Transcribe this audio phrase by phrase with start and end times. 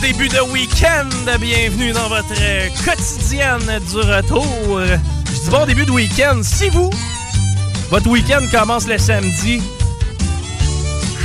[0.00, 1.08] Début de week-end!
[1.40, 4.80] Bienvenue dans votre euh, quotidienne du retour.
[4.80, 6.40] Je dis bon début de week-end.
[6.42, 6.90] Si vous,
[7.90, 9.60] votre week-end commence le samedi,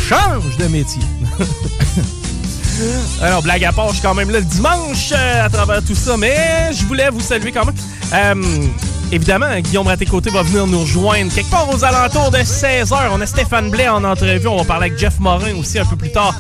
[0.10, 1.02] change de métier.
[3.22, 5.96] Alors, blague à part, je suis quand même là le dimanche euh, à travers tout
[5.96, 7.76] ça, mais je voulais vous saluer quand même.
[8.14, 8.68] Euh,
[9.12, 12.96] évidemment, Guillaume Raté-Côté va venir nous rejoindre quelque part aux alentours de 16h.
[13.12, 14.48] On a Stéphane Blais en entrevue.
[14.48, 16.36] On va parler avec Jeff Morin aussi un peu plus tard.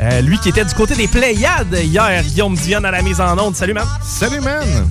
[0.00, 3.38] Euh, lui qui était du côté des Pléiades hier, Guillaume Dionne à la mise en
[3.38, 3.54] onde.
[3.54, 3.86] Salut, man.
[4.02, 4.88] Salut, man.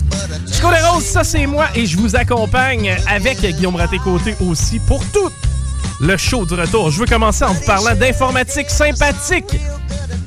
[0.51, 5.03] Chico Les Roses, ça c'est moi et je vous accompagne avec Guillaume Raté-Côté aussi pour
[5.11, 5.29] tout
[5.99, 6.89] le show du retour.
[6.89, 9.55] Je veux commencer en vous parlant d'informatique sympathique.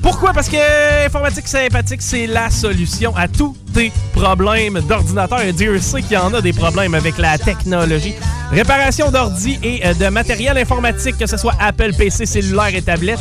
[0.01, 0.33] Pourquoi?
[0.33, 5.41] Parce que informatique sympathique, c'est la solution à tous tes problèmes d'ordinateur.
[5.41, 8.13] Et Dieu sait qu'il y en a des problèmes avec la technologie.
[8.51, 13.19] Réparation d'ordi et euh, de matériel informatique, que ce soit Apple, PC, cellulaire et tablette.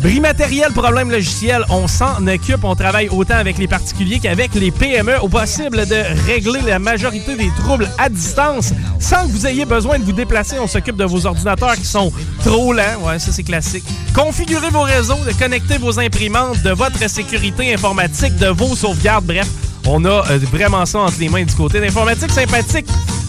[0.00, 2.62] Bris matériel, problème logiciel, on s'en occupe.
[2.62, 7.34] On travaille autant avec les particuliers qu'avec les PME au possible de régler la majorité
[7.34, 10.56] des troubles à distance sans que vous ayez besoin de vous déplacer.
[10.60, 12.12] On s'occupe de vos ordinateurs qui sont
[12.44, 13.02] trop lents.
[13.02, 13.84] Ouais, ça c'est classique.
[14.14, 19.26] Configurez vos réseaux, de connecter vos imprimantes, de votre sécurité informatique, de vos sauvegardes.
[19.26, 19.48] Bref,
[19.84, 22.86] on a euh, vraiment ça entre les mains du côté d'informatique sympathique.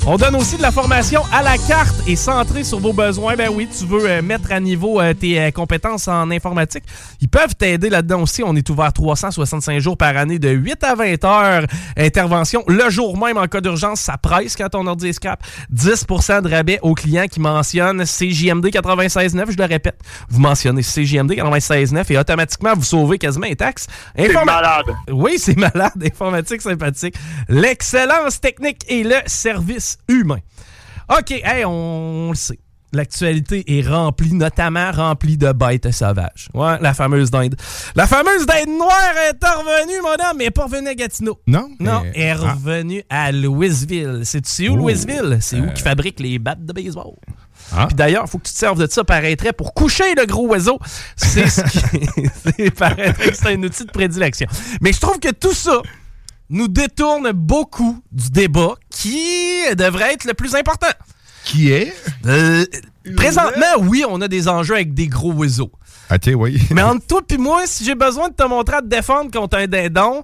[0.08, 3.36] On donne aussi de la formation à la carte et centrée sur vos besoins.
[3.36, 6.84] Ben oui, tu veux euh, mettre à niveau euh, tes euh, compétences en informatique.
[7.22, 8.42] Ils peuvent t'aider là-dedans aussi.
[8.44, 11.66] On est ouvert 365 jours par année de 8 à 20 heures.
[11.96, 14.00] Intervention le jour même en cas d'urgence.
[14.00, 15.44] Ça presse quand ton ordi est scrap.
[15.76, 19.52] 10% de rabais aux clients qui mentionnent CJMD 96.9.
[19.52, 20.00] Je le répète.
[20.30, 23.86] Vous mentionnez CJMD 96.9 et automatiquement vous sauvez quasiment les taxes.
[24.16, 24.88] C'est malade.
[25.12, 26.02] Oui, c'est malade.
[26.04, 27.16] Informatique sympathique.
[27.48, 30.40] L'excellence technique et le service humain.
[31.10, 32.60] OK, hey, on le sait.
[32.92, 36.50] L'actualité est remplie, notamment remplie de bêtes sauvages.
[36.56, 37.56] Ouais, la fameuse dinde.
[37.96, 41.40] La fameuse dinde noire est revenue, madame, mais elle n'est pas revenue à Gatineau.
[41.46, 41.70] Non?
[41.80, 42.54] Non, elle est Ah.
[42.54, 44.22] revenue à Louisville.
[44.24, 44.76] C'est-tu où.
[44.76, 45.38] Louisville?
[45.40, 45.70] C'est où Euh.
[45.70, 47.14] qu'ils fabriquent les battes de baseball?
[47.72, 47.86] Ah.
[47.86, 50.48] Puis d'ailleurs, il faut que tu te serves de ça, paraîtrait, pour coucher le gros
[50.48, 50.80] oiseau.
[51.16, 51.80] C'est ce qui.
[52.58, 54.48] c'est- paraîtrait que c'est un outil de prédilection.
[54.82, 55.80] Mais je trouve que tout ça
[56.50, 59.20] nous détourne beaucoup du débat qui
[59.78, 60.88] devrait être le plus important.
[61.46, 61.94] Qui est?
[62.26, 62.66] Euh,
[63.16, 65.72] présentement, oui, on a des enjeux avec des gros oiseaux.
[66.12, 66.60] OK, oui.
[66.72, 69.58] Mais entre toi et moi, si j'ai besoin de te montrer à te défendre contre
[69.58, 70.24] un dindon,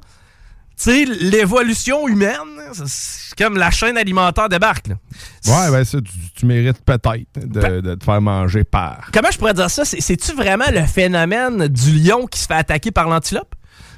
[0.78, 2.36] tu sais, l'évolution humaine,
[2.86, 4.88] c'est comme la chaîne alimentaire débarque.
[4.90, 4.96] là.
[5.47, 9.09] Ouais, ben ça, tu, tu mérites peut-être de, Ben- de te faire manger par.
[9.13, 9.86] Comment je pourrais dire ça?
[9.86, 13.55] C'est- C'est-tu vraiment le phénomène du lion qui se fait attaquer par l'antilope?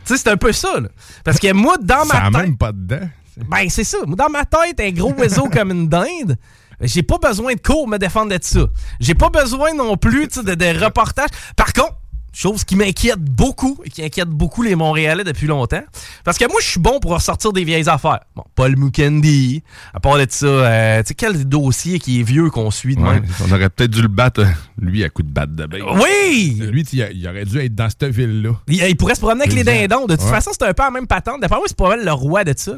[0.08, 0.88] Tu sais, c'est un peu ça, là.
[1.26, 2.32] Parce que moi, dans ma tête...
[2.32, 3.10] même pas dedans.
[3.50, 3.98] Ben, c'est ça.
[4.08, 6.38] Dans ma tête, un gros oiseau comme une dinde,
[6.80, 8.68] j'ai pas besoin de cours me défendre de ça.
[9.02, 11.30] J'ai pas besoin non plus de, de reportages.
[11.58, 11.96] Par contre,
[12.38, 15.82] chose qui m'inquiète beaucoup et qui inquiète beaucoup les Montréalais depuis longtemps,
[16.24, 18.20] parce que moi, je suis bon pour ressortir des vieilles affaires.
[18.36, 19.64] Bon, Paul Mukendi,
[19.94, 23.02] à part de ça, euh, tu sais, quel dossier qui est vieux qu'on suit de
[23.02, 23.26] Ouais, même?
[23.48, 24.48] on aurait peut-être dû le battre, euh,
[24.80, 25.82] lui, à coup de batte de bête.
[25.96, 26.58] Oui!
[26.72, 28.52] Lui, il, aurait dû être dans cette ville-là.
[28.68, 30.06] Il, il pourrait se promener avec les dindons.
[30.06, 30.32] De toute Ouais.
[30.32, 31.42] façon, c'est un peu la même patente.
[31.42, 32.74] D'après moi, c'est pas mal le roi de ça.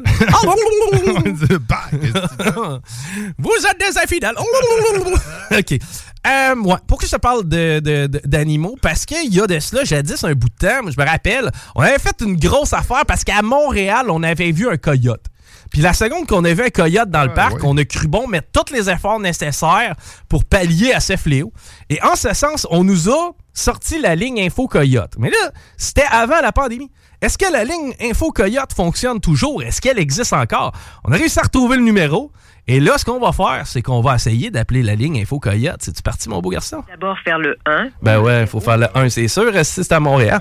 [3.38, 4.34] Vous êtes des infidèles.
[5.58, 5.78] OK.
[6.26, 6.76] Euh, ouais.
[6.86, 8.76] Pourquoi je te parle de- de- de- d'animaux?
[8.82, 11.80] Parce qu'il y a de cela, jadis, un bout de temps, je me rappelle, on
[11.80, 15.24] avait fait une grosse affaire parce qu'à Montréal, on avait vu un coyote.
[15.70, 17.60] Puis la seconde qu'on a vu un coyote dans le Ah, parc, ouais.
[17.64, 19.94] on a cru bon mettre tous les efforts nécessaires
[20.28, 21.52] pour pallier à ce fléau.
[21.88, 25.12] Et en ce sens, on nous a sorti la ligne Info Coyote.
[25.18, 26.90] Mais là, c'était avant la pandémie.
[27.22, 29.62] Est-ce que la ligne Info Coyote fonctionne toujours?
[29.62, 30.72] Est-ce qu'elle existe encore?
[31.04, 32.32] On a réussi à retrouver le numéro.
[32.72, 35.78] Et là, ce qu'on va faire, c'est qu'on va essayer d'appeler la ligne Info Coyote.
[35.80, 36.84] C'est-tu parti, mon beau garçon?
[36.88, 37.88] D'abord faire le 1.
[38.00, 40.40] Ben ouais, faut faire le 1, c'est sûr, si c'est à Montréal.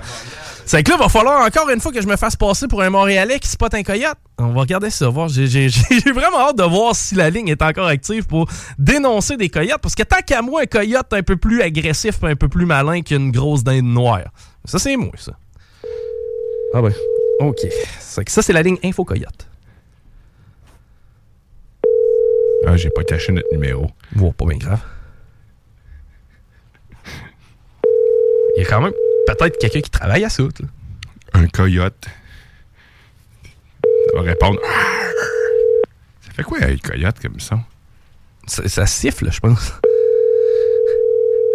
[0.63, 2.83] C'est que là, il va falloir encore une fois que je me fasse passer pour
[2.83, 4.19] un Montréalais qui spot un coyote.
[4.37, 5.27] On va regarder ça, voir.
[5.27, 5.47] J'ai
[6.13, 8.47] vraiment hâte de voir si la ligne est encore active pour
[8.77, 9.81] dénoncer des coyotes.
[9.81, 13.01] Parce que tant qu'à moi, un coyote un peu plus agressif, un peu plus malin
[13.01, 14.25] qu'une grosse dinde noire.
[14.65, 15.31] Ça, c'est moi, ça.
[16.75, 16.93] Ah ben,
[17.39, 17.57] OK.
[17.99, 19.48] C'est que ça, c'est la ligne Info Coyote.
[22.65, 23.89] Ah, j'ai pas caché notre numéro.
[24.11, 24.81] Bon, pas bien grave.
[28.57, 28.93] Il y a quand même
[29.25, 30.49] peut-être quelqu'un qui travaille à ça, là.
[31.33, 32.05] Un coyote.
[33.83, 34.59] Ça va répondre.
[36.21, 37.59] Ça fait quoi, un coyote comme ça?
[38.47, 39.73] Ça, ça siffle, je pense.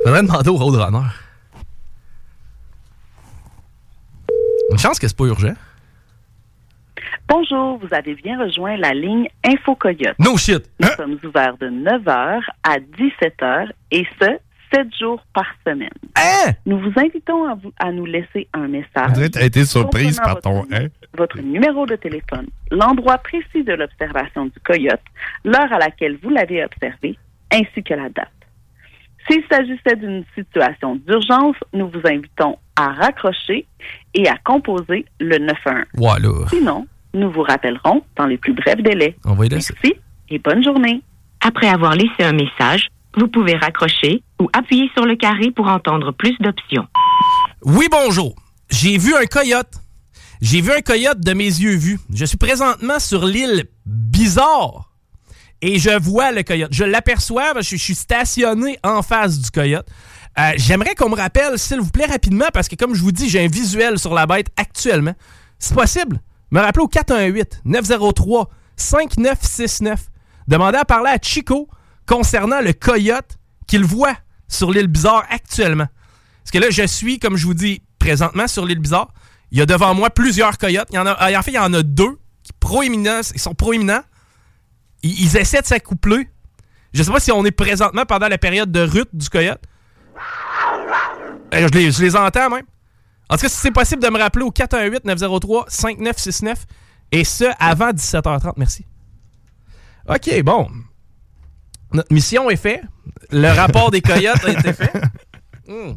[0.05, 1.07] Faudrait demander au Roadrunner.
[4.71, 5.55] Une chance que c'est pas urgent.
[7.29, 10.15] Bonjour, vous avez bien rejoint la ligne Info Coyote.
[10.19, 10.63] No shit!
[10.81, 14.27] Nous sommes ouverts de 9h à 17h et ce,
[14.75, 15.89] 7 jours par semaine.
[16.17, 16.53] Hein?
[16.67, 19.31] Nous vous invitons à, vous- à nous laisser un message.
[19.33, 20.87] T'as été surprise par ton votre, hein?
[21.17, 25.01] votre numéro de téléphone, l'endroit précis de l'observation du coyote,
[25.45, 27.17] l'heure à laquelle vous l'avez observé,
[27.53, 28.29] ainsi que la date.
[29.31, 33.67] S'il s'agissait d'une situation d'urgence, nous vous invitons à raccrocher
[34.13, 35.85] et à composer le 911.
[35.95, 36.29] Voilà.
[36.51, 39.17] Sinon, nous vous rappellerons dans les plus brefs délais.
[39.57, 39.95] Merci
[40.29, 41.03] et bonne journée.
[41.41, 46.13] Après avoir laissé un message, vous pouvez raccrocher ou appuyer sur le carré pour entendre
[46.13, 46.87] plus d'options.
[47.63, 48.35] Oui, bonjour.
[48.71, 49.73] J'ai vu un coyote.
[50.41, 51.99] J'ai vu un coyote de mes yeux vus.
[52.13, 54.91] Je suis présentement sur l'île Bizarre
[55.63, 56.71] et je vois le coyote.
[56.73, 59.87] Je l'aperçois, je suis stationné en face du coyote.
[60.39, 63.29] Euh, J'aimerais qu'on me rappelle, s'il vous plaît, rapidement, parce que comme je vous dis,
[63.29, 65.15] j'ai un visuel sur la bête actuellement.
[65.59, 66.21] C'est possible?
[66.51, 66.89] Me rappeler au
[68.79, 69.97] 418-903-5969.
[70.47, 71.69] Demandez à parler à Chico
[72.07, 74.15] concernant le coyote qu'il voit
[74.49, 75.87] sur l'île Bizarre actuellement.
[76.45, 79.09] Parce que là, je suis, comme je vous dis, présentement sur l'île Bizarre.
[79.51, 80.89] Il y a devant moi plusieurs coyotes.
[80.93, 82.53] Y en, fait, il y en a deux qui
[83.39, 84.03] sont proéminents.
[85.03, 86.29] Ils, ils essaient de s'accoupler.
[86.93, 89.63] Je sais pas si on est présentement pendant la période de rut du coyote.
[91.55, 92.65] Euh, Je les, je les entends même.
[93.31, 96.57] En tout cas, si c'est possible de me rappeler au 418-903-5969
[97.13, 98.53] et ce, avant 17h30.
[98.57, 98.85] Merci.
[100.09, 100.69] OK, bon.
[101.93, 102.83] Notre mission est faite.
[103.31, 104.93] Le rapport des coyotes a été fait.
[105.67, 105.95] Hmm.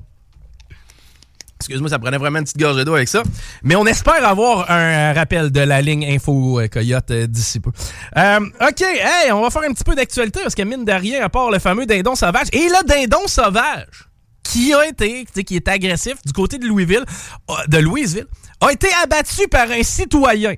[1.60, 3.22] Excuse-moi, ça prenait vraiment une petite gorgée d'eau avec ça.
[3.64, 7.72] Mais on espère avoir un rappel de la ligne Info euh, Coyote euh, d'ici peu.
[8.16, 11.22] Euh, OK, hey, on va faire un petit peu d'actualité parce que mine de rien,
[11.22, 12.48] à part le fameux dindon sauvage.
[12.54, 14.07] Et le dindon sauvage,
[14.52, 17.04] qui a été, qui est agressif du côté de Louisville,
[17.50, 18.28] euh, de Louisville,
[18.62, 20.54] a été abattu par un citoyen.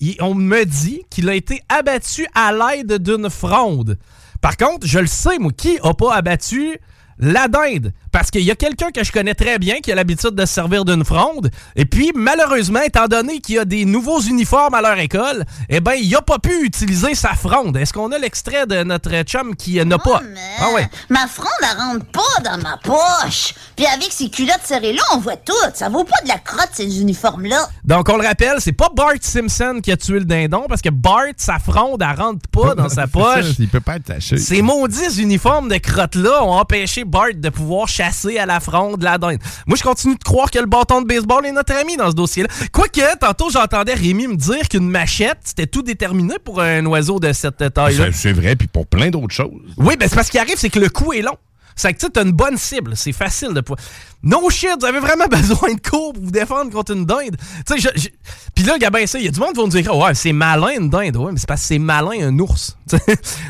[0.00, 3.98] Il- on me dit qu'il a été abattu à l'aide d'une fronde.
[4.40, 6.78] Par contre, je le sais, moi, qui a pas abattu
[7.18, 7.92] la dinde?
[8.12, 10.52] Parce qu'il y a quelqu'un que je connais très bien qui a l'habitude de se
[10.52, 11.50] servir d'une fronde.
[11.76, 15.80] Et puis, malheureusement, étant donné qu'il y a des nouveaux uniformes à leur école, eh
[15.80, 17.76] ben, il a pas pu utiliser sa fronde.
[17.76, 20.22] Est-ce qu'on a l'extrait de notre chum qui n'a pas?
[20.58, 20.88] Ah ouais.
[21.08, 23.54] Ma fronde, elle rentre pas dans ma poche.
[23.76, 25.52] Puis avec ces culottes serrées là, on voit tout.
[25.74, 27.68] Ça vaut pas de la crotte, ces uniformes-là.
[27.84, 30.90] Donc, on le rappelle, c'est pas Bart Simpson qui a tué le dindon parce que
[30.90, 33.44] Bart, sa fronde, elle rentre pas dans sa poche.
[33.44, 34.36] ça, il peut pas être taché.
[34.36, 39.18] Ces maudits uniformes de crotte-là ont empêché Bart de pouvoir chasser à la fronde la
[39.18, 39.38] dinde.
[39.66, 42.14] Moi, je continue de croire que le bâton de baseball est notre ami dans ce
[42.14, 42.48] dossier-là.
[42.72, 47.32] Quoique, tantôt, j'entendais Rémi me dire qu'une machette, c'était tout déterminé pour un oiseau de
[47.32, 48.06] cette taille-là.
[48.12, 49.50] C'est- C'est vrai, puis pour plein d'autres choses.
[49.76, 51.36] Oui, ben c'est parce qu'il arrive, c'est que le coup est long.
[51.80, 52.92] C'est que tu sais, t'as une bonne cible.
[52.96, 53.78] C'est facile de pouvoir.
[54.22, 57.36] No shit, vous avez vraiment besoin de cours pour vous défendre contre une dinde.
[57.66, 58.08] Tu sais, je-
[58.54, 60.32] Puis là, Gabin, ça, il y a du monde qui vont nous dire Ouais, c'est
[60.32, 61.16] malin une dinde.
[61.16, 62.76] Ouais, mais c'est parce que c'est malin un ours.
[62.90, 62.96] Tu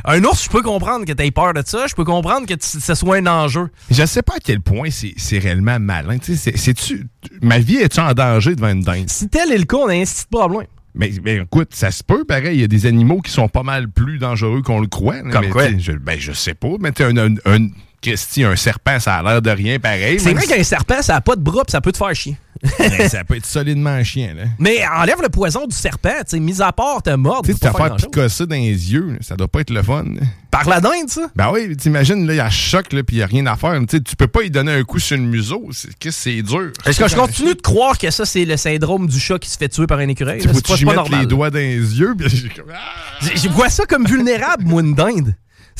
[0.04, 1.86] un ours, je peux comprendre que t'aies peur de ça.
[1.88, 3.68] Je peux comprendre que tu- ce soit un enjeu.
[3.90, 6.18] Je sais pas à quel point c'est réellement malin.
[6.18, 7.08] Tu sais, c'est-tu-
[7.42, 9.10] ma vie est-tu en danger devant une dinde?
[9.10, 10.66] Si tel est le cas, on a un petit problème.
[10.94, 12.56] Mais, mais écoute, ça se peut, pareil.
[12.58, 15.20] Il y a des animaux qui sont pas mal plus dangereux qu'on le croit.
[15.22, 15.68] Comme mais quoi?
[15.68, 16.68] tu Je, ben, je sais pas.
[16.80, 17.68] Mais tu un, un, un,
[18.02, 20.18] Christy, un serpent, ça a l'air de rien pareil.
[20.18, 22.36] C'est vrai qu'un serpent, ça a pas de bras pis ça peut te faire chier.
[22.78, 24.42] Ben, ça peut être solidement chien, là.
[24.58, 27.46] Mais enlève le poison du serpent, tu sais, mis à part te mordre.
[27.46, 29.82] Tu sais, te pas faire picosser dans les yeux, là, ça doit pas être le
[29.82, 30.04] fun.
[30.04, 30.26] là.
[30.50, 31.22] Par la dinde, ça?
[31.34, 33.78] Ben oui, t'imagines, là, il y a choc, là, puis il a rien à faire.
[33.80, 35.68] Tu sais, tu peux pas y donner un coup sur le museau.
[35.72, 36.70] C'est que c'est dur.
[36.84, 39.56] Est-ce que je continue de croire que ça, c'est le syndrome du chat qui se
[39.56, 40.40] fait tuer par un écureuil?
[40.40, 40.52] Tu là?
[40.52, 41.20] pas, tu pas normal.
[41.20, 43.26] les doigts dans les yeux, puis ah!
[43.34, 45.34] Je vois ça comme vulnérable, moi, une dinde.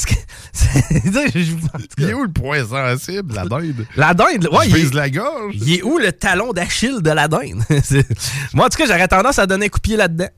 [1.99, 3.87] Il est où le point sensible, la dinde?
[3.97, 5.54] La dinde, ouais, il est, la gorge.
[5.57, 7.62] il est où le talon d'Achille de la dinde?
[8.54, 10.28] Moi, en tout cas, j'aurais tendance à donner un coup de pied là-dedans.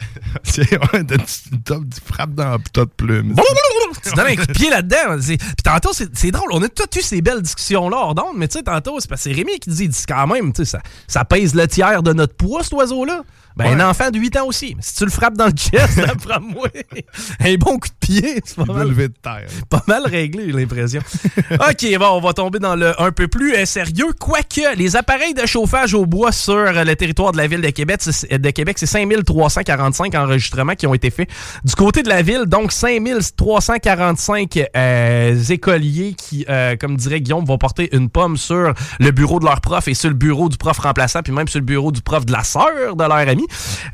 [0.44, 3.34] C'est ouais, tu, frappes dans le tas de plumes.
[4.02, 5.18] tu donnes un coup de pied là-dedans.
[5.18, 6.48] Puis tantôt, c'est c'est drôle.
[6.52, 9.22] On a tous eu ces belles discussions-là hors d'onde, mais tu sais, tantôt, c'est parce
[9.24, 11.66] que c'est Rémi qui dit, il dit quand même, tu sais, ça, ça pèse le
[11.68, 13.22] tiers de notre poids, cet oiseau-là.
[13.56, 13.72] Ben, Ouais.
[13.82, 14.76] un enfant de 8 ans aussi.
[14.80, 16.68] Si tu le frappes dans le chest, d'après-moi,
[17.40, 18.88] un bon coup de pied, c'est pas Il mal.
[18.88, 19.46] lever de terre.
[19.68, 21.00] pas mal réglé, j'ai l'impression.
[21.52, 24.12] OK, bon, on va tomber dans le un peu plus euh, sérieux.
[24.18, 27.70] Quoique, les appareils de chauffage au bois sur euh, le territoire de la ville de
[27.70, 31.28] Québec, c'est- de Québec, c'est 5345 enregistrements qui ont été faits.
[31.64, 37.58] Du côté de la ville, donc 5345 euh, écoliers qui, euh, comme dirait Guillaume, vont
[37.58, 40.78] porter une pomme sur le bureau de leur prof et sur le bureau du prof
[40.78, 43.46] remplaçant, puis même sur le bureau du prof de la sœur de leur ami.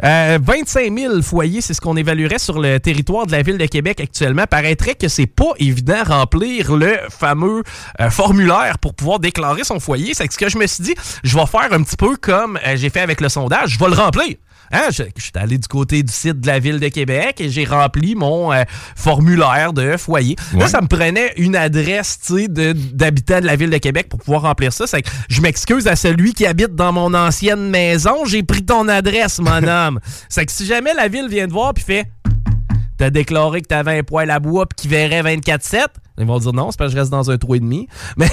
[0.04, 3.66] Euh, 25 000 foyers, c'est ce qu'on évaluerait sur le territoire de la ville de
[3.66, 4.44] Québec actuellement.
[4.48, 7.62] Paraîtrait que c'est pas évident remplir le fameux
[8.00, 10.14] euh, formulaire pour pouvoir déclarer son foyer.
[10.14, 10.94] C'est ce que je me suis dit,
[11.24, 13.88] je vais faire un petit peu comme euh, j'ai fait avec le sondage, je vais
[13.88, 14.36] le remplir.
[14.72, 17.48] Hein, je, je suis allé du côté du site de la ville de Québec et
[17.50, 18.64] j'ai rempli mon euh,
[18.96, 20.36] formulaire de foyer.
[20.54, 20.68] Là, Ouais.
[20.68, 24.72] ça me prenait une adresse de- d'habitant de la ville de Québec pour pouvoir remplir
[24.72, 24.86] ça.
[24.86, 28.24] Que je m'excuse à celui qui habite dans mon ancienne maison.
[28.26, 30.00] J'ai pris ton adresse, mon homme.
[30.28, 32.06] C'est que si jamais la ville vient te voir puis fait
[32.98, 35.84] T'as déclaré que t'avais un poêle à bois puis qu'il verrait 24-7.
[36.18, 37.88] Ils vont dire non, c'est parce que je reste dans un trou et demi.
[38.16, 38.28] Mais,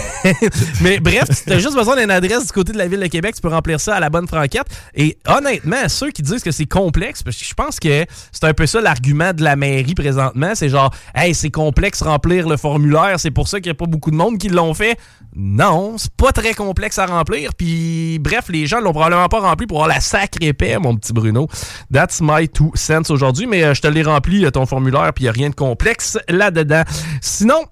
[0.81, 3.35] mais bref, tu as juste besoin d'une adresse du côté de la ville de Québec,
[3.35, 4.67] tu peux remplir ça à la bonne franquette.
[4.95, 8.53] Et honnêtement, ceux qui disent que c'est complexe, parce que je pense que c'est un
[8.53, 13.19] peu ça l'argument de la mairie présentement, c'est genre, hey, c'est complexe remplir le formulaire,
[13.19, 14.97] c'est pour ça qu'il n'y a pas beaucoup de monde qui l'ont fait.
[15.35, 17.55] Non, c'est pas très complexe à remplir.
[17.55, 21.11] Puis bref, les gens l'ont probablement pas rempli pour avoir la sacrée paix, mon petit
[21.11, 21.47] Bruno.
[21.91, 25.23] That's my two cents aujourd'hui, mais euh, je te l'ai rempli, euh, ton formulaire, puis
[25.23, 26.83] il n'y a rien de complexe là-dedans.
[27.21, 27.63] Sinon,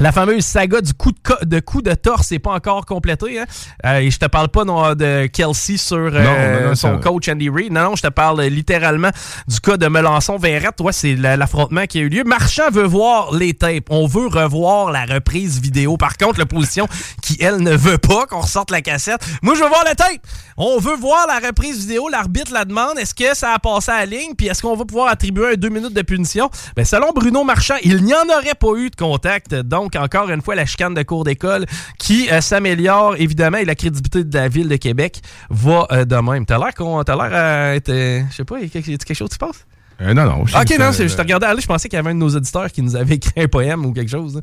[0.00, 3.38] la fameuse saga du coup de, co- de coup de torse n'est pas encore complétée.
[3.40, 3.44] Hein?
[3.86, 6.98] Euh, et je te parle pas non, de Kelsey sur euh, Non, non, non, son
[6.98, 7.72] coach Andy Reid.
[7.72, 9.10] Non, non, je te parle littéralement
[9.46, 10.80] du cas de Melançon Verrette.
[10.80, 12.24] Ouais, c'est la- l'affrontement qui a eu lieu.
[12.24, 13.84] Marchand veut voir les tapes.
[13.90, 15.96] On veut revoir la reprise vidéo.
[15.96, 16.88] Par contre, l'opposition
[17.22, 19.20] qui, elle, ne veut pas qu'on ressorte la cassette.
[19.42, 20.20] Moi, je veux voir la tape.
[20.56, 22.08] On veut voir la reprise vidéo.
[22.08, 22.98] L'arbitre la demande.
[22.98, 24.34] Est-ce que ça a passé à la ligne?
[24.36, 26.50] Puis est-ce qu'on va pouvoir attribuer un deux minutes de punition?
[26.76, 29.54] Ben, selon Bruno Marchand, il n'y en aurait pas eu de contact.
[29.54, 31.66] Donc, encore une fois, la chicane de cours d'école
[31.98, 35.20] qui euh, s'améliore, évidemment, et la crédibilité de la ville de Québec
[35.50, 36.46] va euh, de même.
[36.46, 39.38] T'as l'air qu'on, t'as l'air euh, je sais pas, y a quelque chose qui se
[39.38, 39.66] passe?
[40.02, 40.46] Euh, non, non.
[40.46, 42.18] je Ok, non, c'est- je te regardais aller, je pensais qu'il y avait un de
[42.20, 44.40] nos auditeurs qui nous avait écrit un poème ou quelque chose.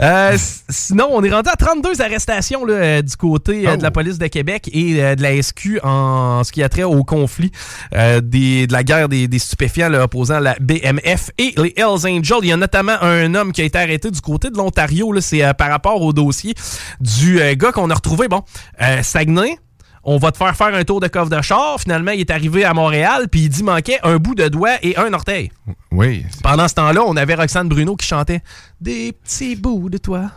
[0.00, 3.82] Euh, s- sinon, on est rendu à 32 arrestations là, euh, du côté euh, de
[3.82, 3.92] la Oh.
[3.92, 7.50] police de Québec et euh, de la SQ en ce qui a trait au conflit
[7.94, 12.06] euh, des, de la guerre des, des stupéfiants là, opposant la BMF et les Hells
[12.06, 12.38] Angels.
[12.42, 15.12] Il y a notamment un homme qui a été arrêté du côté de l'Ontario.
[15.20, 16.54] C'est euh, par rapport au dossier
[17.00, 18.42] du euh, gars qu'on a retrouvé, bon,
[18.80, 19.58] euh, Saguenay.
[20.06, 21.80] On va te faire faire un tour de coffre de char.
[21.80, 24.96] Finalement, il est arrivé à Montréal, puis il dit manquait un bout de doigt et
[24.98, 25.50] un orteil.
[25.90, 26.26] Oui.
[26.42, 28.42] Pendant ce temps-là, on avait Roxane Bruno qui chantait
[28.80, 30.30] Des petits bouts de toi.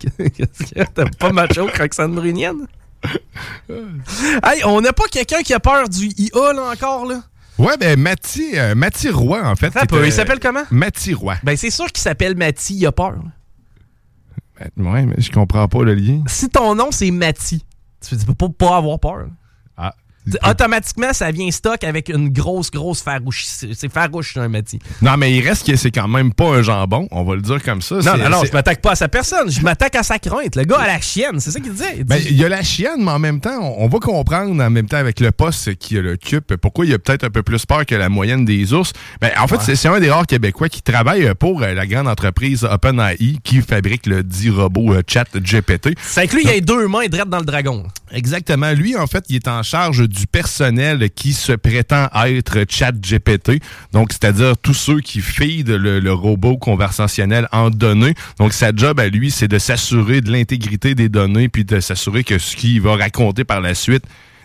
[0.00, 2.66] Qu'est-ce que t'as pas macho Roxane Brunienne?
[3.68, 7.20] hey, on n'a pas quelqu'un qui a peur du IA là encore là?
[7.58, 9.68] Ouais, ben, Mathieu euh, Mathieu Roy, en fait.
[9.68, 10.64] Était- il s'appelle comment?
[10.70, 11.36] Mathieu Roy.
[11.42, 13.12] Ben c'est sûr qu'il s'appelle Mathy, il a peur.
[13.12, 14.70] là.
[14.76, 16.22] Ben, Ouais, mais je comprends pas le lien.
[16.26, 17.64] Si ton nom c'est Mathy,
[18.08, 19.28] tu peux pas, avoir peur.
[20.48, 23.44] Automatiquement, ça vient stock avec une grosse, grosse farouche.
[23.46, 24.78] C'est farouche, un Mathy.
[25.02, 27.62] Non, mais il reste que c'est quand même pas un jambon, on va le dire
[27.62, 27.96] comme ça.
[27.96, 30.56] Non, non, non, je m'attaque pas à sa personne, je m'attaque à sa crainte.
[30.56, 31.94] Le gars à la chienne, c'est ça qu'il disait.
[31.98, 33.98] Il Ben, dit- il y a la chienne, mais en même temps, on, on va
[33.98, 37.42] comprendre en même temps avec le poste qui occupe pourquoi il a peut-être un peu
[37.42, 38.92] plus peur que la moyenne des ours.
[39.20, 42.08] Ben, en fait, c'est- c'est un des rares Québécois qui travaille pour euh, la grande
[42.08, 45.94] entreprise OpenAI qui fabrique le dit robot euh, chat GPT.
[46.02, 47.84] C'est que lui, il a les deux mains drettes dans le dragon.
[48.12, 48.72] Exactement.
[48.72, 53.60] Lui, en fait, il est en charge du personnel qui se prétend être chat GPT.
[53.92, 58.14] Donc, c'est-à-dire tous ceux qui feed le, le robot conversationnel en données.
[58.38, 62.24] Donc, sa job à lui, c'est de s'assurer de l'intégrité des données puis de s'assurer
[62.24, 64.04] que ce qu'il va raconter par la suite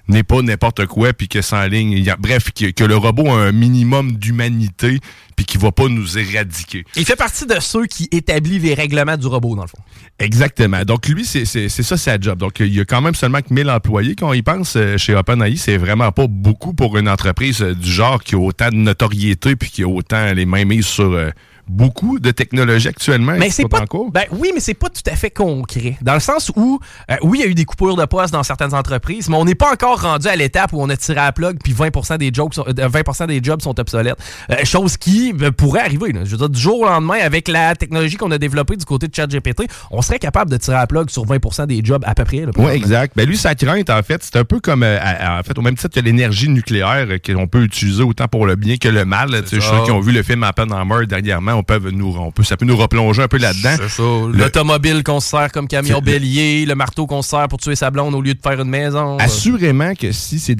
[0.10, 4.14] n'est pas n'importe quoi, puis que sans ligne, bref, que, le robot a un minimum
[4.14, 5.00] d'humanité,
[5.40, 6.84] puis qu'il va pas nous éradiquer.
[6.98, 9.78] Il fait partie de ceux qui établissent les règlements du robot, dans le fond.
[10.20, 10.84] Exactement.
[10.84, 12.38] Donc lui, c'est ça sa job.
[12.38, 14.16] Donc il y a quand même seulement que 1000 employés.
[14.18, 17.90] Quand il pense euh, chez OpenAI, c'est vraiment pas beaucoup pour une entreprise euh, du
[17.90, 21.30] genre qui a autant de notoriété puis qui a autant les mains mises sur euh,
[21.70, 23.36] beaucoup de technologies actuellement.
[23.38, 25.98] Mais c'est pas, ben oui, mais c'est pas tout à fait concret.
[26.02, 28.44] Dans le sens où, euh, oui, il y a eu des coupures de postes dans
[28.44, 31.26] certaines entreprises, mais on n'est pas encore rendu à l'étape où on a tiré à
[31.26, 34.18] la plug puis 20% des jobs sont, 20% euh, des jobs sont obsolètes.
[34.50, 36.12] Euh, chose qui pourrait arriver.
[36.24, 39.08] Je veux dire, du jour au lendemain, avec la technologie qu'on a développée du côté
[39.08, 42.16] de ChatGPT, on serait capable de tirer à la plug sur 20% des jobs à
[42.16, 42.46] peu près.
[42.58, 43.14] Oui, exact.
[43.16, 45.94] Ben lui, sa crainte, en fait, c'est un peu comme, en fait, au même titre
[45.94, 49.30] que l'énergie nucléaire qu'on peut utiliser autant pour le bien que le mal.
[49.46, 52.66] Ceux qui ont vu le film Oppenheimer dernièrement, on peut nous, on peut, ça peut
[52.66, 53.76] nous replonger un peu là-dedans.
[53.78, 54.04] C'est ça.
[54.34, 57.92] L'automobile qu'on se sert comme camion bélier, le marteau qu'on se sert pour tuer sa
[57.92, 59.18] blonde au lieu de faire une maison.
[59.18, 60.56] Assurément que si c'est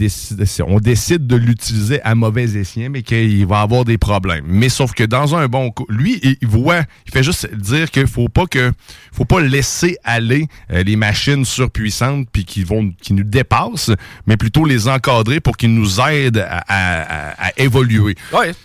[0.66, 4.46] on décide de l'utiliser à mauvais escient, mais qu'il va avoir des problèmes.
[4.48, 8.08] Mais sauf que dans un bon coup, lui, il voit, il fait juste dire qu'il
[8.08, 8.72] faut pas que,
[9.14, 13.92] faut pas laisser aller euh, les machines surpuissantes puis qui vont, qui nous dépassent,
[14.28, 18.16] mais plutôt les encadrer pour qu'ils nous aident à, évoluer.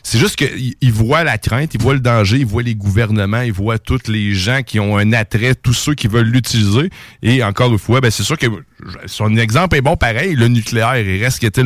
[0.03, 3.53] C'est juste qu'il voit la crainte, il voit le danger, il voit les gouvernements, ils
[3.53, 6.91] voient tous les gens qui ont un attrait, tous ceux qui veulent l'utiliser.
[7.23, 8.47] Et encore une fois, ben, c'est sûr que
[9.07, 11.63] son exemple est bon pareil, le nucléaire, il reste était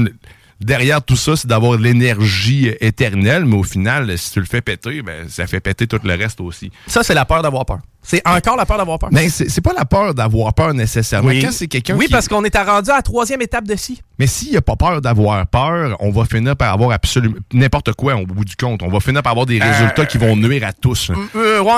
[0.61, 5.03] derrière tout ça, c'est d'avoir l'énergie éternelle, mais au final, si tu le fais péter,
[5.03, 6.71] ben, ça fait péter tout le reste aussi.
[6.87, 7.79] Ça, c'est la peur d'avoir peur.
[8.11, 9.11] C'est encore la peur d'avoir peur.
[9.13, 11.29] Mais c'est pas la peur d'avoir peur nécessairement.
[11.29, 14.01] Oui, c'est quelqu'un oui parce qu'on est rendu à la troisième étape de ci.
[14.19, 17.93] Mais s'il n'y a pas peur d'avoir peur, on va finir par avoir absolument n'importe
[17.93, 18.83] quoi au bout du compte.
[18.83, 21.13] On va finir par avoir des résultats qui vont nuire à tous.
[21.37, 21.71] Euh, ouais.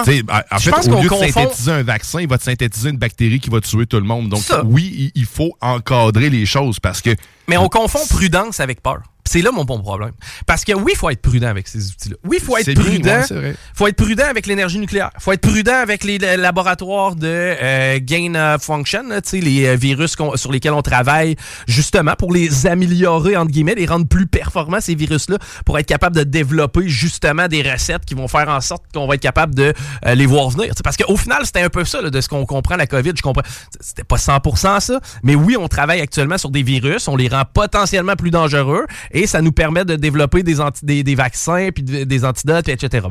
[0.53, 3.51] En fait, au lieu de synthétiser un vaccin, il va te synthétiser une bactérie qui
[3.51, 4.29] va tuer tout le monde.
[4.29, 7.11] Donc oui, il faut encadrer les choses parce que...
[7.49, 9.01] Mais on confond prudence avec peur.
[9.31, 10.11] C'est là mon bon problème.
[10.45, 12.17] Parce que oui, il faut être prudent avec ces outils-là.
[12.25, 13.23] Oui, il faut être prudent.
[13.31, 15.11] Il faut être prudent avec l'énergie nucléaire.
[15.15, 20.17] Il faut être prudent avec les laboratoires de euh, gain of function, les euh, virus
[20.35, 21.37] sur lesquels on travaille
[21.69, 26.17] justement pour les améliorer, entre guillemets, les rendre plus performants, ces virus-là, pour être capable
[26.17, 29.73] de développer justement des recettes qui vont faire en sorte qu'on va être capable de
[30.07, 30.73] euh, les voir venir.
[30.83, 33.13] parce qu'au final, c'était un peu ça de ce qu'on comprend la COVID.
[33.15, 33.45] Je comprends.
[33.79, 37.45] C'était pas 100% ça, mais oui, on travaille actuellement sur des virus, on les rend
[37.45, 38.87] potentiellement plus dangereux
[39.20, 43.07] et ça nous permet de développer des, des, des, vaccins, puis des antidotes, etc.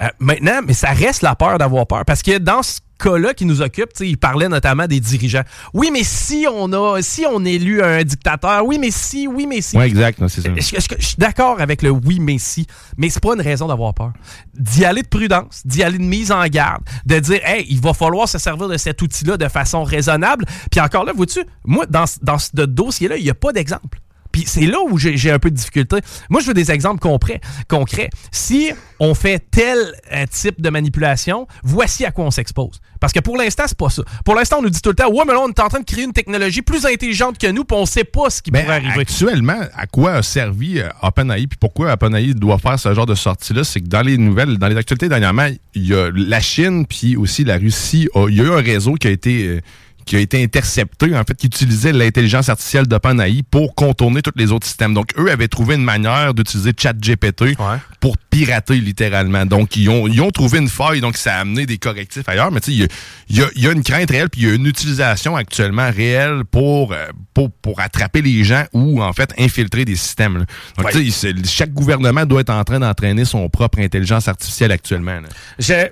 [0.00, 2.04] Euh, maintenant, mais ça reste la peur d'avoir peur.
[2.04, 5.42] Parce que dans ce cas-là qui nous occupe, il parlait notamment des dirigeants.
[5.74, 9.60] Oui, mais si on a, si on élu un dictateur, oui, mais si, oui, mais
[9.60, 9.76] si.
[9.76, 10.50] Oui, exact, c'est ça.
[10.54, 14.12] Je, suis d'accord avec le oui, mais si, mais c'est pas une raison d'avoir peur.
[14.54, 17.94] D'y aller de prudence, d'y aller de mise en garde, de dire, hey, il va
[17.94, 20.44] falloir se servir de cet outil-là de façon raisonnable.
[20.70, 23.98] Puis encore là, vois-tu, moi, dans, dans ce dossier-là, il n'y a pas d'exemple.
[24.44, 25.96] Puis c'est là où j'ai un peu de difficulté.
[26.28, 27.40] Moi, je veux des exemples concrets.
[27.68, 28.10] concrets.
[28.30, 29.78] Si on fait tel
[30.12, 32.80] euh, type de manipulation, voici à quoi on s'expose.
[33.00, 34.02] Parce que pour l'instant, c'est pas ça.
[34.24, 35.80] Pour l'instant, on nous dit tout le temps, ouais, mais là, on est en train
[35.80, 38.66] de créer une technologie plus intelligente que nous, puis on sait pas ce qui pourrait
[38.68, 39.00] arriver.
[39.00, 43.14] Actuellement, à quoi a servi euh, OpenAI, puis pourquoi OpenAI doit faire ce genre de
[43.14, 46.86] sortie-là, c'est que dans les nouvelles, dans les actualités dernièrement, il y a la Chine,
[46.86, 49.60] puis aussi la Russie, il y a eu un réseau qui a été...
[50.04, 54.50] Qui a été intercepté, en fait, qui utilisait l'intelligence artificielle d'OpenAI pour contourner tous les
[54.52, 54.94] autres systèmes.
[54.94, 57.56] Donc, eux avaient trouvé une manière d'utiliser ChatGPT
[58.00, 59.46] pour pirater littéralement.
[59.46, 62.50] Donc, ils ont, ils ont trouvé une faille, donc ça a amené des correctifs ailleurs.
[62.50, 62.88] Mais tu sais,
[63.28, 65.90] il y a, y a, une crainte réelle, puis il y a une utilisation actuellement
[65.90, 70.44] réelle pour, euh, pour, pour attraper les gens ou, en fait, infiltrer des systèmes.
[70.76, 75.20] Donc, tu sais, chaque gouvernement doit être en train d'entraîner son propre intelligence artificielle actuellement.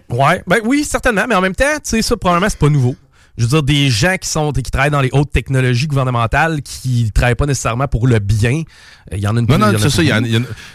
[0.09, 2.97] Ouais, ben oui, certainement, mais en même temps, tu sais, ça, probablement, c'est pas nouveau
[3.39, 7.05] je veux dire, des gens qui sont qui travaillent dans les hautes technologies gouvernementales qui
[7.05, 8.63] ne travaillent pas nécessairement pour le bien.
[9.13, 10.03] Il y en a une Non, non, c'est ça.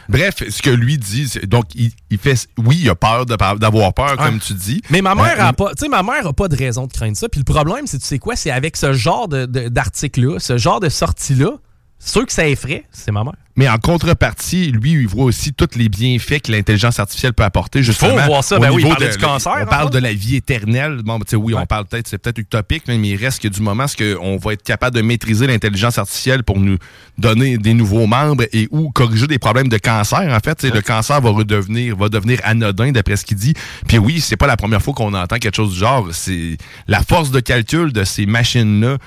[0.07, 2.47] Bref, ce que lui dit, donc, il, fait.
[2.57, 4.81] Oui, il a peur d'avoir peur, comme tu dis.
[4.89, 5.71] Mais ma mère euh, a pas.
[5.71, 7.27] Tu sais, ma mère a pas de raison de craindre ça.
[7.27, 10.87] Puis le problème, c'est, tu sais quoi, c'est avec ce genre d'article-là, ce genre de
[10.89, 11.57] sortie-là,
[12.05, 13.33] ceux que ça effraie, c'est ma mère.
[13.55, 17.81] Mais en contrepartie, lui, il voit aussi tous les bienfaits que l'intelligence artificielle peut apporter.
[17.81, 18.59] Justement, il faut voir ça.
[18.59, 19.53] Ben oui, il du cancer.
[19.61, 21.01] On parle de la vie éternelle.
[21.03, 23.61] Bon, tu sais, oui, on parle peut-être, c'est peut-être utopique, mais il reste que du
[23.61, 26.77] moment ce qu'on va être capable de maîtriser l'intelligence artificielle pour nous
[27.17, 30.19] donner des nouveaux membres et ou corriger des problèmes de cancer.
[30.19, 33.53] En fait, le cancer va redevenir, va devenir anodin d'après ce qu'il dit.
[33.87, 36.09] Puis oui, c'est pas la première fois qu'on entend quelque chose du genre.
[36.11, 38.97] C'est la force de calcul de ces machines-là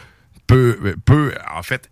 [0.46, 1.90] peut, peut en fait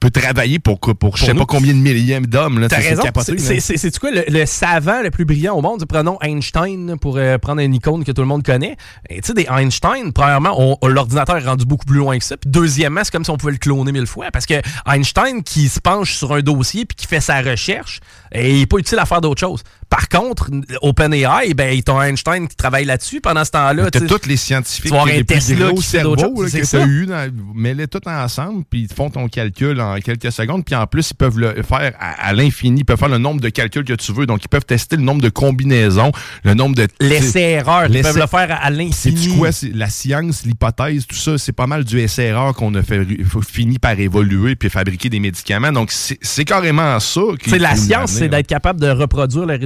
[0.00, 2.66] peut travailler pour, pour, je sais pas combien de millièmes d'hommes.
[2.68, 3.02] T'as raison.
[3.36, 5.84] C'est quoi le, savant le plus brillant au monde?
[5.86, 8.76] Prenons Einstein pour euh, prendre une icône que tout le monde connaît.
[9.08, 12.36] Tu sais, des Einstein, premièrement, l'ordinateur est rendu beaucoup plus loin que ça.
[12.38, 14.30] Puis deuxièmement, c'est comme si on pouvait le cloner mille fois.
[14.32, 14.54] Parce que
[14.86, 18.00] Einstein qui se penche sur un dossier puis qui fait sa recherche,
[18.32, 19.62] et il n'est pas utile à faire d'autre chose.
[19.90, 20.50] Par contre,
[20.82, 23.90] OpenAI, ben, ils ont Einstein qui travaille là-dessus pendant ce temps-là.
[23.90, 27.08] Tu tous les scientifiques les plus gros cerveaux que tu as eu,
[27.54, 30.64] mets-les tous ensemble, puis ils font ton calcul en quelques secondes.
[30.64, 32.82] Puis en plus, ils peuvent le faire à, l'infini.
[32.82, 34.26] Ils peuvent faire le nombre de calculs que tu veux.
[34.26, 36.12] Donc, ils peuvent tester le nombre de combinaisons,
[36.44, 36.86] le nombre de...
[37.00, 37.86] L'essai-erreur.
[37.90, 39.16] Ils peuvent le faire à, l'infini.
[39.16, 39.50] C'est quoi?
[39.74, 43.04] La science, l'hypothèse, tout ça, c'est pas mal du essai-erreur qu'on a fait,
[43.44, 45.72] fini par évoluer puis fabriquer des médicaments.
[45.72, 47.22] Donc, c'est carrément ça.
[47.44, 49.56] C'est la science, c'est d'être capable de reproduire les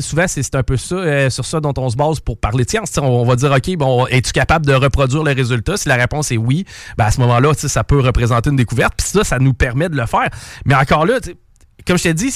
[0.00, 2.70] souvent, c'est un peu ça, euh, sur ça dont on se base pour parler de
[2.70, 2.90] science.
[2.98, 5.76] on, va dire, OK, bon, es-tu capable de reproduire les résultats?
[5.76, 6.64] Si la réponse est oui,
[6.96, 8.94] ben à ce moment-là, ça peut représenter une découverte.
[8.96, 10.28] Puis ça, ça nous permet de le faire.
[10.64, 11.18] Mais encore là,
[11.86, 12.32] comme je t'ai dit,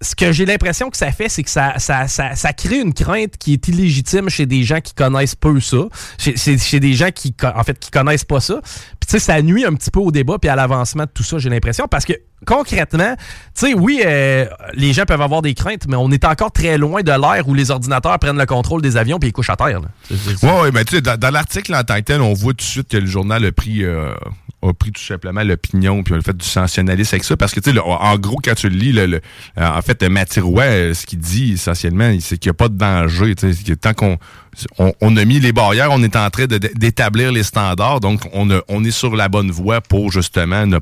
[0.00, 3.68] ce que j'ai l'impression que ça fait, c'est que ça, crée une crainte qui est
[3.68, 7.78] illégitime chez des gens qui connaissent peu ça, chez, chez des gens qui, en fait,
[7.78, 8.60] qui connaissent pas ça.
[8.62, 11.22] Puis tu sais, ça nuit un petit peu au débat puis à l'avancement de tout
[11.22, 12.14] ça, j'ai l'impression, parce que
[12.46, 13.16] concrètement,
[13.54, 16.78] tu sais, oui, euh, les gens peuvent avoir des craintes, mais on est encore très
[16.78, 19.56] loin de l'ère où les ordinateurs prennent le contrôle des avions puis ils couchent à
[19.56, 19.80] terre.
[20.10, 22.62] Oui, ouais, mais tu sais, dans, l'article en tant que tel, on voit tout de
[22.62, 24.12] suite que le journal a pris, euh,
[24.60, 28.16] tout simplement l'opinion puis a fait du sensationnalisme avec ça, parce que tu sais, en
[28.18, 29.20] gros, quand tu le lis, le,
[29.56, 33.34] en fait, ce qu'il dit essentiellement, c'est qu'il n'y a pas de danger.
[33.80, 34.18] Tant qu'on
[34.78, 38.90] on, a mis les barrières, on est en train d'établir les standards, donc on, est
[38.90, 40.78] sur la bonne voie pour justement ne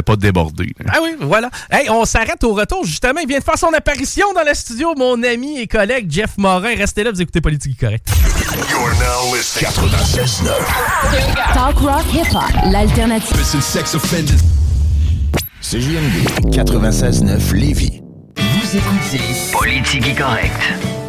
[0.00, 0.73] pas déborder.
[0.88, 1.50] Ah oui, voilà.
[1.70, 2.84] Hey, on s'arrête au retour.
[2.84, 6.36] Justement, il vient de faire son apparition dans le studio, mon ami et collègue Jeff
[6.36, 6.74] Morin.
[6.76, 8.06] Restez là, vous écoutez Politique Correct.
[11.54, 13.36] Talk rock hip-hop, l'alternative.
[15.60, 18.00] C'est JMD 96.9 Lévis.
[18.36, 21.03] Vous écoutez Politique Correct.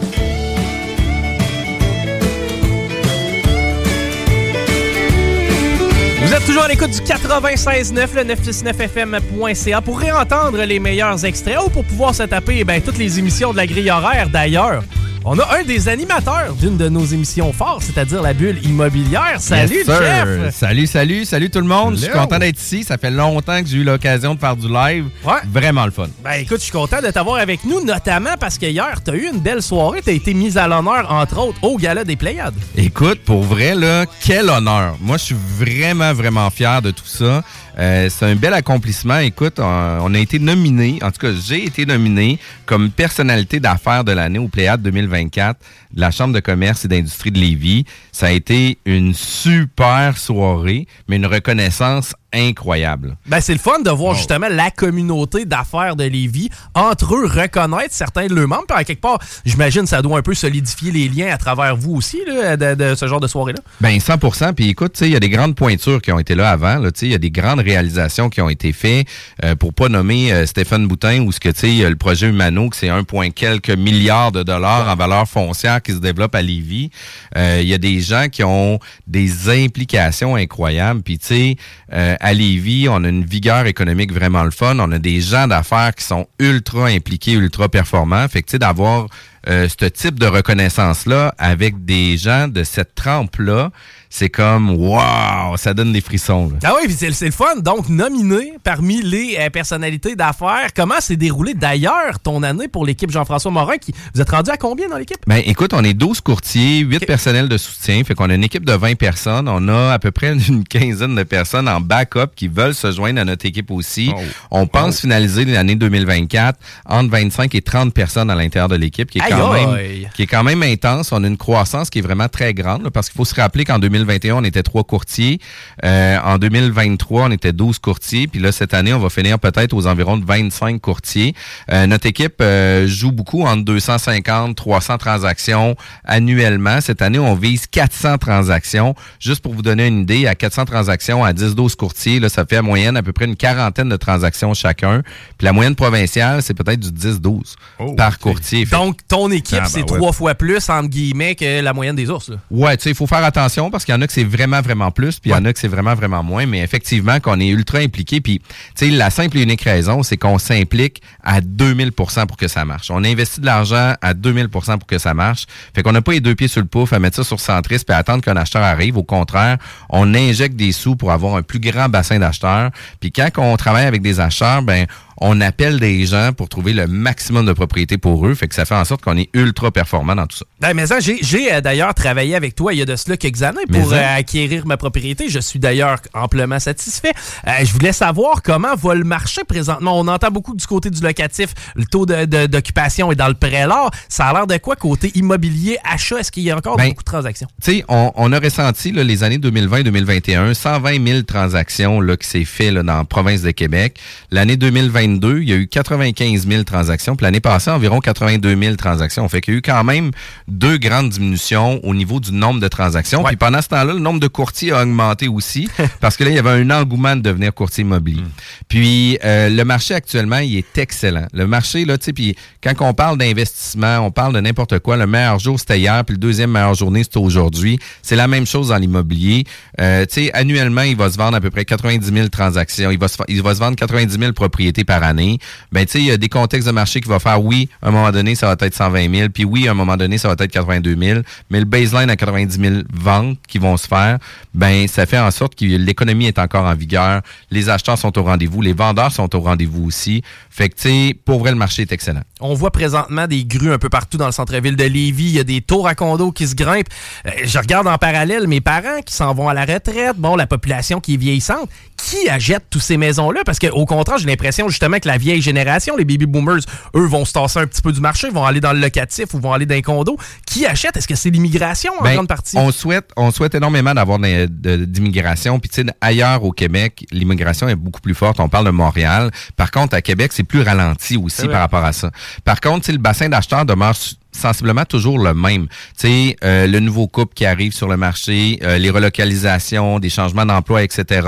[6.25, 11.69] Vous êtes toujours à l'écoute du 96.9, le 969fm.ca pour réentendre les meilleurs extraits ou
[11.69, 14.81] pour pouvoir se taper ben, toutes les émissions de la grille horaire d'ailleurs.
[15.27, 19.37] On a un des animateurs d'une de nos émissions fortes, c'est-à-dire la bulle immobilière.
[19.39, 20.53] Salut, Jeff!
[20.53, 21.95] Salut, salut, salut tout le monde.
[21.95, 22.83] Je suis content d'être ici.
[22.83, 25.05] Ça fait longtemps que j'ai eu l'occasion de faire du live.
[25.23, 25.39] Ouais.
[25.51, 26.09] Vraiment le fun.
[26.23, 29.15] Ben écoute, je suis content de t'avoir avec nous, notamment parce que hier, tu as
[29.15, 30.03] eu une belle soirée.
[30.03, 32.53] Tu as été mise à l'honneur, entre autres, au Gala des Pléiades.
[32.77, 34.95] Écoute, pour vrai, là, quel honneur.
[35.01, 37.41] Moi, je suis vraiment, vraiment fier de tout ça.
[37.77, 39.17] Euh, c'est un bel accomplissement.
[39.19, 44.11] Écoute, on, a été nominé, en tout cas, j'ai été nominé comme personnalité d'affaires de
[44.11, 45.59] l'année au Pléiade 2024
[45.95, 47.85] de la Chambre de commerce et d'industrie de Lévis.
[48.11, 53.17] Ça a été une super soirée, mais une reconnaissance incroyable.
[53.25, 57.93] Ben, c'est le fun de voir justement la communauté d'affaires de Lévis entre eux reconnaître
[57.93, 58.65] certains de leurs membres.
[58.67, 61.95] Puis à quelque part, j'imagine ça doit un peu solidifier les liens à travers vous
[61.95, 63.59] aussi là, de, ce genre de soirée-là.
[63.79, 66.81] Ben 100 Puis écoute, il y a des grandes pointures qui ont été là avant.
[67.01, 69.07] Il y a des grandes réalisations qui ont été faites.
[69.43, 72.69] Euh, pour pas nommer euh, Stéphane Boutin ou ce que tu sais, le projet Humano,
[72.69, 76.41] que c'est un point quelques milliards de dollars en valeur foncière qui se développe à
[76.41, 76.89] Lévis.
[77.37, 81.01] Euh, il y a des gens qui ont des implications incroyables.
[81.01, 81.55] Puis tu sais,
[81.93, 84.77] euh, à Lévis, on a une vigueur économique vraiment le fun.
[84.79, 88.27] On a des gens d'affaires qui sont ultra impliqués, ultra performants.
[88.27, 89.07] Fait que tu sais, d'avoir
[89.47, 93.69] euh, ce type de reconnaissance-là avec des gens de cette trempe-là,
[94.17, 96.49] c'est comme wow, ça donne des frissons.
[96.63, 97.57] Ah oui, c'est le fun.
[97.57, 103.11] Donc, nominé parmi les euh, personnalités d'affaires, comment s'est déroulé d'ailleurs ton année pour l'équipe
[103.11, 103.75] Jean-François Morin?
[103.75, 105.17] Qui, vous êtes rendu à combien dans l'équipe?
[105.27, 108.01] Ben, écoute, on est 12 courtiers, 8 personnels de soutien.
[108.05, 109.49] Fait qu'on a une équipe de 20 personnes.
[109.49, 113.19] On a à peu près une quinzaine de personnes en backup qui veulent se joindre
[113.19, 114.13] à notre équipe aussi.
[114.15, 114.21] Oh.
[114.49, 119.17] On pense finaliser l'année 2024 entre 25 et 30 personnes à l'intérieur de l'équipe, qui
[119.17, 121.11] est quand même qui est quand même intense.
[121.11, 123.77] On a une croissance qui est vraiment très grande parce qu'il faut se rappeler qu'en
[124.05, 125.39] 2021, on était trois courtiers.
[125.83, 128.27] Euh, en 2023, on était 12 courtiers.
[128.27, 131.33] Puis là, cette année, on va finir peut-être aux environs de 25 courtiers.
[131.71, 136.81] Euh, notre équipe euh, joue beaucoup entre 250, 300 transactions annuellement.
[136.81, 138.95] Cette année, on vise 400 transactions.
[139.19, 142.57] Juste pour vous donner une idée, à 400 transactions, à 10-12 courtiers, là, ça fait
[142.57, 145.01] à moyenne à peu près une quarantaine de transactions chacun.
[145.37, 147.55] Puis la moyenne provinciale, c'est peut-être du 10-12
[147.95, 148.65] par courtier.
[148.65, 152.09] Donc, ton équipe, ah, c'est ben trois fois plus, entre guillemets, que la moyenne des
[152.09, 152.31] ours.
[152.51, 154.61] Ouais, tu sais, il faut faire attention parce qu'il y en a que c'est vraiment,
[154.61, 156.45] vraiment plus, puis il y en a que c'est vraiment, vraiment moins.
[156.45, 158.21] Mais effectivement, qu'on est ultra impliqué.
[158.21, 158.45] Puis, tu
[158.75, 162.91] sais, la simple et unique raison, c'est qu'on s'implique à 2000% pour que ça marche.
[162.91, 165.45] On investit de l'argent à 2000% pour que ça marche.
[165.73, 167.79] Fait qu'on n'a pas les deux pieds sur le pouf à mettre ça sur Centris
[167.85, 168.97] puis attendre qu'un acheteur arrive.
[168.97, 169.57] Au contraire,
[169.89, 172.71] on injecte des sous pour avoir un plus grand bassin d'acheteurs.
[172.99, 174.85] Puis quand on travaille avec des acheteurs, ben
[175.17, 178.33] on appelle des gens pour trouver le maximum de propriétés pour eux.
[178.35, 180.45] Fait que ça fait en sorte qu'on est ultra performant dans tout ça.
[180.59, 180.85] Ben, mais
[181.21, 184.17] j'ai euh, d'ailleurs travaillé avec toi il y a de cela quelques années pour euh,
[184.17, 185.29] acquérir ma propriété.
[185.29, 187.13] Je suis d'ailleurs amplement satisfait.
[187.47, 189.99] Euh, je voulais savoir comment va le marché présentement.
[189.99, 193.91] On entend beaucoup du côté du locatif, le taux d'occupation est dans le pré-l'or.
[194.09, 196.19] Ça a l'air de quoi côté immobilier, achat?
[196.19, 197.47] Est-ce qu'il y a encore ben, beaucoup de transactions?
[197.63, 202.45] Tu sais, on, a ressenti là, les années 2020-2021, 120 000 transactions là, qui s'est
[202.45, 203.99] fait là, dans la province de Québec.
[204.31, 204.57] L'année
[205.07, 207.15] 2020 il y a eu 95 000 transactions.
[207.15, 209.27] Puis l'année passée, environ 82 000 transactions.
[209.29, 210.11] Fait qu'il y a eu quand même
[210.47, 213.23] deux grandes diminutions au niveau du nombre de transactions.
[213.23, 215.69] Puis pendant ce temps-là, le nombre de courtiers a augmenté aussi
[216.01, 218.21] parce que là, il y avait un engouement de devenir courtier immobilier.
[218.21, 218.29] Mm.
[218.67, 221.27] Puis euh, le marché actuellement, il est excellent.
[221.33, 224.97] Le marché, là, tu sais, puis quand on parle d'investissement, on parle de n'importe quoi.
[224.97, 227.79] Le meilleur jour, c'était hier, puis le deuxième meilleure journée, c'est aujourd'hui.
[228.01, 229.43] C'est la même chose dans l'immobilier.
[229.79, 232.91] Euh, tu sais, annuellement, il va se vendre à peu près 90 000 transactions.
[232.91, 235.39] Il va se, il va se vendre 90 000 propriétés par année,
[235.71, 237.89] ben tu sais, il y a des contextes de marché qui vont faire oui, à
[237.89, 240.27] un moment donné, ça va être 120 000, puis oui, à un moment donné, ça
[240.27, 244.17] va être 82 000, mais le baseline à 90 000 ventes qui vont se faire,
[244.53, 248.23] ben ça fait en sorte que l'économie est encore en vigueur, les acheteurs sont au
[248.23, 250.23] rendez-vous, les vendeurs sont au rendez-vous aussi.
[250.49, 252.21] Fait que tu sais, pour vrai, le marché est excellent.
[252.39, 255.39] On voit présentement des grues un peu partout dans le centre-ville de Lévis, il y
[255.39, 256.87] a des tours à condos qui se grimpent.
[257.25, 260.47] Euh, je regarde en parallèle mes parents qui s'en vont à la retraite, bon, la
[260.47, 263.41] population qui est vieillissante, qui achète toutes ces maisons-là?
[263.45, 266.61] Parce qu'au contraire, j'ai l'impression justement que la vieille génération, les baby boomers,
[266.95, 269.39] eux vont se tasser un petit peu du marché, vont aller dans le locatif ou
[269.39, 270.17] vont aller dans un condo.
[270.45, 270.95] Qui achète?
[270.97, 272.57] Est-ce que c'est l'immigration en ben, grande partie?
[272.57, 275.59] On souhaite, on souhaite énormément d'avoir d'immigration.
[275.59, 278.39] Puis tu sais, ailleurs au Québec, l'immigration est beaucoup plus forte.
[278.39, 279.31] On parle de Montréal.
[279.55, 282.11] Par contre, à Québec, c'est plus ralenti aussi par rapport à ça.
[282.43, 283.95] Par contre, le bassin d'acheteurs demeure
[284.35, 285.67] sensiblement toujours le même.
[285.97, 290.09] Tu sais, euh, le nouveau couple qui arrive sur le marché, euh, les relocalisations, des
[290.09, 291.27] changements d'emploi, etc.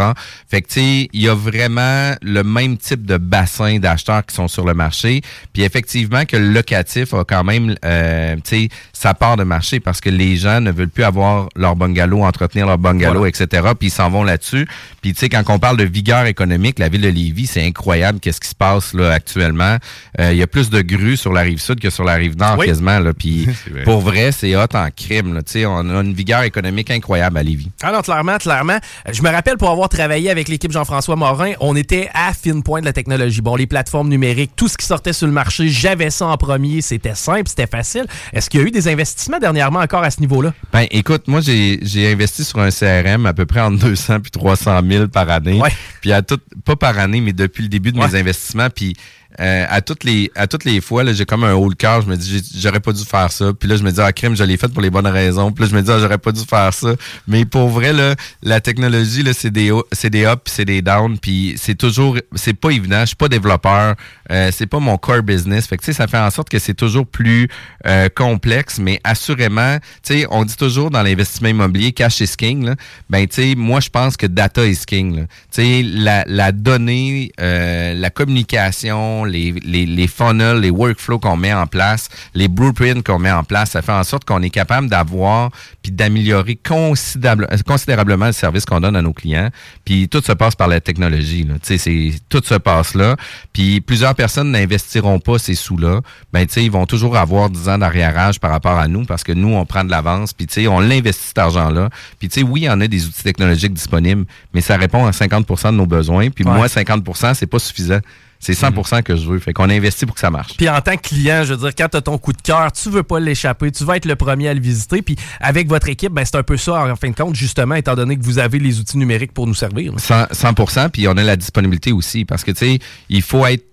[0.50, 4.36] Fait que tu sais, il y a vraiment le même type de bassin d'acheteurs qui
[4.36, 5.22] sont sur le marché.
[5.54, 9.80] Puis effectivement que le locatif a quand même, euh, tu sais, sa part de marché
[9.80, 13.48] parce que les gens ne veulent plus avoir leur bungalow, entretenir leur bungalow, etc.
[13.80, 14.68] Puis ils s'en vont là-dessus.
[15.02, 18.20] Puis tu sais, quand on parle de vigueur économique, la ville de Lévis, c'est incroyable
[18.20, 19.78] qu'est-ce qui se passe là actuellement.
[20.20, 22.58] Il y a plus de grues sur la rive sud que sur la rive nord
[22.58, 22.97] quasiment.
[23.18, 23.48] Puis
[23.86, 25.34] pour vrai, c'est hot en crime.
[25.34, 25.42] Là.
[25.68, 27.70] On a une vigueur économique incroyable à Lévis.
[27.82, 28.78] Ah non, clairement, clairement.
[29.12, 32.82] Je me rappelle pour avoir travaillé avec l'équipe Jean-François Morin, on était à fine point
[32.82, 33.42] de la technologie.
[33.42, 36.82] Bon, les plateformes numériques, tout ce qui sortait sur le marché, j'avais ça en premier.
[36.82, 38.06] C'était simple, c'était facile.
[38.34, 40.54] Est-ce qu'il y a eu des investissements dernièrement encore à ce niveau-là?
[40.74, 44.82] Ben écoute, moi, j'ai investi sur un CRM à peu près entre 200 puis 300
[44.88, 45.62] 000 par année.
[46.02, 48.70] Puis à tout, pas par année, mais depuis le début de mes investissements.
[48.70, 48.96] Puis
[49.40, 52.02] euh, à toutes les à toutes les fois, j'ai comme un haut le cœur.
[52.02, 53.54] Je me dis, j'aurais pas dû faire ça.
[53.54, 55.52] Puis là, je me dis, ah, crime, je l'ai fait pour les bonnes raisons.
[55.52, 56.96] Puis là, je me dis, ah, j'aurais pas dû faire ça.
[57.28, 61.18] Mais pour vrai, là, la technologie, là, c'est des c'est des ups, c'est des downs.
[61.20, 63.02] Puis c'est toujours, c'est pas évident.
[63.02, 63.96] Je suis pas développeur.
[64.32, 65.68] Euh, c'est pas mon core business.
[65.68, 67.48] Fait que, tu sais, ça fait en sorte que c'est toujours plus
[67.86, 68.80] euh, complexe.
[68.80, 72.66] Mais assurément, tu sais, on dit toujours dans l'investissement immobilier, cash is king.
[72.66, 72.76] Là.
[73.10, 75.26] Ben, tu sais, moi, je pense que data is king.
[75.52, 81.38] Tu sais, la, la donnée, euh, la communication, les, les, les funnels, les workflows qu'on
[81.38, 84.50] met en place, les blueprints qu'on met en place, ça fait en sorte qu'on est
[84.50, 89.50] capable d'avoir puis d'améliorer considérable, considérablement le service qu'on donne à nos clients.
[89.86, 91.44] Puis tout se passe par la technologie.
[91.44, 91.56] Là.
[91.62, 93.16] C'est, tout se passe là.
[93.54, 96.02] Puis plusieurs personnes n'investiront pas ces sous-là.
[96.34, 99.54] Ben, ils vont toujours avoir 10 ans d'arriérage par rapport à nous parce que nous,
[99.54, 100.34] on prend de l'avance.
[100.34, 101.90] Puis on l'investit cet argent-là.
[102.20, 105.72] Puis oui, il y en a des outils technologiques disponibles, mais ça répond à 50%
[105.72, 106.30] de nos besoins.
[106.30, 108.00] Puis moi, 50% c'est pas suffisant.
[108.40, 109.40] C'est 100% que je veux.
[109.40, 110.56] Fait qu'on investit pour que ça marche.
[110.58, 112.72] Puis en tant que client, je veux dire, quand tu as ton coup de cœur,
[112.72, 115.02] tu veux pas l'échapper, tu vas être le premier à le visiter.
[115.02, 117.96] Puis avec votre équipe, ben, c'est un peu ça, en fin de compte, justement, étant
[117.96, 119.94] donné que vous avez les outils numériques pour nous servir.
[119.98, 122.26] 100, 100 puis on a la disponibilité aussi.
[122.26, 123.67] Parce que, tu sais, il faut être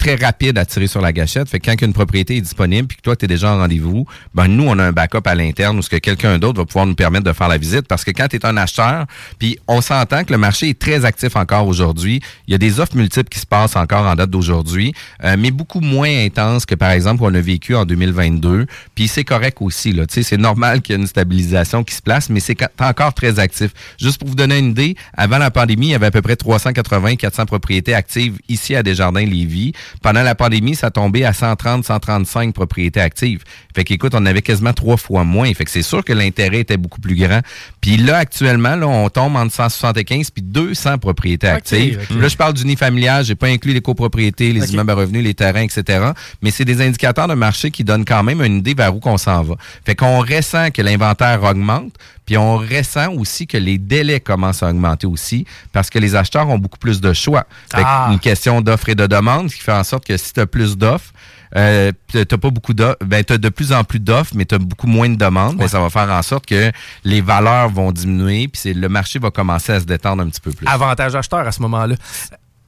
[0.00, 1.48] très rapide à tirer sur la gâchette.
[1.48, 4.06] Fait que quand une propriété est disponible puis que toi, tu es déjà en rendez-vous,
[4.34, 6.86] ben nous, on a un backup à l'interne où ce que quelqu'un d'autre va pouvoir
[6.86, 7.86] nous permettre de faire la visite.
[7.86, 9.04] Parce que quand tu es un acheteur,
[9.38, 12.22] puis on s'entend que le marché est très actif encore aujourd'hui.
[12.48, 15.50] Il y a des offres multiples qui se passent encore en date d'aujourd'hui, euh, mais
[15.50, 18.66] beaucoup moins intenses que, par exemple, on a vécu en 2022.
[18.94, 19.92] Puis c'est correct aussi.
[19.92, 20.04] Là.
[20.08, 23.72] C'est normal qu'il y ait une stabilisation qui se place, mais c'est encore très actif.
[24.00, 26.34] Juste pour vous donner une idée, avant la pandémie, il y avait à peu près
[26.34, 29.72] 380-400 propriétés actives ici à Desjardins-Lévis.
[30.02, 33.44] Pendant la pandémie, ça a tombé à 130, 135 propriétés actives.
[33.74, 35.52] Fait qu'écoute, on avait quasiment trois fois moins.
[35.54, 37.40] Fait que c'est sûr que l'intérêt était beaucoup plus grand.
[37.80, 42.00] Puis là, actuellement, là, on tombe entre 175 puis 200 propriétés actives.
[42.18, 45.62] Là, je parle d'unifamilial, j'ai pas inclus les copropriétés, les immeubles à revenus, les terrains,
[45.62, 46.10] etc.
[46.42, 49.18] Mais c'est des indicateurs de marché qui donnent quand même une idée vers où qu'on
[49.18, 49.54] s'en va.
[49.84, 51.94] Fait qu'on ressent que l'inventaire augmente,
[52.26, 56.48] puis on ressent aussi que les délais commencent à augmenter aussi parce que les acheteurs
[56.48, 57.44] ont beaucoup plus de choix.
[57.74, 58.08] Fait Ah.
[58.12, 60.46] Une question d'offre et de demande, ce qui fait en sorte que si tu as
[60.46, 61.12] plus d'offres,
[61.56, 64.54] euh, t'as t'as pas beaucoup d'offres, ben t'as de plus en plus d'offres, mais tu
[64.54, 66.70] as beaucoup moins de demandes, ben, ça va faire en sorte que
[67.02, 70.40] les valeurs vont diminuer, puis c'est- le marché va commencer à se détendre un petit
[70.40, 70.66] peu plus.
[70.68, 71.96] Avantage acheteur à ce moment-là.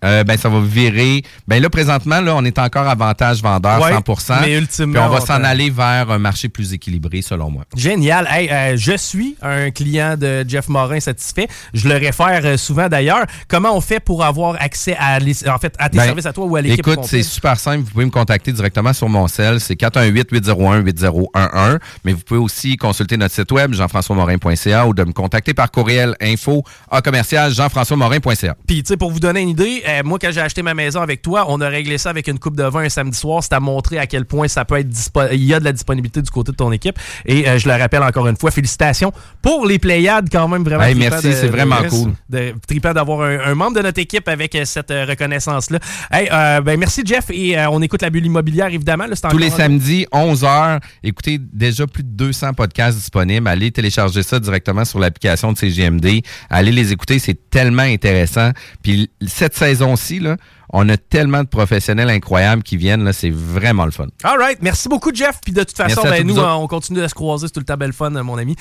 [0.05, 1.23] Euh, ben ça va virer.
[1.47, 4.41] Ben là présentement là, on est encore avantage vendeur Ouais, 100%.
[4.43, 7.65] mais ultimement, puis on va s'en aller vers un marché plus équilibré selon moi.
[7.77, 8.27] Génial.
[8.31, 11.49] Hey, euh, je suis un client de Jeff Morin satisfait.
[11.75, 13.25] Je le réfère euh, souvent d'ailleurs.
[13.49, 16.33] Comment on fait pour avoir accès à, les- en fait, à tes Ben, services à
[16.33, 17.85] toi ou à l'équipe Écoute, c'est super simple.
[17.85, 19.61] Vous pouvez me contacter directement sur mon cell.
[19.61, 21.79] C'est 418-801-8011.
[22.05, 26.15] Mais vous pouvez aussi consulter notre site web, jean-françois-morin.ca ou de me contacter par courriel
[26.21, 28.57] info à commercial jean-françois-morin.ca.
[28.67, 31.01] Puis, tu sais, pour vous donner une idée, euh, moi, quand j'ai acheté ma maison
[31.01, 33.43] avec toi, on a réglé ça avec une coupe de vin un samedi soir.
[33.43, 34.89] C'est à montrer à quel point ça peut être
[35.33, 36.99] il y a de la disponibilité du côté de ton équipe.
[37.27, 40.83] Et euh, je le rappelle encore une fois, félicitations pour les Pléiades, quand même, vraiment.
[40.83, 42.13] Hey, merci, c'est vraiment de- cool.
[42.29, 45.79] De, trippant d'avoir un, un membre de notre équipe avec euh, cette reconnaissance-là.
[46.11, 46.29] Hey,
[46.63, 47.27] ben, merci, Jeff.
[47.31, 49.07] Et on écoute la bulle immobilière, évidemment.
[49.07, 50.81] Là, Tous les samedis, 11h.
[51.03, 53.47] Écoutez, déjà plus de 200 podcasts disponibles.
[53.49, 56.23] Allez télécharger ça directement sur l'application de CGMD.
[56.51, 58.51] Allez les écouter, c'est tellement intéressant.
[58.83, 60.37] Puis cette saison-ci, là,
[60.73, 63.05] on a tellement de professionnels incroyables qui viennent.
[63.05, 64.07] Là, c'est vraiment le fun.
[64.25, 64.59] All right.
[64.63, 65.39] Merci beaucoup, Jeff.
[65.45, 67.47] Puis de toute façon, à ben, nous, on continue de se croiser.
[67.47, 68.57] C'est tout le temps belle fun, mon ami.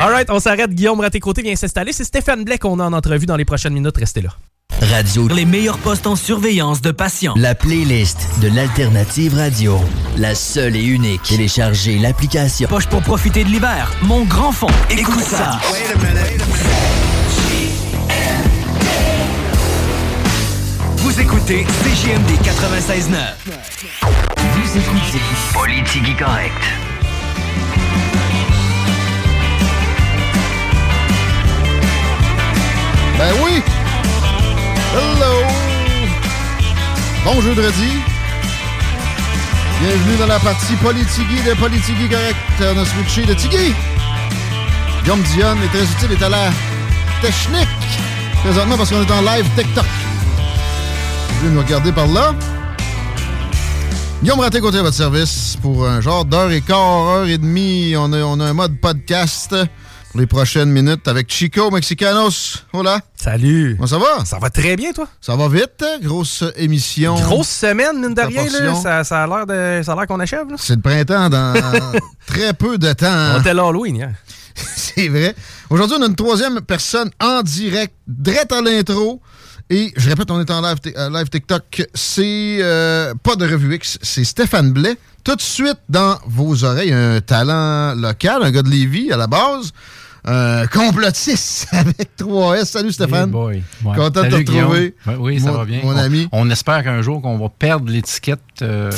[0.00, 0.30] All right.
[0.30, 0.70] On s'arrête.
[0.70, 1.92] Guillaume Raté-Côté vient s'installer.
[1.92, 3.96] C'est Stéphane Blais qu'on a en entrevue dans les prochaines minutes.
[3.96, 4.30] Restez là.
[4.80, 5.28] Radio.
[5.28, 7.34] Les meilleurs postes en surveillance de patients.
[7.36, 9.78] La playlist de l'Alternative Radio.
[10.18, 11.22] La seule et unique.
[11.22, 12.68] Téléchargez l'application.
[12.68, 13.92] Poche pour profiter de l'hiver.
[14.02, 14.66] Mon grand fond.
[14.90, 15.60] Écoute ça.
[21.04, 23.18] Vous écoutez CJMD 96.9.
[24.38, 25.20] Vous écoutez
[25.52, 26.64] Politique correct.
[33.18, 33.62] Ben oui!
[34.94, 35.42] Hello!
[37.26, 37.60] Bon jeudi.
[39.82, 42.36] Bienvenue dans la partie Politigui de Politigui Correct.
[42.62, 43.74] On a switché de Tigui.
[45.02, 46.50] Guillaume Dion est très utile, est à la
[47.20, 47.68] technique.
[48.42, 50.03] Présentement parce qu'on est en live TikTok.
[51.42, 52.34] Vous nous regarder par là.
[54.22, 57.94] Guillaume Raté côté à votre service pour un genre d'heure et quart, heure et demie.
[57.96, 59.54] On a, on a un mode podcast
[60.10, 62.64] pour les prochaines minutes avec Chico Mexicanos.
[62.72, 63.00] Hola.
[63.16, 63.74] Salut.
[63.76, 64.24] Comment ça va?
[64.24, 65.06] Ça va très bien, toi?
[65.20, 65.82] Ça va vite.
[65.82, 65.98] hein?
[66.02, 67.14] Grosse émission.
[67.16, 68.44] Grosse semaine, mine de rien.
[68.44, 68.74] Là.
[68.76, 70.46] Ça, ça a l'air de- ça a l'air qu'on achève.
[70.56, 71.52] C'est le printemps dans
[72.26, 73.34] très peu de temps.
[73.36, 74.12] On était l'Halloween hier.
[74.54, 75.34] C'est vrai.
[75.68, 79.20] Aujourd'hui, on a une troisième personne en direct, direct à l'intro.
[79.70, 81.82] Et je répète, on est en live, euh, live TikTok.
[81.94, 84.96] C'est euh, pas de revue X, c'est Stéphane Blais.
[85.24, 89.26] Tout de suite dans vos oreilles, un talent local, un gars de Lévis à la
[89.26, 89.72] base.
[90.26, 92.64] Un complotiste avec 3S.
[92.64, 93.26] Salut Stéphane.
[93.28, 93.62] Hey boy.
[93.84, 93.94] Ouais.
[93.96, 94.94] Content de te retrouver.
[95.06, 95.80] Ouais, oui, ça Mon- va bien.
[95.82, 96.28] Mon On- ami.
[96.32, 98.90] On, espère qu'un jour qu'on va perdre l'étiquette euh,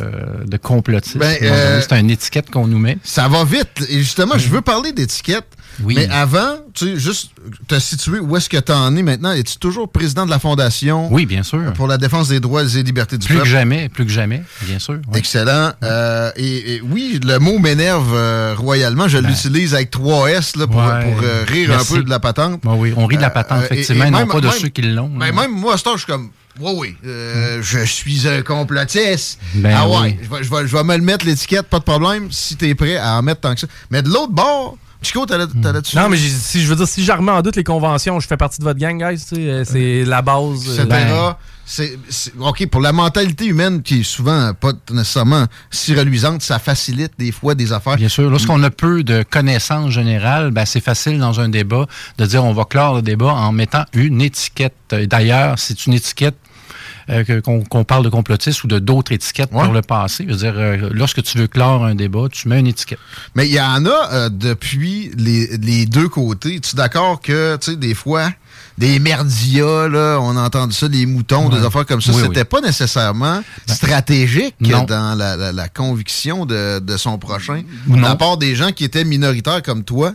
[0.47, 1.19] de complotiste.
[1.19, 2.99] Ben, euh, C'est une étiquette qu'on nous met.
[3.03, 3.85] Ça va vite.
[3.89, 5.47] Et justement, je veux parler d'étiquette.
[5.83, 5.95] Oui.
[5.97, 7.31] Mais avant, tu sais, juste
[7.69, 9.33] te situer où est-ce que tu en es maintenant.
[9.33, 11.73] Es-tu toujours président de la Fondation Oui, bien sûr.
[11.75, 13.51] pour la défense des droits et libertés du Plus que peuple?
[13.51, 14.99] jamais, plus que jamais, bien sûr.
[15.15, 15.73] Excellent.
[15.83, 19.09] Euh, et, et oui, le mot m'énerve euh, royalement.
[19.09, 20.99] Je l'utilise avec 3S là, pour, Ben.
[20.99, 21.13] Ouais.
[21.13, 21.93] pour, euh, rire Merci.
[21.93, 22.61] un peu de la patente.
[22.65, 24.59] Ben oui, on rit de la patente, effectivement, et- et non même- pas de même-
[24.59, 25.09] ceux qui l'ont.
[25.09, 28.41] Ben, même moi, à ce temps, je suis comme, oui, oui, euh, je suis un
[28.43, 29.39] complotiste.
[29.55, 30.17] Ben ah ouais, oui.
[30.23, 32.75] je, vais, je vais- je vais me le mettre l'étiquette, pas de problème, si t'es
[32.75, 33.67] prêt à en mettre tant que ça.
[33.91, 35.97] Mais de l'autre bord, Chico, t'allais dessus.
[35.97, 38.37] Non, mais si je veux dire, si je remets en doute les conventions, je fais
[38.37, 39.19] partie de votre gang, guys.
[39.19, 40.69] tu sais, euh, C'est la base.
[40.69, 40.87] euh, etc.
[40.89, 46.59] ben, C'est- OK, pour la mentalité humaine qui est souvent pas nécessairement si reluisante, ça
[46.61, 47.97] facilite des fois des affaires.
[47.97, 48.31] Bien sûr.
[48.31, 51.87] Lorsqu'on a peu de connaissances générales, ben, c'est facile dans un débat
[52.19, 54.75] de dire on va clore le débat en mettant une étiquette.
[54.93, 56.37] Euh, D'ailleurs, c'est une étiquette
[57.11, 60.25] euh, qu'on parle de complotiste ou de d'autres étiquettes pour le passé.
[60.27, 62.99] Je veux dire, euh, lorsque tu veux clore un débat, tu mets une étiquette.
[63.35, 66.61] Mais il y en a euh, depuis les, les deux côtés.
[66.61, 68.31] Tu es d'accord que, tu sais, des fois,
[68.79, 71.59] des merdias, là, on a entendu ça, des moutons, Ouais.
[71.61, 72.45] des affaires comme ça, Oui, c'était oui.
[72.45, 74.85] pas nécessairement stratégique Non.
[74.85, 77.63] dans la, la- la conviction de, de son prochain.
[77.87, 80.13] De la part des gens qui étaient minoritaires comme toi.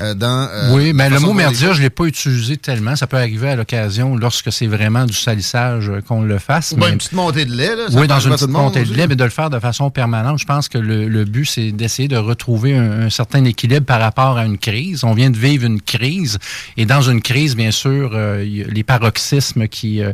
[0.00, 0.48] Euh, dans.
[0.50, 2.96] euh, oui, mais le mot merdia, je ne l'ai pas utilisé tellement.
[2.96, 6.72] Ça peut arriver à l'occasion lorsque c'est vraiment du salissage euh, qu'on le fasse.
[6.72, 7.88] Ou bien mais- une petite montée de lait, là.
[7.90, 10.38] ça Oui, dans une petite montée de lait, mais de le faire de façon permanente.
[10.38, 14.00] Je pense que le, le but, c'est d'essayer de retrouver un, un certain équilibre par
[14.00, 15.04] rapport à une crise.
[15.04, 16.38] On vient de vivre une crise,
[16.76, 20.12] et dans une crise, bien sûr, euh, les paroxysmes qui, euh,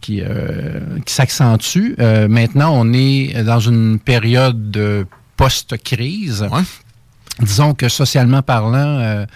[0.00, 1.96] qui, euh, qui s'accentuent.
[1.98, 6.46] Euh, maintenant, on est dans une période de post-crise.
[7.40, 9.26] Disons que socialement parlant, euh,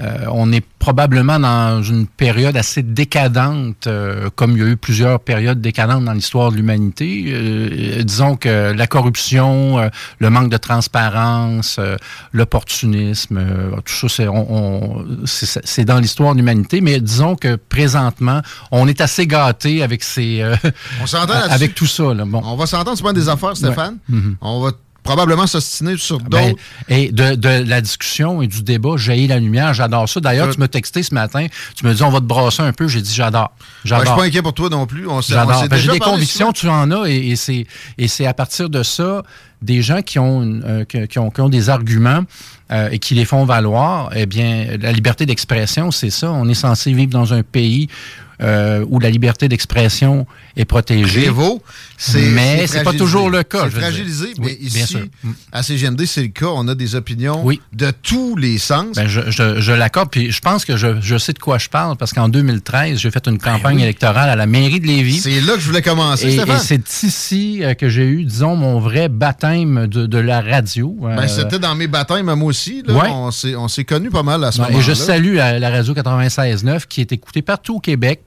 [0.00, 4.76] euh, on est probablement dans une période assez décadente, euh, comme il y a eu
[4.78, 7.24] plusieurs périodes décadentes dans l'histoire de l'humanité.
[7.26, 9.88] Euh, disons que la corruption, euh,
[10.20, 11.96] le manque de transparence, euh,
[12.32, 14.52] l'opportunisme, euh, tout ça, c'est, on-
[15.00, 16.80] on- c'est, c'est dans l'histoire de l'humanité.
[16.80, 20.56] Mais disons que présentement, on est assez gâté avec ces, euh,
[21.02, 22.14] On s'entend avec tout ça.
[22.14, 22.24] Là.
[22.24, 22.40] Bon.
[22.44, 23.98] On va s'entendre sur des affaires, Stéphane.
[24.08, 24.16] Ouais.
[24.16, 24.36] Mhm.
[24.40, 24.70] On va
[25.02, 26.30] probablement s'ostiner sur d'autres.
[26.30, 26.54] Ben,
[26.88, 30.20] et de, de la discussion et du débat, j'ai la lumière, j'adore ça.
[30.20, 30.54] D'ailleurs, Tout.
[30.54, 33.00] tu m'as texté ce matin, tu me dis on va te brasser un peu, j'ai
[33.00, 33.50] dit j'adore.
[33.60, 34.06] Ouais, je J'adore.
[34.06, 35.06] suis pas inquiet pour toi non plus.
[35.08, 35.66] On J'adore.
[35.68, 37.66] Ben, J'ai des convictions, tu en as, et, et c'est
[37.98, 39.22] et c'est à partir de ça,
[39.62, 42.24] des gens qui ont, une- euh, qui, qui ont, qui ont des arguments
[42.72, 46.30] euh, et qui les font valoir, eh bien, la liberté d'expression, c'est ça.
[46.30, 47.88] On est censé vivre dans un pays
[48.42, 50.26] euh, où la liberté d'expression
[50.60, 51.22] est protégée.
[51.22, 51.62] Prévaut,
[51.96, 53.64] c'est mais c'est pas toujours le cas.
[53.64, 55.00] C'est fragilisé, mais Oui, bien ici, sûr.
[55.24, 55.30] Mm.
[55.52, 56.46] à CGMD, c'est le cas.
[56.54, 58.96] On a des opinions de tous les sens.
[58.96, 61.68] Ben, je je, je l'accorde, puis je pense que je, je sais de quoi je
[61.68, 63.82] parle, parce qu'en 2013, j'ai fait une campagne oui.
[63.82, 65.18] électorale à la mairie de Lévis.
[65.20, 68.80] C'est là que je voulais commencer, Et, c'est ici euh, que j'ai eu, disons, mon
[68.80, 70.96] vrai baptême de, de la radio.
[71.00, 72.82] Ben, Euh, C'était dans mes baptêmes, moi aussi.
[72.86, 72.94] là.
[72.94, 73.08] Ouais.
[73.10, 74.78] On s'est- On s'est connus pas mal à ce moment-là.
[74.78, 78.20] et je salue la, la radio 96.9 qui est écoutée partout au Québec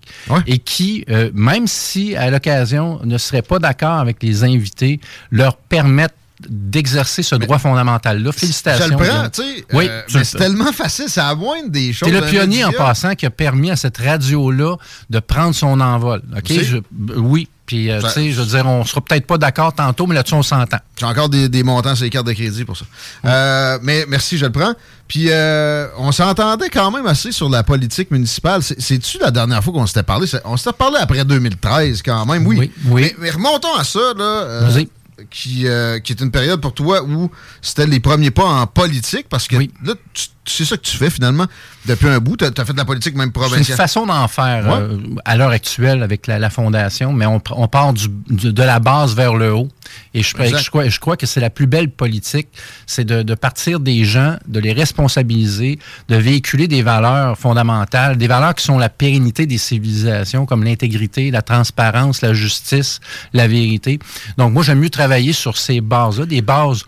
[0.48, 5.00] et qui, euh, même si à l'occasion ne serait pas d'accord avec les invités,
[5.32, 6.16] leur permettent
[6.50, 8.32] d'exercer ce droit fondamental-là.
[8.34, 8.88] Je Félicitations.
[8.88, 9.66] le prends, tu sais.
[9.72, 12.10] Oui, euh, mais c'est tellement facile, à moindre des choses.
[12.10, 14.76] C'est le pionnier en passant qui a permis à cette radio-là
[15.10, 16.22] de prendre son envol.
[16.36, 16.52] OK?
[16.52, 16.78] Je-
[17.18, 17.48] oui.
[17.66, 20.16] Puis, euh, Ça- tu sais, je veux dire, on sera peut-être pas d'accord tantôt, mais
[20.16, 20.80] là-dessus, on s'entend.
[21.00, 22.84] J'ai encore des, des montants sur les cartes de crédit pour ça.
[23.24, 24.74] Euh, mais merci, je le prends.
[25.14, 28.64] Puis euh, on s'entendait quand même assez sur la politique municipale.
[28.64, 30.26] C'est- C'est-tu la dernière fois qu'on s'était parlé?
[30.44, 32.72] On s'était parlé après 2013 quand même, oui.
[32.96, 34.24] Mais, mais remontons à ça, là.
[34.24, 34.90] euh, Vas-y.
[35.30, 37.30] qui, euh, qui est une période pour toi où
[37.62, 39.56] c'était les premiers pas en politique, parce que
[39.86, 41.46] là, tu- c'est ça que tu fais finalement
[41.86, 42.38] depuis un bout.
[42.38, 43.78] Tu as, fait de la politique même C'est une provinciale.
[43.78, 44.74] façon d'en faire Ouais.
[44.80, 48.64] euh, à l'heure actuelle avec la, la fondation, mais on, on part du- du- de
[48.64, 49.70] la base vers le haut.
[50.14, 52.48] Et je, je crois, je crois que c'est la plus belle politique,
[52.88, 55.80] c'est de, de partir des gens, de les responsabiliser,
[56.10, 61.32] de véhiculer des valeurs fondamentales, des valeurs qui sont la pérennité des civilisations, comme l'intégrité,
[61.32, 63.00] la transparence, la justice,
[63.34, 64.00] la vérité.
[64.38, 66.84] Donc moi, j'aime mieux travailler sur ces bases-là, des bases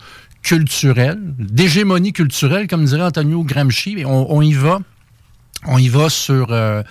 [0.46, 3.96] culturelles, d'hégémonie culturelle, comme dirait Antonio Gramsci.
[3.98, 4.78] Et On, y va
[5.66, 6.84] on y va sur, euh,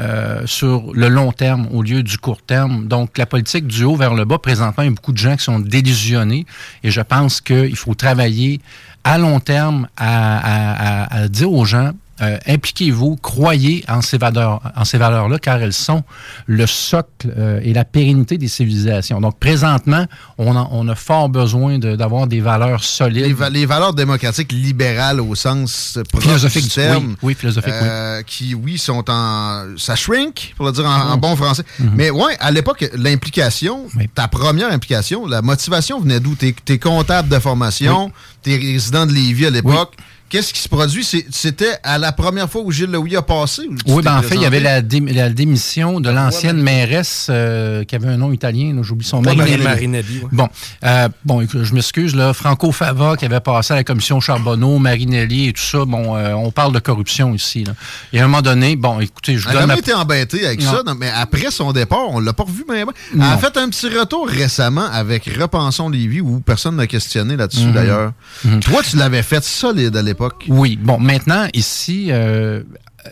[0.00, 2.88] euh, sur le long terme au lieu du court terme.
[2.88, 5.36] Donc, la politique du haut vers le bas, présentement, il y a beaucoup de gens
[5.36, 6.46] qui sont délusionnés
[6.82, 8.60] et je pense qu'il faut travailler
[9.04, 11.92] à long terme à dire aux gens
[12.22, 16.02] euh, impliquez-vous, croyez en ces valeurs, en ces valeurs-là, car elles sont
[16.46, 19.20] le socle euh, et la pérennité des civilisations.
[19.20, 20.06] Donc, présentement,
[20.38, 23.24] on a, on a fort besoin de- d'avoir des valeurs solides.
[23.26, 27.06] Les, va- les valeurs démocratiques libérales au sens Philosophique du terme.
[27.08, 27.86] oui, oui, philosophique, oui.
[27.88, 29.64] euh, Qui, oui, sont en...
[29.76, 31.20] Ça shrink, pour le dire en, en Mhm.
[31.20, 31.64] bon français.
[31.78, 31.90] Mhm.
[31.94, 36.34] Mais ouais, à l'époque, l'implication, ta première implication, la motivation venait d'où?
[36.34, 38.10] T'es es comptable de formation,
[38.42, 39.94] t'es résident de Lévis à l'époque.
[40.28, 41.06] Qu'est-ce qui se produit?
[41.30, 43.62] C'était à la première fois où Gilles Louis a passé?
[43.86, 47.84] Oui, ben en fait, il y avait la, dé- la démission de l'ancienne mairesse euh,
[47.84, 49.30] qui avait un nom italien, j'oublie son nom.
[49.30, 49.62] Ouais, Marinelli.
[49.62, 50.28] Marinelli, ouais.
[50.32, 50.48] Bon,
[50.84, 54.78] euh, bon, écoute, je m'excuse, là, Franco Fava qui avait passé à la commission Charbonneau,
[54.80, 57.62] Marinelli et tout ça, bon, euh, on parle de corruption ici.
[57.62, 57.74] Là.
[58.12, 60.44] Et à un moment donné, bon, écoutez, je Elle a donne jamais ma- été embêtée
[60.44, 60.72] avec Non.
[60.72, 62.64] ça, non, mais après son départ, on l'a pas revu.
[62.68, 67.36] Mais, elle a fait un petit retour récemment avec Repensons Lévis où personne n'a questionné
[67.36, 67.72] là-dessus Mhm.
[67.72, 68.12] d'ailleurs.
[68.44, 68.58] Mhm.
[68.60, 70.15] Toi, tu l'avais fait solide à l'époque.
[70.48, 72.62] Oui, bon, maintenant, ici, euh,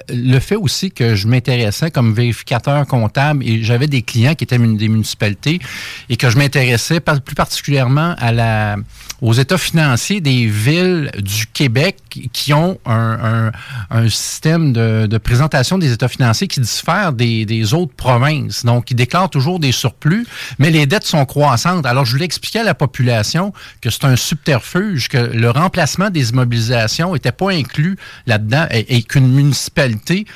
[0.08, 4.58] le fait aussi que je m'intéressais comme vérificateur comptable et j'avais des clients qui étaient
[4.58, 5.60] des municipalités
[6.08, 8.76] et que je m'intéressais plus particulièrement à la,
[9.20, 11.96] aux états financiers des villes du Québec
[12.32, 13.50] qui ont un,
[13.90, 18.64] un- système de, de présentation des états financiers qui diffère des, des autres provinces.
[18.64, 20.26] Donc, ils déclarent toujours des surplus,
[20.58, 21.86] mais les dettes sont croissantes.
[21.86, 26.30] Alors, je voulais expliquer à la population que c'est un subterfuge, que le remplacement des
[26.30, 27.96] immobilisations n'était pas inclus
[28.26, 30.26] là-dedans et qu'une municipalité,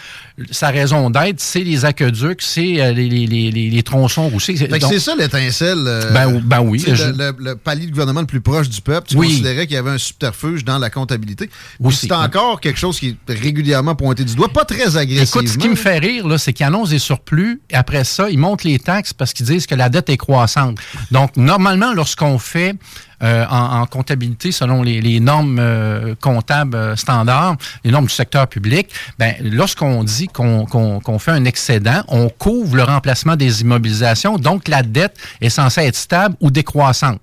[0.50, 4.40] sa raison d'être, c'est les aqueducs, c'est euh, les, les, les, les- les tronçons Donc-
[4.40, 4.56] c'est
[5.00, 5.84] ça l'étincelle.
[5.86, 6.84] euh, Ben, ben oui.
[6.86, 9.28] Je- Le, palier de gouvernement le plus proche du peuple, tu Oui.
[9.28, 11.50] considérais qu'il y avait un subterfuge dans la comptabilité.
[11.80, 15.40] Ou c'est encore quelque chose qui est régulièrement pointé du doigt, pas très agressivement.
[15.42, 18.38] Écoute, ce qui me fait rire, c'est qu'ils annoncent des surplus, et après ça, ils
[18.38, 20.78] montent les taxes parce qu'ils disent que la dette est croissante.
[21.10, 22.74] Donc, normalement, lorsqu'on fait
[23.22, 28.90] euh, en, comptabilité selon les, normes euh, comptables euh, standards, les normes du secteur public,
[29.18, 34.82] ben, lorsqu'on dit qu'on fait un excédent, on couvre le remplacement des immobilisations, donc la
[34.82, 37.20] dette est censée être stable ou décroissante.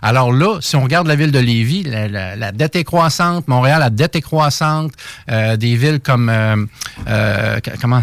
[0.00, 3.48] Alors là, si on regarde la ville de Lévis, la, dette est croissante.
[3.48, 4.92] Montréal, la dette est croissante.
[5.30, 6.56] Euh, des villes comme euh,
[7.08, 8.02] euh, comment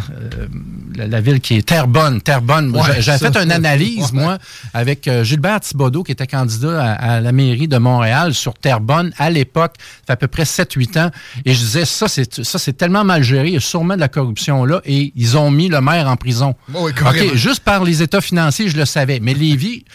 [0.95, 2.75] la, ville qui est Terrebonne, Terrebonne.
[2.99, 4.37] J'avais fait une analyse moi
[4.73, 9.75] avec Gilbert Thibodeau qui était candidat à, la mairie de Montréal sur Terrebonne à l'époque,
[9.79, 11.11] ça fait à peu près 7-8 ans,
[11.45, 13.99] et je disais ça c'est ça c'est tellement mal géré, il y a sûrement de
[13.99, 16.55] la corruption là, et ils ont mis le maire en prison.
[16.73, 19.85] ok, juste par les états financiers, je le savais, mais Lévis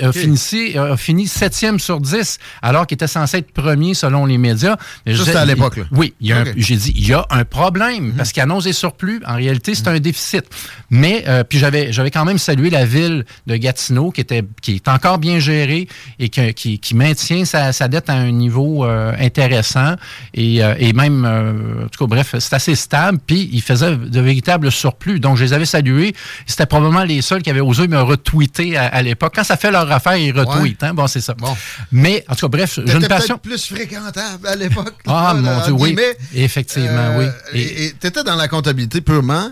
[0.00, 4.38] a, fini, a fini 7e sur 10, alors qu'il était censé être premier selon les
[4.38, 4.76] médias.
[5.06, 5.80] Juste à l'époque.
[5.90, 8.12] Oui, j'ai dit, il y a un problème, mhm.
[8.12, 9.20] parce qu'il annonce des surplus.
[9.26, 10.44] En réalité, c'est un déficit.
[10.90, 14.76] Mais, euh, puis j'avais, j'avais quand même salué la ville de Gatineau, qui, était, qui
[14.76, 15.86] est encore bien gérée
[16.18, 19.96] et qui, qui, maintient sa, dette à un niveau euh, intéressant.
[20.32, 23.18] Et, euh, et même, en tout cas, bref, c'est assez stable.
[23.26, 25.20] Puis, il faisait de véritables surplus.
[25.20, 26.14] Donc, je les avais salués.
[26.46, 29.34] C'était probablement les seuls qui avaient osé me retweeter à, l'époque.
[29.34, 30.84] Quand ça fait leur affaire, ils retweetent.
[30.84, 30.94] Hein?
[30.94, 31.34] Bon, c'est ça.
[31.34, 31.54] Bon.
[31.90, 33.38] Mais, en tout cas, bref, j'ai une passion.
[33.38, 34.94] plus fréquentable à l'époque.
[35.06, 35.96] Ah, mon Dieu, oui.
[36.34, 37.26] Effectivement, oui.
[37.54, 39.50] Et tu étais dans la comptabilité purement.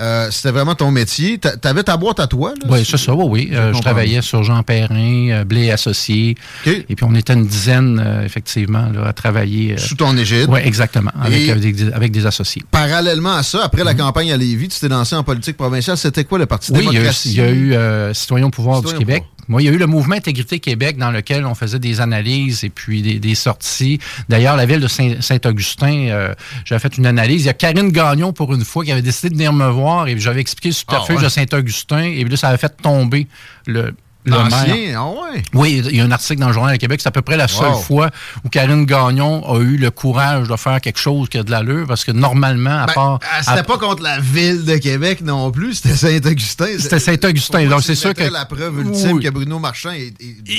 [0.00, 1.38] Euh, c'était vraiment ton métier.
[1.38, 2.54] Tu avais ta boîte à toi?
[2.68, 3.24] oui, c'est ça, oui.
[3.28, 3.50] oui.
[3.52, 6.36] Euh, je travaillais sur Jean Perrin, euh, Blé Associé.
[6.66, 9.76] Et puis, on était une dizaine, effectivement, là, à travailler.
[9.76, 10.46] Sous ton égide?
[10.48, 12.62] Oui, exactement, avec, avec, des, associés.
[12.70, 14.00] Parallèlement à ça, après la mhm.
[14.00, 15.96] campagne à Lévis, tu t'es lancé en politique provinciale.
[15.96, 16.72] C'était quoi le Parti?
[16.72, 19.24] Oui, il y a eu, Citoyens au pouvoir du Québec.
[19.48, 22.64] Moi, il y a eu le mouvement Intégrité Québec dans lequel on faisait des analyses
[22.64, 23.98] et puis des, sorties.
[24.28, 26.34] D'ailleurs, la ville de Saint-Augustin, euh,
[26.64, 27.42] j'avais fait une analyse.
[27.42, 30.08] Il y a Karine Gagnon, pour une fois, qui avait décidé de venir me voir
[30.08, 32.02] et j'avais expliqué le ah, de Saint-Augustin.
[32.02, 33.26] Et puis là, ça avait fait tomber
[33.66, 33.94] le,
[34.26, 35.42] L'ancien, ah ouais.
[35.54, 37.00] Oui, il y a un article dans le Journal de Québec.
[37.00, 38.10] C'est à peu près la seule fois
[38.44, 41.86] où Karine Gagnon a eu le courage de faire quelque chose qui a de l'allure,
[41.86, 43.18] parce que normalement, à ben, part.
[43.42, 46.78] C'était pas contre la ville de Québec non plus, c'était Saint-Augustin.
[46.78, 47.66] C'était Saint-Augustin.
[47.68, 48.24] Donc c'est sûr que.
[48.24, 50.14] la preuve ultime que Bruno Marchand est,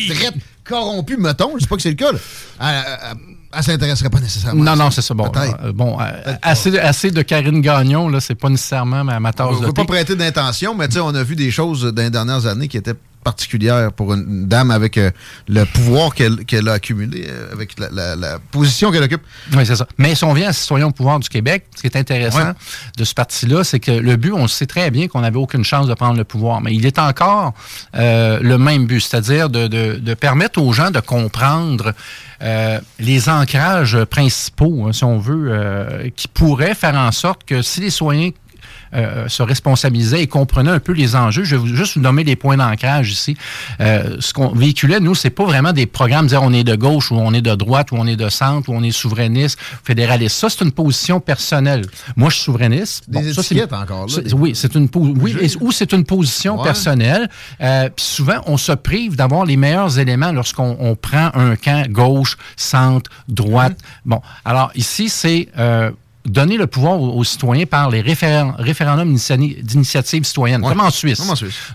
[0.09, 0.31] très
[0.63, 1.53] corrompu, mettons.
[1.55, 2.11] Je sais pas que c'est le cas.
[3.51, 4.63] Elle, s'intéresserait pas nécessairement.
[4.63, 5.15] Non, non, c'est ça.
[5.15, 9.33] Bon, euh, bon euh, assez, assez, de Karine Gagnon, là, c'est pas nécessairement ma, ma
[9.33, 12.01] tasse on de ne veut pas prêter d'intention, mais on a vu des choses dans
[12.03, 12.93] les dernières années qui étaient
[13.23, 15.11] particulière pour une dame avec euh,
[15.47, 19.21] le pouvoir qu'elle a accumulé, euh, avec la, position qu'elle occupe.
[19.53, 19.87] Oui, c'est ça.
[19.97, 22.53] Mais si on vient à Citoyens au pouvoir du Québec, ce qui est intéressant
[22.97, 25.87] de ce parti-là, c'est que le but, on sait très bien qu'on n'avait aucune chance
[25.87, 27.53] de prendre le pouvoir, mais il est encore
[27.95, 31.93] euh, le même but, c'est-à-dire de, permettre aux gens de comprendre
[32.99, 37.89] les ancrages principaux, hein, si on veut, qui pourraient faire en sorte que si les
[37.89, 38.31] citoyens
[38.93, 41.43] euh, se responsabilisait et comprenait un peu les enjeux.
[41.43, 43.37] Je vais juste vous nommer les points d'ancrage ici.
[43.79, 47.11] Euh, ce qu'on véhiculait, nous, c'est pas vraiment des programmes dire on est de gauche
[47.11, 50.37] ou on est de droite ou on est de centre ou on est souverainiste, fédéraliste.
[50.37, 51.85] Ça, c'est une position personnelle.
[52.15, 53.09] Moi, je suis souverainiste.
[53.09, 54.13] Des étiquettes encore, là.
[54.33, 57.29] Oui, c'est une oui, ou c'est une position personnelle.
[57.61, 62.37] Euh, puis souvent, on se prive d'avoir les meilleurs éléments lorsqu'on prend un camp gauche,
[62.55, 63.73] centre, droite.
[63.73, 64.05] Mm-hmm.
[64.05, 65.49] Bon, alors ici, c'est
[66.25, 71.21] donner le pouvoir aux, citoyens par les référendums d'initiative citoyenne, comme en Suisse.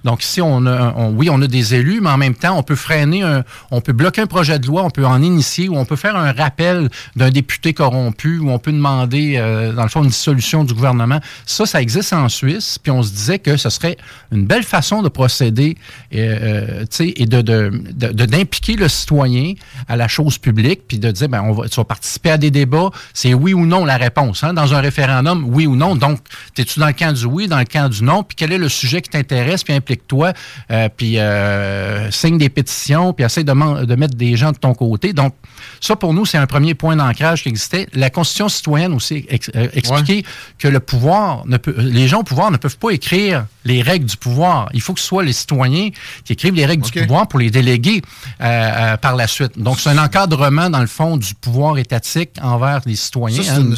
[0.04, 2.76] Donc ici, on a, oui, on a des élus, mais en même temps, on peut
[2.76, 5.86] freiner, un, on peut bloquer un projet de loi, on peut en initier, ou on
[5.86, 10.02] peut faire un rappel d'un député corrompu, ou on peut demander, euh, dans le fond,
[10.02, 11.20] une dissolution du gouvernement.
[11.46, 13.96] Ça, ça existe en Suisse, puis on se disait que ce serait
[14.30, 15.76] une belle façon de procéder,
[16.14, 19.54] euh, euh et de, d'impliquer le citoyen
[19.88, 22.50] à la chose publique, puis de dire, ben, on va, tu vas participer à des
[22.50, 23.96] débats, c'est oui ou non la
[24.34, 24.44] réponse.
[24.44, 25.96] Hein, dans un référendum, oui ou non.
[25.96, 26.20] Donc,
[26.58, 28.68] es-tu dans le camp du oui, dans le camp du non, puis quel est le
[28.68, 30.32] sujet qui t'intéresse, puis implique-toi,
[30.70, 34.74] euh, puis euh, signe des pétitions, puis essaie de, de, mettre des gens de ton
[34.74, 35.12] côté.
[35.12, 35.34] Donc,
[35.80, 37.86] ça, pour nous, c'est un premier point d'ancrage qui existait.
[37.94, 40.24] La Constitution citoyenne aussi euh, expliquait
[40.58, 44.06] que le pouvoir, ne peut, les gens au pouvoir ne peuvent pas écrire les règles
[44.06, 44.68] du pouvoir.
[44.74, 45.90] Il faut que ce soit les citoyens
[46.24, 48.02] qui écrivent les règles du pouvoir pour les déléguer
[48.38, 49.58] par la suite.
[49.58, 53.42] Donc, c'est un encadrement, dans le fond, du pouvoir étatique envers les citoyens.
[53.42, 53.74] Ça, une,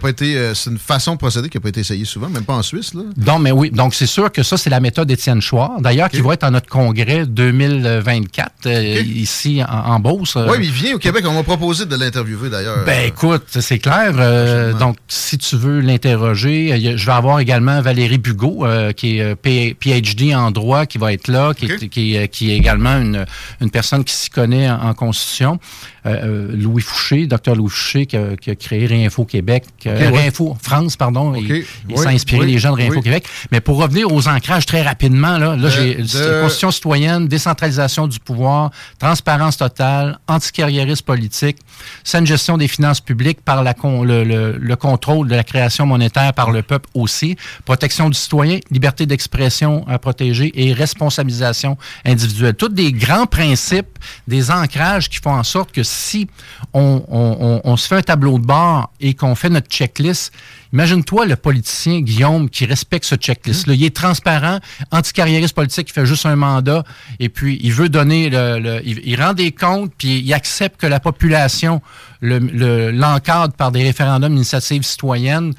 [0.00, 0.36] pas été.
[0.36, 2.62] Euh, c'est une façon de procéder qui n'a pas été essayée souvent, même pas en
[2.62, 2.94] Suisse.
[2.94, 3.02] Là.
[3.26, 3.70] Non, mais oui.
[3.70, 5.80] Donc, c'est sûr que ça, c'est la méthode Étienne Chouard.
[5.80, 10.36] D'ailleurs, qui va être à notre congrès 2024, euh, ici en, Beauce.
[10.36, 11.24] Oui, il vient au Québec.
[11.26, 12.84] On m'a proposé de l'interviewer, d'ailleurs.
[12.84, 14.12] Ben, écoute, c'est clair.
[14.16, 20.34] Euh, donc, si tu veux l'interroger, je vais avoir également Valérie Bugot, qui est PhD
[20.34, 23.24] en droit, qui va être là, qui, est, qui, est également une,
[23.60, 25.58] une personne qui s'y connaît en, Constitution.
[26.06, 30.18] Euh, Louis Fouché, docteur Louis Fouché, qui a, qui a créé Réinfo Québec, euh, ouais.
[30.18, 31.34] Réinfo France, pardon.
[31.34, 33.02] Il, il Oui, s'est inspiré oui, les gens de Réinfo oui.
[33.02, 33.26] Québec.
[33.50, 38.70] Mais pour revenir aux ancrages très rapidement, là, j'ai de- constitution citoyenne, décentralisation du pouvoir,
[38.98, 41.58] transparence totale, anticarriérisme politique,
[42.04, 45.86] saine gestion des finances publiques par la con- le, le- le contrôle de la création
[45.86, 52.54] monétaire par le peuple aussi, protection du citoyen, liberté d'expression à protéger et responsabilisation individuelle.
[52.54, 53.98] Tous des grands principes,
[54.28, 56.28] des ancrages qui font en sorte que si
[56.72, 60.32] on, on- on- on se fait un tableau de bord et qu'on fait notre checklist,
[60.72, 63.72] Imagine-toi le politicien, Guillaume, qui respecte ce checklist-là.
[63.74, 64.58] Il est transparent,
[64.90, 66.82] anticarriériste politique, il fait juste un mandat,
[67.18, 68.58] et puis il veut donner le...
[68.58, 71.80] le- il, il rend des comptes, puis il accepte que la population
[72.20, 75.54] le- le- l'encadre par des référendums d'initiative citoyenne.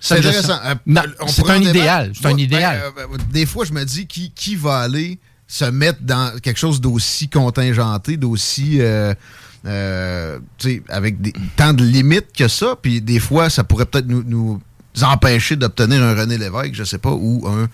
[0.00, 0.58] C'est intéressant.
[0.64, 0.74] Euh,
[1.26, 2.12] c'est un idéal.
[2.14, 2.82] C'est un Moi, ben, idéal.
[2.84, 5.18] euh, ben, des fois, je me dis qui, qui va aller
[5.48, 8.76] se mettre dans quelque chose d'aussi contingenté, d'aussi.
[8.80, 9.14] euh,
[9.66, 10.38] euh,
[10.88, 12.76] avec des, tant de limites que ça.
[12.80, 14.60] Puis des fois, ça pourrait peut-être nous, nous
[15.02, 17.68] empêcher d'obtenir un René Lévesque, je sais pas, ou un.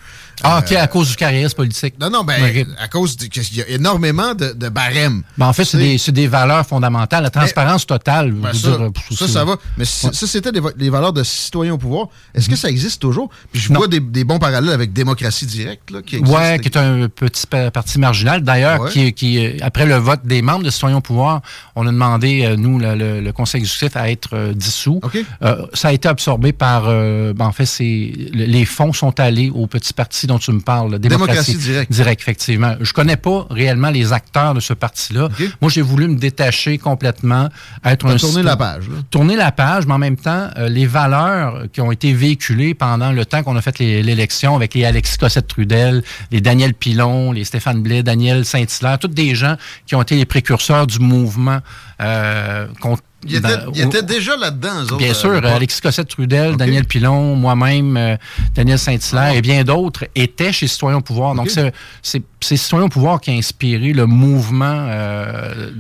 [0.45, 1.95] Ah, OK, euh, à cause du carriérisme politique.
[2.01, 2.67] Non, non, ben, Ok.
[2.79, 5.23] à cause qu'il y a énormément de, de barèmes.
[5.37, 7.25] Ben, en fait, c'est des, des valeurs fondamentales.
[7.25, 8.31] La transparence totale.
[8.31, 9.57] Ben, ça, dire, ça, ça va.
[9.77, 10.13] Mais si- Ouais.
[10.13, 12.07] ça, c'était des valeurs de citoyen au pouvoir.
[12.35, 12.57] Est-ce que Mhm.
[12.59, 13.31] ça existe toujours?
[13.53, 16.37] Puis je vois des, des bons parallèles avec démocratie directe, là, qui existe.
[16.39, 18.43] Ouais, qui est un petit pa- parti marginal.
[18.43, 18.91] D'ailleurs, Ouais.
[18.91, 21.43] qui, qui, après le vote des membres de Citoyens au pouvoir,
[21.75, 25.01] on a demandé, euh, nous, le, le- le conseil exécutif, à être euh, dissous.
[25.43, 29.51] Euh, ça a été absorbé par, euh, ben, en fait, c'est les fonds sont allés
[29.55, 31.93] au petit parti dont tu me parles, la Démocratie démocratie, directe.
[31.93, 32.75] Direct, effectivement.
[32.81, 35.29] Je connais pas réellement les acteurs de ce parti-là.
[35.61, 37.49] Moi, j'ai voulu me détacher complètement,
[37.85, 38.97] être un citoyen- la page, là.
[39.11, 43.13] tourner la page, mais en même temps, euh, les valeurs qui ont été véhiculées pendant
[43.13, 47.83] le temps qu'on a fait l'élection avec les Alexis Cossette-Trudel, les Daniel Pilon, les Stéphane
[47.83, 49.57] Blais, Daniel Saint-Hilaire, tous des gens
[49.87, 51.59] qui ont été les précurseurs du mouvement
[52.01, 55.51] euh, contre Il était, il était déjà là-dedans, eux Bien à sûr, l'époque.
[55.51, 58.17] Alexis Cossette-Trudel, Daniel Pilon, moi-même, euh,
[58.55, 61.35] Daniel Saint-Hilaire et bien d'autres étaient chez Citoyens au pouvoir.
[61.35, 65.71] Donc, c'est- Citoyens au pouvoir qui a inspiré le mouvement euh,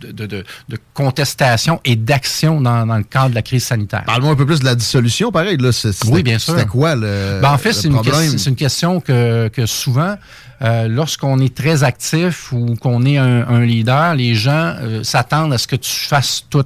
[0.00, 4.04] de, de- de- de contestation et d'action dans, dans le cadre de la crise sanitaire.
[4.06, 5.58] Parle-moi un peu plus de la dissolution, pareil.
[5.58, 5.68] Là,
[6.06, 6.54] Oui, bien sûr.
[6.54, 10.16] C'était quoi le, Ben, en fait, c'est une, question- c'est une question que, que souvent,
[10.62, 15.58] euh, lorsqu'on est très actif ou qu'on est un, leader, les gens euh, s'attendent à
[15.58, 16.64] ce que tu fasses tout.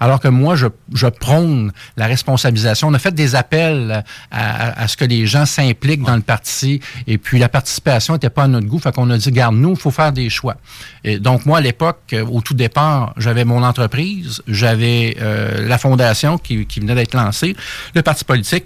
[0.00, 0.66] Alors que moi, je,
[1.08, 2.88] prône la responsabilisation.
[2.88, 7.18] On a fait des appels à, ce que les gens s'impliquent dans le parti et
[7.18, 8.78] puis la participation n'était pas à notre goût.
[8.78, 10.56] Fait qu'on a dit, garde, nous, faut faire des choix.
[11.02, 15.16] Et donc, moi, à l'époque, euh, au tout départ, j'avais mon entreprise, j'avais
[15.58, 17.56] la fondation qui venait d'être lancée,
[17.94, 18.64] le parti politique,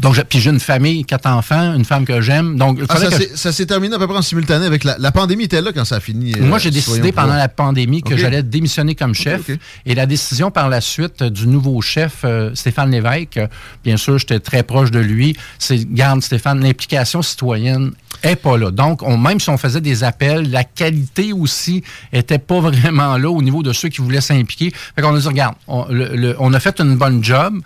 [0.00, 2.56] donc, j'ai- puis j'ai une famille, quatre enfants, une femme que j'aime.
[2.58, 2.96] Donc, Ah,
[3.36, 5.84] ça s'est- terminé à peu près en simultané avec la, la pandémie était là quand
[5.84, 6.34] ça a fini.
[6.34, 7.26] euh, moi, j'ai décidé pouvoir.
[7.26, 9.42] pendant la pandémie que j'allais démissionner comme chef.
[9.86, 13.38] Et la décision par la suite du nouveau chef, euh, Stéphane Lévesque,
[13.84, 17.92] bien sûr, j'étais très proche de lui, c'est, garde Stéphane, l'implication citoyenne
[18.24, 18.72] est pas là.
[18.72, 23.30] Donc, on, même si on faisait des appels, la qualité aussi était pas vraiment là
[23.30, 24.72] au niveau de ceux qui voulaient s'impliquer.
[24.96, 27.60] Fait qu'on a dit, regarde, on, le- le- on a fait une bonne job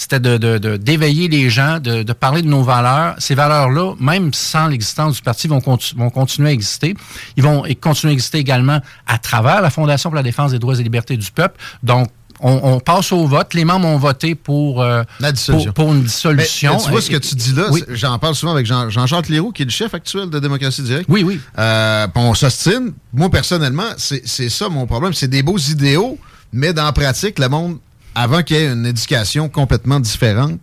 [0.00, 3.14] c'était de, de- de- d'éveiller les gens, de, de parler de nos valeurs.
[3.18, 6.94] Ces valeurs-là, même sans l'existence du parti, vont, contu- vont continuer à exister.
[7.36, 10.78] Ils vont continuer à exister également à travers la Fondation pour la défense des droits
[10.78, 11.60] et libertés du peuple.
[11.82, 12.08] Donc,
[12.42, 13.52] on, on passe au vote.
[13.52, 15.72] Les membres ont voté pour, euh, dissolution.
[15.74, 16.72] pour, pour une dissolution.
[16.78, 17.84] mais tu vois ce que tu dis là, Oui.
[17.90, 21.04] j'en parle souvent avec Jean- Jean-Jacques Leroux, qui est le chef actuel de Démocratie Directe.
[21.10, 21.38] Oui, oui.
[21.58, 22.94] Euh, puis on s'ostine.
[23.12, 25.12] Moi, personnellement, c'est c'est ça mon problème.
[25.12, 26.18] C'est des beaux idéaux,
[26.54, 27.76] mais dans la pratique, le monde,
[28.14, 30.60] avant qu'il y ait une éducation complètement différente,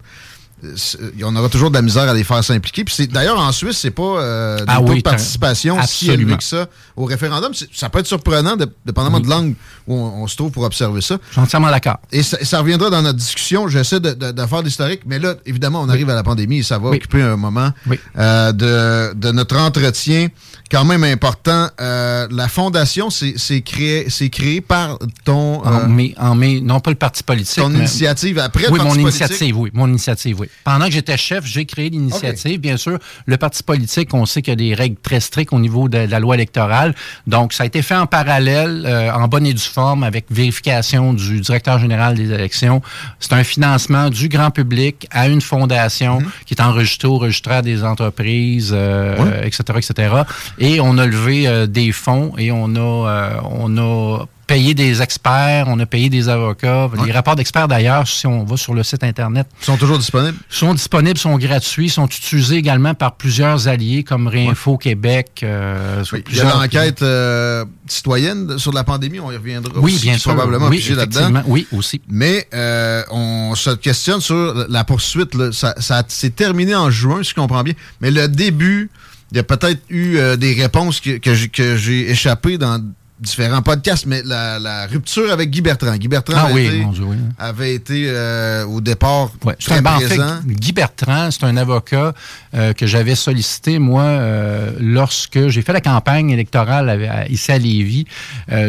[1.23, 2.83] on aura toujours de la misère à les faire s'impliquer.
[2.83, 6.43] Puis d'ailleurs, en Suisse, c'est pas euh, des Ah taux de participation si élevé que
[6.43, 7.51] ça au référendum.
[7.73, 9.55] Ça peut être surprenant, de- dépendamment de l'angle
[9.87, 11.17] où on, on se trouve pour observer ça.
[11.27, 11.97] Je suis entièrement d'accord.
[12.11, 13.67] Et ça, ça reviendra dans notre discussion.
[13.67, 16.63] J'essaie de, de- de faire l'historique, mais là, évidemment, on arrive à la pandémie et
[16.63, 17.71] ça va occuper un moment
[18.17, 20.27] euh, de, de notre entretien
[20.71, 21.69] quand même important.
[21.79, 25.61] Euh, la fondation, c'est créé, créé par ton...
[25.65, 27.55] euh, En mai, en mai, non pas le parti politique.
[27.63, 29.21] Ton mais- initiative après le Oui, parti mon politique?
[29.21, 29.69] initiative, oui.
[29.73, 30.46] Mon initiative, oui.
[30.63, 32.59] Pendant que j'étais chef, j'ai créé l'initiative.
[32.59, 35.59] Bien sûr, le parti politique, on sait qu'il y a des règles très strictes au
[35.59, 36.93] niveau de, la loi électorale.
[37.25, 41.13] Donc, ça a été fait en parallèle, euh, en bonne et due forme, avec vérification
[41.13, 42.81] du directeur général des élections.
[43.19, 46.29] C'est un financement du grand public à une fondation Mhm.
[46.45, 50.13] qui est enregistrée au registraire des entreprises, euh, etc., etc.
[50.59, 55.65] Et on a levé euh, des fonds et on a, on a payé des experts,
[55.67, 56.89] on a payé des avocats.
[57.05, 59.45] Les rapports d'experts, d'ailleurs, si on va sur le site Internet...
[59.61, 60.37] sont toujours disponibles?
[60.49, 65.41] sont disponibles, sont gratuits, sont utilisés également par plusieurs alliés comme Réinfo Québec.
[65.43, 69.73] euh, Oui, il y a plusieurs- l'enquête euh, citoyenne sur la pandémie, on y reviendra
[69.77, 70.33] Oui, aussi, bien sûr.
[70.33, 71.43] probablement Oui, là-dedans.
[71.45, 72.01] Oui, aussi.
[72.09, 75.35] Mais euh, on se questionne sur la poursuite.
[75.35, 75.51] là.
[75.51, 77.73] Ça, ça s'est terminé en juin, si je comprends bien.
[78.01, 78.89] Mais le début,
[79.31, 82.81] il y a peut-être eu euh, des réponses que, que j'ai échappées dans
[83.19, 85.95] différents podcasts, mais la, la rupture avec Guy Bertrand.
[85.97, 87.17] Guy Bertrand Ah avait, oui, été, Dieu, oui.
[87.39, 90.39] avait été, euh, au départ très en fait, présent.
[90.45, 92.13] Guy Bertrand, c'est un avocat
[92.53, 97.51] euh, que j'avais sollicité, moi, euh, lorsque j'ai fait la campagne électorale à- à- ici
[97.51, 98.05] à Lévis.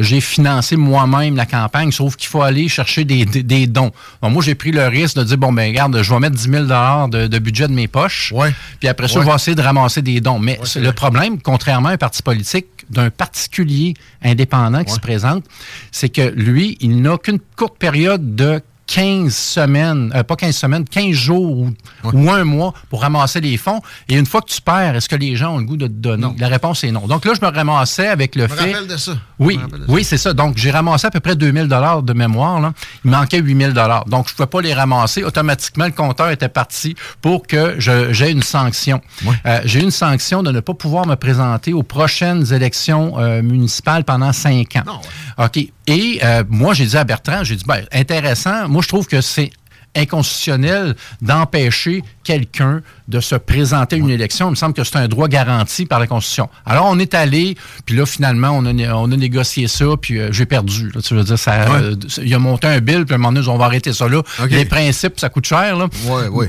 [0.00, 3.90] J'ai financé moi-même la campagne, sauf qu'il faut aller chercher des, des- des dons.
[4.22, 6.50] Donc, moi, j'ai pris le risque de dire, bon, ben regarde, je vais mettre 10
[6.50, 8.32] 000 de, de budget de mes poches.
[8.80, 9.24] Puis après ça, Ouais.
[9.24, 10.38] je vais essayer de ramasser des dons.
[10.38, 13.94] Mais le problème, contrairement à un parti politique, d'un particulier
[14.38, 15.44] indépendant qui se présente,
[15.90, 20.84] c'est que lui, il n'a qu'une courte période de 15 semaines, euh, pas 15 semaines,
[20.84, 21.70] 15 jours ou,
[22.12, 23.80] ou un mois pour ramasser les fonds.
[24.08, 25.92] Et une fois que tu perds, est-ce que les gens ont le goût de te
[25.92, 26.26] donner?
[26.38, 27.06] La réponse est non.
[27.06, 28.72] Donc là, je me ramassais avec le Je me fait...
[28.72, 29.12] rappelle de ça.
[29.38, 30.32] Oui, de oui, c'est ça.
[30.32, 32.60] Donc, j'ai ramassé à peu près 2000 dollars de mémoire.
[32.60, 32.72] Là.
[33.04, 34.06] Il manquait 8000 dollars.
[34.06, 35.22] Donc, je ne pouvais pas les ramasser.
[35.22, 39.00] Automatiquement, le compteur était parti pour que j'ai une sanction.
[39.46, 44.04] Euh, j'ai une sanction de ne pas pouvoir me présenter aux prochaines élections euh, municipales
[44.04, 45.00] pendant cinq ans.
[45.38, 45.58] OK.
[45.88, 48.68] Et euh, moi, j'ai dit à Bertrand, j'ai dit, ben, intéressant.
[48.68, 49.50] Moi, je trouve que c'est
[49.96, 54.48] inconstitutionnel d'empêcher quelqu'un de se présenter à une élection.
[54.48, 56.48] Il me semble que c'est un droit garanti par la Constitution.
[56.66, 60.18] Alors, on est allé, puis là, finalement, on a, né- on a négocié ça, puis
[60.18, 60.90] euh, j'ai perdu.
[60.94, 61.00] là.
[61.00, 63.48] tu veux dire, ça, euh, il a monté un bill, puis à un moment donné,
[63.48, 64.22] on va arrêter ça là.
[64.50, 65.76] Les principes, ça coûte cher.
[65.76, 65.88] Là.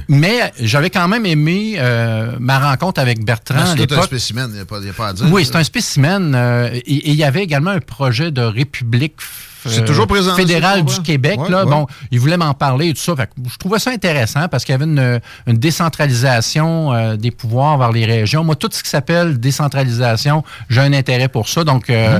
[0.09, 4.59] Mais j'avais quand même aimé euh, ma rencontre avec Bertrand c'est un spécimen, il n'y
[4.59, 5.25] a, a pas à dire.
[5.31, 6.35] Oui, c'est un spécimen.
[6.73, 9.15] et il y avait également un projet de république
[9.65, 11.01] C'est toujours présent, je du.
[11.01, 11.39] Québec.
[11.39, 11.69] Ouais, là, ouais.
[11.69, 13.15] Bon, il voulait m'en parler et tout ça.
[13.15, 17.31] Fait que je trouvais ça intéressant parce qu'il y avait une, une décentralisation euh, des
[17.31, 18.43] pouvoirs vers les régions.
[18.43, 21.63] Moi, tout ce qui s'appelle décentralisation, j'ai un intérêt pour ça.
[21.63, 22.19] Donc, euh,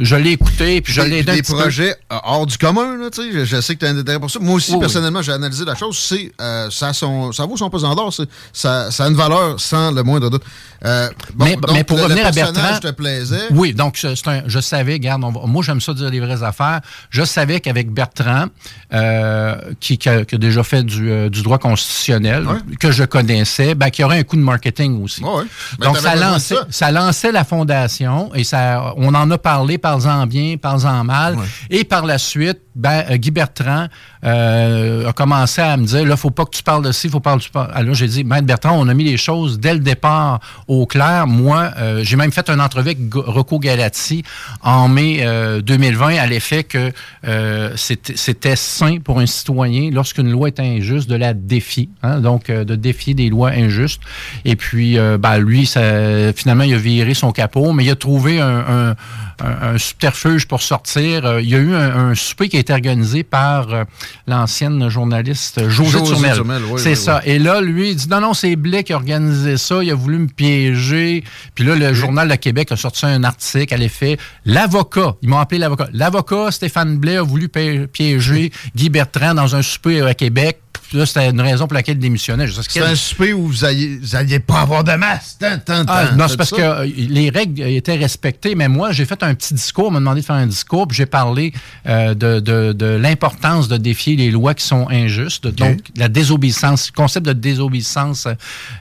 [0.00, 3.32] je l'ai écouté puis je l'ai des, projets euh, hors du commun, là, tu sais.
[3.32, 4.38] Je, je sais que tu as un intérêt pour ça.
[4.38, 4.80] Moi aussi, Oui, oui.
[4.80, 5.98] personnellement, j'ai analysé la chose.
[5.98, 8.12] C'est, euh, ça, son, ça vaut son pesant d'or.
[8.52, 10.42] Ça, ça a une valeur sans le moindre doute.
[10.84, 12.78] Euh, bon, mais, donc, mais pour le- revenir le à Bertrand.
[12.80, 13.48] te plaisait.
[13.50, 16.42] Oui, donc c'est un, je savais, regarde, on va- moi j'aime ça dire les vraies
[16.42, 16.80] affaires.
[17.10, 18.46] Je savais qu'avec Bertrand,
[18.94, 22.46] euh, qui, qui a, qui a déjà fait du, euh, du droit constitutionnel,
[22.78, 25.20] que je connaissais, ben, qu'il y aurait un coup de marketing aussi.
[25.22, 25.44] Ben,
[25.80, 26.66] donc ça lançait, ça.
[26.70, 31.36] ça lançait la fondation et ça, on en a parlé, parle-en bien, parle-en mal.
[31.70, 33.86] Et par la suite, ben, euh, Guy Bertrand
[34.24, 37.20] euh, a commencé à me dire, là, faut pas que tu parles de ci, faut
[37.20, 37.70] pas que tu parles.
[37.74, 41.26] Alors j'ai dit, Maître Bertrand, on a mis les choses dès le départ au clair.
[41.26, 44.22] Moi, euh, j'ai même fait un entrevue avec Rocco Galati
[44.62, 46.92] en mai euh, 2020 à l'effet que
[47.26, 51.88] euh, c'était sain pour un citoyen, lorsqu'une loi est injuste, de la défier.
[52.02, 54.00] hein, donc, euh, de défier des lois injustes.
[54.44, 57.96] Et puis, euh, ben, lui, ça, finalement, il a viré son capot, mais il a
[57.96, 58.96] trouvé un, un-
[59.42, 61.24] un- un subterfuge pour sortir.
[61.26, 63.84] Euh, il y a eu un, un souper qui a été organisé par euh,
[64.26, 66.34] l'ancienne journaliste Josée, Josée Turmel.
[66.34, 67.20] Turmel, oui, C'est oui, ça.
[67.24, 69.82] Et là, lui, il dit non, non, c'est Blais qui a organisé ça.
[69.82, 71.24] Il a voulu me piéger.
[71.54, 74.18] Puis là, le Journal de Québec a sorti un article à l'effet.
[74.44, 75.88] L'avocat, ils m'ont appelé l'avocat.
[75.92, 80.60] L'avocat, Stéphane Blais, a voulu pi- piéger Guy Bertrand dans un souper à Québec.
[80.90, 82.46] Puis là, c'était une raison pour laquelle il démissionnait.
[82.68, 85.36] C'est un souper où vous alliez, vous alliez pas avoir de masse.
[85.38, 86.16] Tant, tant, ah, tant.
[86.16, 86.56] non, C'est parce ça?
[86.56, 90.00] que euh, les règles étaient respectées, mais moi, j'ai fait un petit discours, on m'a
[90.00, 91.52] demandé de faire un discours, puis j'ai parlé
[91.86, 96.90] euh, de, de- de l'importance de défier les lois qui sont injustes, donc la désobéissance,
[96.92, 98.26] le concept de désobéissance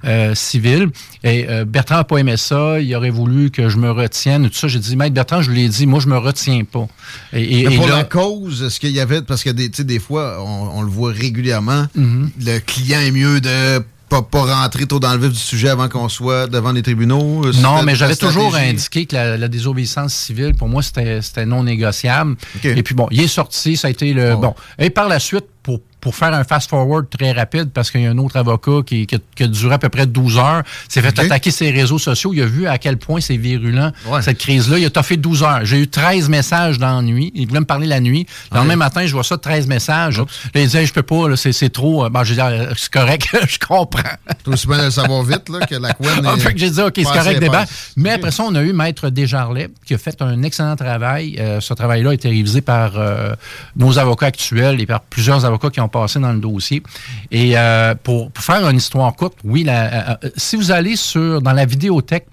[0.05, 0.87] euh, civile.
[1.23, 4.49] Et euh, Bertrand n'a pas aimé ça, il aurait voulu que je me retienne, et
[4.49, 4.67] tout ça.
[4.67, 6.87] J'ai dit, Maître Bertrand, je lui ai dit, moi, je me retiens pas.
[7.33, 9.21] Et, et- Mais et pour là- la cause, est-ce qu'il y avait.
[9.21, 12.29] Parce que des, des fois, on, on le voit régulièrement, Mhm.
[12.45, 15.87] le client est mieux de pas, pas rentrer trop dans le vif du sujet avant
[15.87, 17.45] qu'on soit devant les tribunaux.
[17.45, 21.61] euh, Non, mais j'avais toujours indiqué que la, la désobéissance civile, pour moi, c'était non
[21.63, 22.35] négociable.
[22.63, 24.35] Et puis bon, il est sorti, ça a été le...
[24.35, 24.55] Bon.
[24.79, 28.11] Et par la suite, pour, pour faire un fast-forward très rapide, parce qu'il y a
[28.11, 31.01] un autre avocat qui, qui, a, qui a duré à peu près 12 heures, s'est
[31.01, 32.33] fait attaquer ses réseaux sociaux.
[32.33, 34.21] Il a vu à quel point c'est virulent, Ouais.
[34.21, 34.79] cette crise-là.
[34.79, 35.65] Il a toffé 12 heures.
[35.65, 37.31] J'ai eu 13 messages dans la nuit.
[37.35, 38.25] Il voulait me parler la nuit.
[38.51, 40.19] Le lendemain matin, je vois ça, 13 messages.
[40.19, 42.09] Là, il disait, je peux pas, c'est trop...
[42.09, 44.01] Ben, j'ai dit, Ah, c'est correct, je comprends.
[44.43, 46.93] Tout aussi bien de savoir vite là, que la couenne Ah, est j'ai dit, OK,
[46.95, 47.65] c'est correct, débat.
[47.97, 51.35] Mais après ça, on a eu Maître Desjarlais, qui a fait un excellent travail.
[51.39, 53.33] Euh, ce travail-là a été révisé par euh,
[53.75, 56.83] nos avocats actuels et par plusieurs avocats qui ont passé dans le dossier.
[57.31, 61.41] Et euh, pour, pour, faire une histoire courte, oui, la, euh, si vous allez sur
[61.41, 62.27] dans la vidéothèque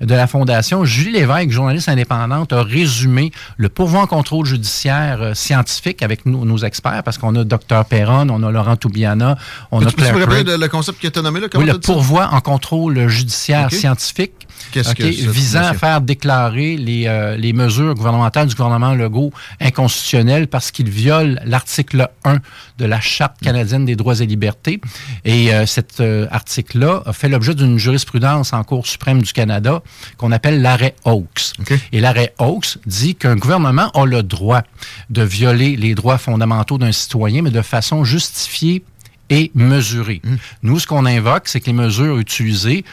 [0.00, 5.34] de la Fondation, Julie Lévesque, journaliste indépendante, a résumé le pourvoi en contrôle judiciaire euh,
[5.34, 9.36] scientifique avec nous, nos experts, parce qu'on a Dr Perron, on a Laurent Toubiana,
[9.70, 11.48] on a tu peux Claire rappeler le, le concept que tu as nommé là?
[11.54, 14.32] Oui, le pourvoi en contrôle judiciaire scientifique.
[14.72, 20.48] Qu'est-ce que visant à faire déclarer les, euh, les mesures gouvernementales du gouvernement Legault inconstitutionnelles
[20.48, 22.38] parce qu'il viole l'article 1
[22.78, 24.80] de la Charte canadienne des droits et libertés.
[25.24, 29.82] Et euh, cet euh, article-là a fait l'objet d'une jurisprudence en Cour suprême du Canada
[30.16, 31.52] qu'on appelle l'arrêt Oakes.
[31.92, 34.62] Et l'arrêt Oakes dit qu'un gouvernement a le droit
[35.10, 38.84] de violer les droits fondamentaux d'un citoyen, mais de façon justifiée
[39.30, 40.20] et mesurée.
[40.62, 42.84] Nous, ce qu'on invoque, c'est que les mesures utilisées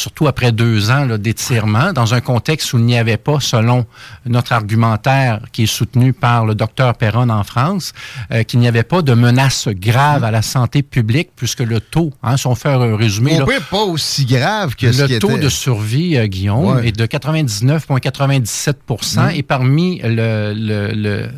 [0.00, 3.84] surtout après deux ans d'étirement, dans un contexte où il n'y avait pas, selon
[4.26, 7.92] notre argumentaire qui est soutenu par le docteur Perron en France,
[8.32, 12.10] euh, qu'il n'y avait pas de menace grave à la santé publique, puisque le taux,
[12.22, 15.40] hein, si on fait un résumé, là, pas aussi grave que ce le taux était.
[15.40, 16.88] de survie, euh, Guillaume, Ouais.
[16.88, 18.76] est de 99,97
[19.16, 19.30] Mm.
[19.34, 21.28] Et parmi le- le- le-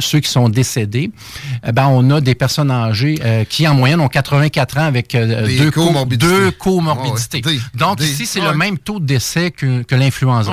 [0.00, 1.10] ceux qui sont décédés,
[1.66, 5.12] eh ben, on a des personnes âgées euh, qui, en moyenne, ont 84 ans avec
[5.16, 6.26] deux, co- comorbidités.
[6.32, 7.42] deux comorbidités.
[7.44, 7.58] Ouais, ouais.
[7.72, 8.50] Des- Donc, des- ici, c'est ouais.
[8.50, 10.52] le même taux de décès que, que l'influenza.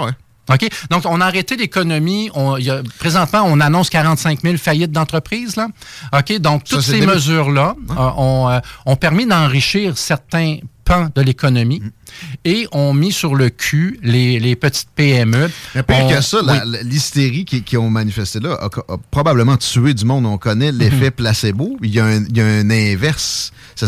[0.50, 0.66] OK?
[0.90, 2.30] Donc, on a arrêté l'économie.
[2.34, 5.58] On- il y a- Présentement, on annonce 45 000 faillites d'entreprises.
[5.58, 5.68] là.
[6.14, 6.40] OK?
[6.40, 7.08] Donc, toutes ces début.
[7.08, 11.90] mesures-là euh, ont, euh, ont permis d'enrichir certains pans de l'économie Mm.
[12.46, 15.52] et ont mis sur le cul les, les petites PME.
[15.76, 16.60] Mais pire On- que ça, la- oui.
[16.64, 20.26] la- l'hystérie qui, qui ont manifesté là a, a probablement tué du monde.
[20.26, 21.76] On connaît l'effet placebo.
[21.84, 23.52] Il y, a un, il y a un inverse.
[23.76, 23.88] Ça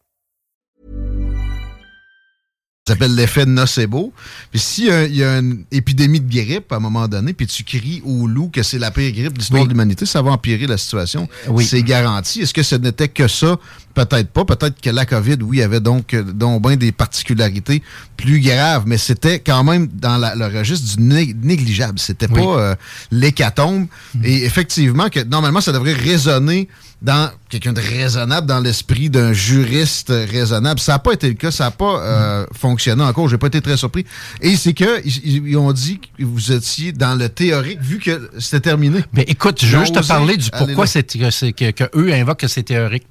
[2.91, 4.11] Ça s'appelle l'effet de nocebo.
[4.51, 7.31] Puis s'il y a, il y a une épidémie de grippe à un moment donné,
[7.31, 10.21] puis tu cries au loup que c'est la pire grippe de l'histoire de l'humanité, ça
[10.21, 11.29] va empirer la situation.
[11.61, 12.41] C'est garanti.
[12.41, 13.57] Est-ce que ce n'était que ça?
[13.93, 14.45] Peut-être pas.
[14.45, 17.81] Peut-être que la COVID, oui, avait donc, euh, donc bien des particularités
[18.17, 21.99] plus graves, mais c'était quand même dans la- le registre du né- négligeable.
[21.99, 22.41] C'était Oui.
[22.41, 22.75] pas euh,
[23.11, 23.87] l'hécatombe.
[24.23, 26.67] Et effectivement, que normalement, ça devrait résonner
[27.01, 30.79] dans quelqu'un de raisonnable, dans l'esprit d'un juriste raisonnable.
[30.79, 33.27] Ça n'a pas été le cas, ça n'a pas euh, fonctionné encore.
[33.27, 34.05] J'ai pas été très surpris.
[34.39, 38.29] Et c'est que ils, ils ont dit que vous étiez dans le théorique, vu que
[38.39, 39.03] c'était terminé.
[39.13, 42.13] Mais écoute, je veux juste te parler du pourquoi c'est que, c'est que, que eux
[42.13, 43.07] invoquent que c'est théorique.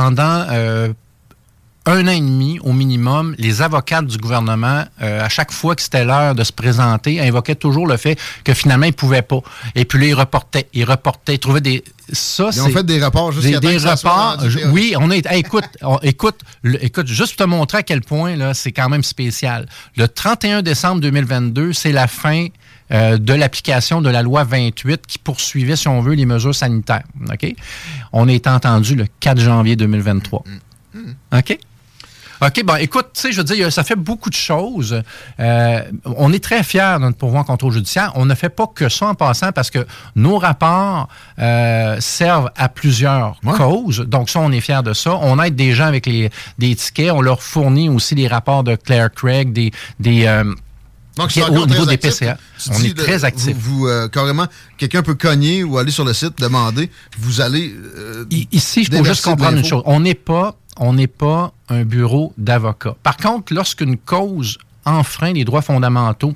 [0.00, 0.92] Pendant euh,
[1.86, 5.82] un an et demi au minimum, les avocats du gouvernement, euh, à chaque fois que
[5.82, 9.38] c'était l'heure de se présenter, invoquaient toujours le fait que finalement ils pouvaient pas.
[9.74, 11.82] Et puis là, ils reportaient, ils reportaient, ils trouvaient des
[12.12, 14.36] ça Ils ont fait des rapports jusqu'à des, des soit rapports.
[14.38, 14.64] théorique.
[14.72, 15.24] oui, on est.
[15.26, 18.72] hey, écoute, on- écoute, le- écoute, juste pour te montrer à quel point là, c'est
[18.72, 19.66] quand même spécial.
[19.96, 22.46] Le 31 décembre 2022, c'est la fin
[22.92, 27.04] euh, de l'application de la loi 28 qui poursuivait, si on veut, les mesures sanitaires.
[27.30, 27.52] Ok,
[28.12, 30.44] on est entendu le 4 janvier 2023.
[31.32, 31.58] Ok?
[32.42, 35.02] OK, bon, écoute, tu sais, je veux dire, ça fait beaucoup de choses.
[35.40, 38.12] Euh, on est très fiers de notre pouvoir en contrôle judiciaire.
[38.14, 41.08] On ne fait pas que ça en passant parce que nos rapports
[41.38, 44.00] euh, servent à plusieurs causes.
[44.00, 45.16] Donc, ça, on est fiers de ça.
[45.22, 47.10] On aide des gens avec les, des tickets.
[47.10, 49.72] On leur fournit aussi les rapports de Claire Craig, des.
[49.98, 50.44] des euh,
[51.16, 52.10] Donc, c'est au niveau des actif.
[52.18, 52.38] PCA.
[52.70, 53.56] On est très actifs.
[53.56, 54.46] Vous, vous, euh, carrément,
[54.76, 57.74] quelqu'un peut cogner ou aller sur le site, demander, vous allez.
[57.96, 59.82] euh, Ici, je peux juste comprendre une chose.
[59.86, 62.96] On n'est pas, on n'est pas un bureau d'avocats.
[63.02, 66.34] Par contre, lorsqu'une cause enfreint les droits fondamentaux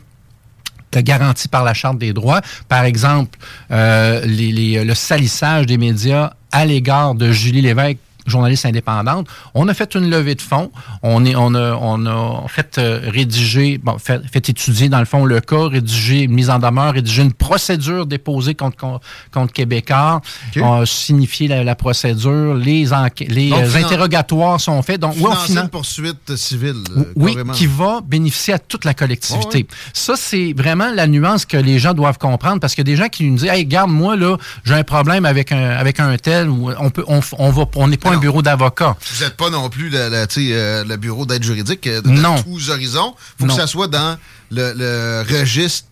[0.93, 3.39] garantis par la Charte des droits, par exemple,
[3.71, 9.27] euh, les- les- le salissage des médias à l'égard de Julie Lévesque, journaliste indépendante.
[9.55, 10.71] On a fait une levée de fonds.
[11.03, 15.05] On, est, on, a, on a fait euh, rédiger, bon, fait, fait, étudier dans le
[15.05, 19.01] fond le cas, rédiger une mise en demeure, rédiger une procédure déposée contre,
[19.33, 20.21] contre, Québécois.
[20.57, 22.55] On a signifié la, procédure.
[22.55, 22.87] Les,
[23.29, 25.01] les euh, interrogatoires sont faits.
[25.01, 26.83] Donc, oui, une poursuite civile.
[26.97, 29.67] Euh, oui, qui va bénéficier à toute la collectivité.
[29.93, 33.25] Ça, c'est vraiment la nuance que les gens doivent comprendre parce a des gens qui
[33.25, 36.71] nous disent Hey, garde, moi, là, j'ai un problème avec un, avec un tel ou
[36.79, 38.97] on peut on, on va on n'est pas un bureau d'avocat.
[39.13, 43.15] Vous n'êtes pas non plus le, euh, le bureau d'aide juridique de, de tous horizons.
[43.39, 44.17] Il faut que ça soit dans
[44.51, 45.87] le, le registre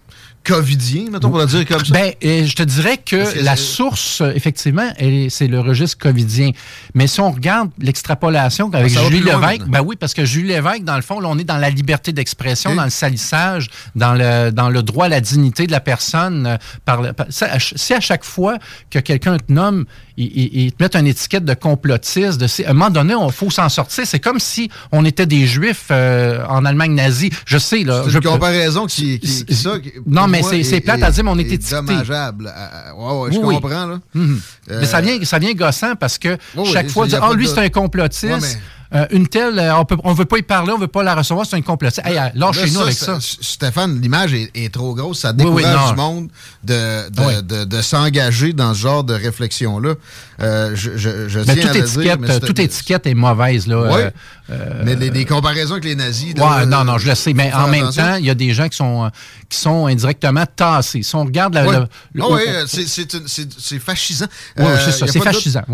[0.49, 1.93] covidien, mettons, pour le dire comme ça?
[1.93, 4.91] Ben, euh, je te dirais que, la source, effectivement,
[5.29, 6.51] c'est le registre covidien.
[6.95, 10.97] Mais si on regarde l'extrapolation avec Julie Lévesque, ben oui, parce que Julie Lévesque, dans
[10.97, 14.71] le fond, là, on est dans la liberté d'expression, dans le salissage, dans le, dans
[14.71, 16.47] le droit à la dignité de la personne.
[16.47, 18.59] Euh, par, si à chaque fois
[18.91, 19.85] que quelqu'un te nomme,
[20.17, 23.69] il, te met une étiquette de complotiste, de, à un moment donné, il faut s'en
[23.69, 24.05] sortir.
[24.07, 27.31] C'est comme si on était des Juifs euh, en Allemagne nazie.
[27.47, 28.03] Je sais, là.
[28.07, 29.75] C'est une comparaison qui, qui, ça,
[30.07, 31.75] Non, mais c'est plate à dire, mais on est étiqueté.
[31.75, 32.53] dommageable.
[32.97, 33.99] Ouais, ouais, je comprends, là.
[34.15, 34.41] Mhm.
[34.69, 36.37] mais ça vient, ça vient gossant parce que
[36.73, 38.59] chaque fois, ah, lui, c'est un complotiste.
[38.95, 41.15] Euh, une telle, euh, on ne veut pas y parler, on ne veut pas la
[41.15, 42.07] recevoir, c'est une complotiste.
[42.07, 43.19] Hey, euh, lâchez-nous avec ça.
[43.21, 46.29] Stéphane, l'image est, trop grosse, ça décourage du monde
[46.65, 49.95] de, de, de, de s'engager dans ce genre de réflexion-là.
[50.39, 53.67] je, je, je toute, étiquette, dire, toute étiquette est mauvaise.
[53.67, 56.33] Là, oui, mais les, comparaisons avec les nazis...
[56.35, 58.69] Ouais, non, non, je le sais, mais en même temps, il y a des gens
[58.69, 59.11] qui sont,
[59.51, 61.03] qui sont indirectement tassés.
[61.03, 61.53] Si on regarde...
[61.53, 64.27] La, oui, oui c'est fascisant.
[64.57, 65.65] Oui, c'est ça, c'est fascisant.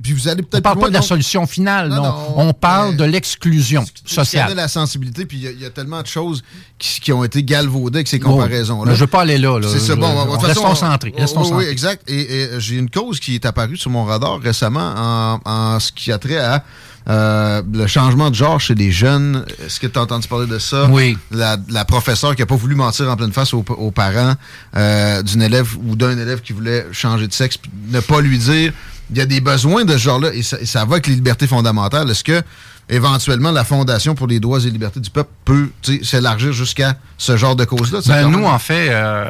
[0.00, 0.60] puis vous allez peut-être...
[0.60, 4.48] On parle pas de la solution finale, non on parle de l'exclusion sociale.
[4.50, 6.42] Il la sensibilité, puis il y, a tellement de choses
[6.78, 8.92] qui, ont été galvaudées avec ces comparaisons-là.
[8.92, 9.58] je ne veux pas aller là.
[9.62, 9.96] C'est ça.
[9.96, 11.14] Bon, on, restons centrés.
[11.52, 12.08] oui, exact.
[12.08, 16.18] Et, j'ai une cause qui est apparue sur mon radar récemment en, ce qui a
[16.18, 16.64] trait à
[17.08, 19.44] euh, le changement de genre chez les jeunes.
[19.64, 20.86] Est-ce que tu as entendu parler de ça?
[20.90, 21.16] Oui.
[21.30, 24.34] La, professeure qui n'a pas voulu mentir en pleine face aux, parents
[24.76, 27.56] euh, d'une élève ou d'un élève qui voulait changer de sexe,
[27.88, 28.72] ne pas lui dire
[29.10, 32.10] il y a des besoins de ce genre-là et ça, va avec les libertés fondamentales.
[32.10, 32.42] Est-ce que
[32.88, 35.70] éventuellement la Fondation pour les droits et libertés du peuple peut
[36.02, 38.00] s'élargir jusqu'à ce genre de causes-là?
[38.06, 39.24] Ben, nous, en fait, euh,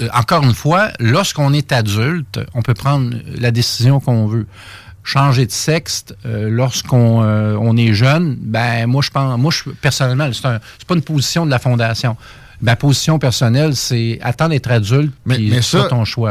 [0.00, 4.46] euh, encore une fois, lorsqu'on est adulte, on peut prendre la décision qu'on veut.
[5.04, 10.30] Changer de sexe euh, lorsqu'on on est jeune, ben moi je pense, moi je personnellement,
[10.32, 12.16] c'est pas une position de la fondation
[12.62, 16.30] ma position personnelle, c'est attendre d'être adulte, mais, mais ça, ton choix.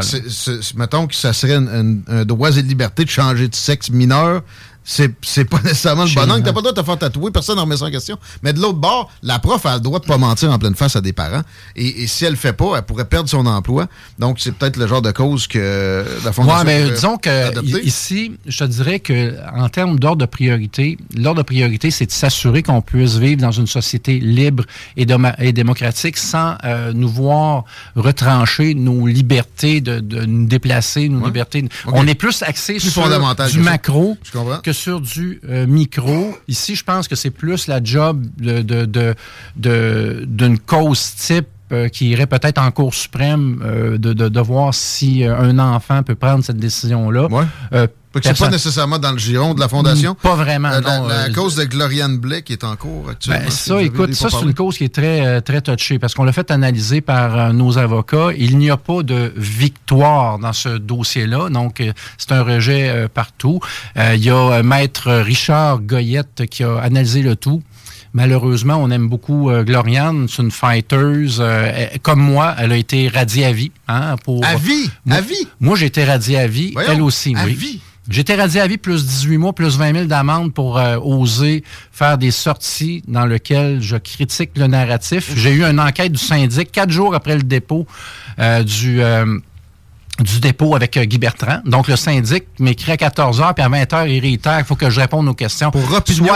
[0.76, 4.42] mettons que ça serait un droit et liberté de changer de sexe mineur
[4.84, 6.44] c'est pas nécessairement le bon angle.
[6.44, 8.18] T'as pas le droit de te faire tatouer, personne n'en remet ça en question.
[8.44, 10.96] Mais de l'autre bord, la prof a le droit de pas mentir en pleine face
[10.96, 11.42] à des parents.
[11.76, 13.88] Et, si elle le fait pas, elle pourrait perdre son emploi.
[14.20, 16.60] Donc, c'est peut-être le genre de cause que la Fondation.
[16.60, 21.40] Oui, mais disons que ici, je te dirais que en termes d'ordre de priorité, l'ordre
[21.40, 24.64] de priorité, c'est de s'assurer qu'on puisse vivre dans une société libre
[24.98, 25.06] et,
[25.40, 27.66] et démocratique sans euh, nous voir
[27.96, 31.68] retrancher nos libertés de, nous déplacer, nos libertés.
[31.86, 33.08] On est plus axé sur
[33.50, 34.18] du macro
[34.64, 36.36] que sur du euh, micro.
[36.48, 39.16] Ici, je pense que c'est plus la job de, de,
[39.56, 44.74] de, d'une cause type euh, qui irait peut-être en Cour suprême euh, de, de, voir
[44.74, 47.28] si un enfant peut prendre cette décision-là.
[47.28, 47.88] Ouais.
[48.22, 50.16] C'est pas nécessairement dans le giron de la Fondation?
[50.16, 53.46] Pas vraiment, euh, La, euh, cause de Gloriane Blais qui est en cours actuellement.
[53.46, 56.26] Ben, ça, écoute, ça, c'est une cause qui est très, euh, très touchée parce qu'on
[56.26, 58.30] l'a fait analyser par nos avocats.
[58.38, 61.50] Il n'y a pas de victoire dans ce dossier-là.
[61.50, 61.82] Donc,
[62.18, 63.60] c'est un rejet partout.
[63.96, 67.62] il y a Maître Richard Goyette qui a analysé le tout.
[68.14, 70.28] Malheureusement, on aime beaucoup Gloriane.
[70.28, 71.28] C'est une fighter.
[72.02, 73.72] comme moi, elle a été radiée à vie.
[73.88, 74.90] Hein, pour, à vie?
[75.06, 75.48] Moi, à vie?
[75.62, 76.74] Moi, j'ai été radiée à vie.
[76.88, 77.54] elle aussi, à oui.
[77.54, 77.82] Vie?
[78.12, 82.18] J'étais radié à vie plus 18 mois, plus 20 000 d'amende pour euh, oser faire
[82.18, 85.32] des sorties dans lesquelles je critique le narratif.
[85.38, 87.88] J'ai eu une enquête du syndic quatre jours après le dépôt
[88.38, 89.02] euh, du...
[90.22, 91.60] Euh, du dépôt avec Guy Bertrand.
[91.66, 94.76] Donc, le syndic m'écrit à 14 h, puis à 20 h, il réitère il faut
[94.76, 95.72] que je réponde aux questions.
[95.72, 95.82] Pour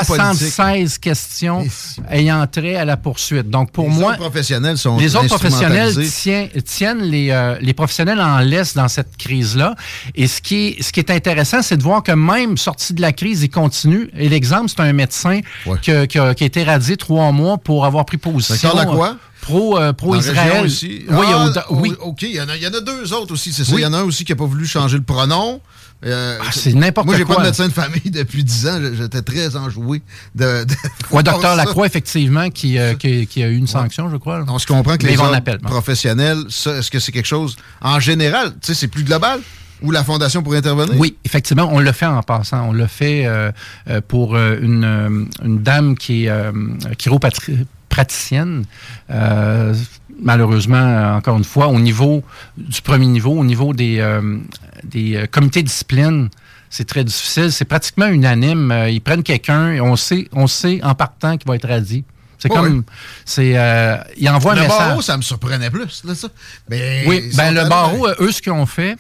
[0.04, 1.66] 76 questions
[2.10, 3.50] ayant trait à la poursuite.
[3.50, 4.12] Donc, pour les moi.
[4.12, 5.94] Autres professionnels sont les autres professionnels
[6.66, 9.76] tiennent, les, les professionnels en laisse dans cette crise-là.
[10.16, 13.02] Et ce qui est, ce qui est intéressant, c'est de voir que même sorti de
[13.02, 14.10] la crise, il continue.
[14.18, 15.42] Et l'exemple, c'est un médecin
[15.82, 18.72] qui, a, qui, a, été radié trois mois pour avoir pris position.
[18.72, 19.18] Ça quoi?
[19.46, 20.66] Pro, euh, pro Israël.
[20.66, 21.06] Aussi.
[21.08, 21.94] Oui, ah, oui.
[22.00, 23.74] OK, il y, en a, il y, en a, deux autres aussi, c'est ça.
[23.76, 25.62] Il y en a un aussi qui n'a pas voulu changer le pronom.
[26.06, 27.16] Euh, ah, c'est n'importe quoi.
[27.16, 28.80] Moi, j'ai pas de médecin de famille depuis dix ans.
[28.94, 30.02] J'étais très enjoué
[30.36, 30.66] de.
[30.66, 30.74] de
[31.12, 34.44] oui, docteur Lacroix, effectivement, qui, euh, qui, qui, a eu une sanction, je crois.
[34.48, 35.18] On se comprend que les
[35.64, 39.42] professionnels, est-ce que c'est quelque chose en général, tu sais, c'est plus global?
[39.82, 40.96] Où la Fondation pourrait intervenir?
[40.98, 42.70] Oui, effectivement, on le fait en passant.
[42.70, 43.52] On le fait euh,
[43.90, 46.32] euh, pour euh, une, une, dame qui est
[46.98, 47.66] chiropraticienne.
[50.22, 52.24] Malheureusement, encore une fois, au niveau
[52.58, 54.04] du premier niveau, au niveau des,
[54.84, 56.30] des comités de discipline,
[56.70, 57.52] c'est très difficile.
[57.52, 58.74] C'est pratiquement unanime.
[58.90, 62.04] Ils prennent quelqu'un et on sait, on sait en partant qu'il va être radié.
[62.38, 62.84] C'est comme.
[63.24, 63.56] C'est,
[64.18, 64.80] il envoie le un message.
[64.80, 66.04] Le barreau, ça me surprenait plus.
[66.04, 66.28] Là, ça.
[66.70, 68.98] Mais oui, ben, le barreau, eux, ce qu'ils ont fait,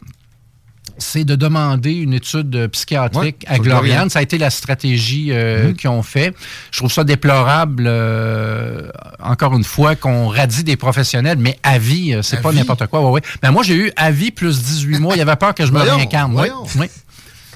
[0.97, 4.09] c'est de demander une étude psychiatrique à Gloriane.
[4.09, 5.75] Ça a été la stratégie euh, mm-hmm.
[5.75, 6.33] qu'ils ont fait.
[6.71, 8.89] Je trouve ça déplorable, euh,
[9.21, 13.01] encore une fois, qu'on radie des professionnels, mais à vie, euh, c'est pas n'importe quoi.
[13.01, 13.21] Ouais, ouais.
[13.41, 15.15] Ben, moi, j'ai eu à vie plus 18 mois.
[15.15, 16.35] Il y avait peur que je me réincarne.
[16.35, 16.87] Oui.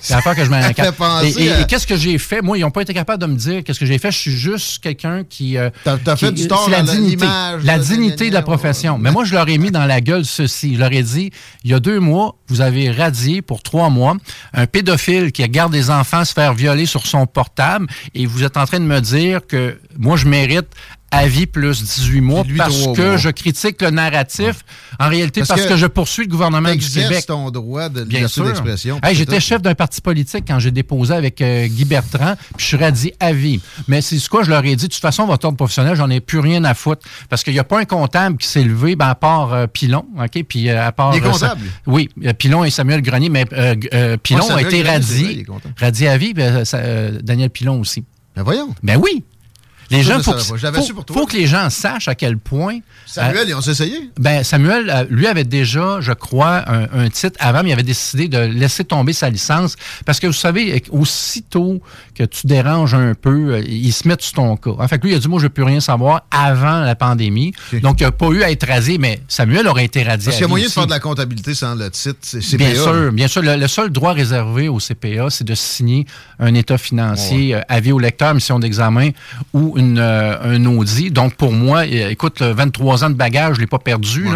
[0.02, 0.94] C'est l'affaire que je m'inquiète.
[1.38, 2.42] Et, qu'est-ce que j'ai fait?
[2.42, 4.12] Moi, ils n'ont pas été capables de me dire qu'est-ce que j'ai fait.
[4.12, 5.58] Je suis juste quelqu'un qui.
[5.58, 7.26] Euh, T'as fait du tort la dignité,
[7.64, 8.98] la dignité de la profession.
[8.98, 10.76] Mais moi, je leur ai mis dans la gueule ceci.
[10.76, 11.32] Je leur ai dit
[11.64, 14.16] il y a deux mois, vous avez radié pour trois mois
[14.54, 18.58] un pédophile qui regarde des enfants se faire violer sur son portable et vous êtes
[18.58, 20.68] en train de me dire que moi, je mérite
[21.12, 24.64] avis plus 18 mois parce que je critique le narratif.
[25.00, 27.26] En réalité, parce, que, je poursuis le gouvernement du Québec.
[27.26, 29.00] ton droit de liberté d'expression.
[29.12, 32.78] J'étais chef d'un parti politique quand j'ai déposé avec euh, Guy Bertrand, puis je suis
[32.78, 33.62] radis avis.
[33.88, 36.10] Mais c'est ce quoi je leur ai dit, de toute façon, votre ordre professionnel, j'en
[36.10, 37.08] ai plus rien à foutre.
[37.30, 40.06] Parce qu'il n'y a pas un comptable qui s'est levé, ben, à part euh, Pilon,
[40.18, 40.44] OK?
[40.48, 41.14] Puis euh, à part...
[41.14, 41.62] Les comptables?
[41.88, 43.46] oui, Pilon et Samuel Grenier, mais
[44.24, 45.46] Pilon a été radié.
[45.80, 46.64] Radié à vie, ben,
[47.22, 48.04] Daniel Pilon aussi.
[48.36, 48.74] Ben voyons.
[48.84, 49.24] Ben oui.
[49.92, 50.38] Les gens, faut,
[51.14, 52.80] faut, que les gens sachent à quel point.
[53.08, 54.12] Samuel, ils ont essayé?
[54.20, 58.28] Ben, Samuel, euh, lui avait déjà, je crois, un, titre avant, mais il avait décidé
[58.28, 59.76] de laisser tomber sa licence.
[60.06, 61.82] Parce que vous savez, aussitôt
[62.14, 64.72] que tu déranges un peu, euh, ils se mettent sur ton cas.
[64.78, 66.96] En fait, lui, il a dit, moi, je ne veux plus rien savoir avant la
[66.96, 67.54] pandémie.
[67.82, 70.26] Donc, il n'a pas eu à être rasé, mais Samuel aurait été rasé.
[70.26, 72.58] Parce qu'il y a moyen de faire de la comptabilité sans le titre CPA.
[72.58, 73.42] Bien sûr, bien sûr.
[73.42, 76.06] Le, seul droit réservé au CPA, c'est de signer
[76.40, 79.10] un état financier, euh, avis au lecteur, mission d'examen
[79.54, 81.12] ou euh, un Audi.
[81.12, 84.28] Donc, pour moi, écoute, 23 ans de bagage, je ne l'ai pas perdu.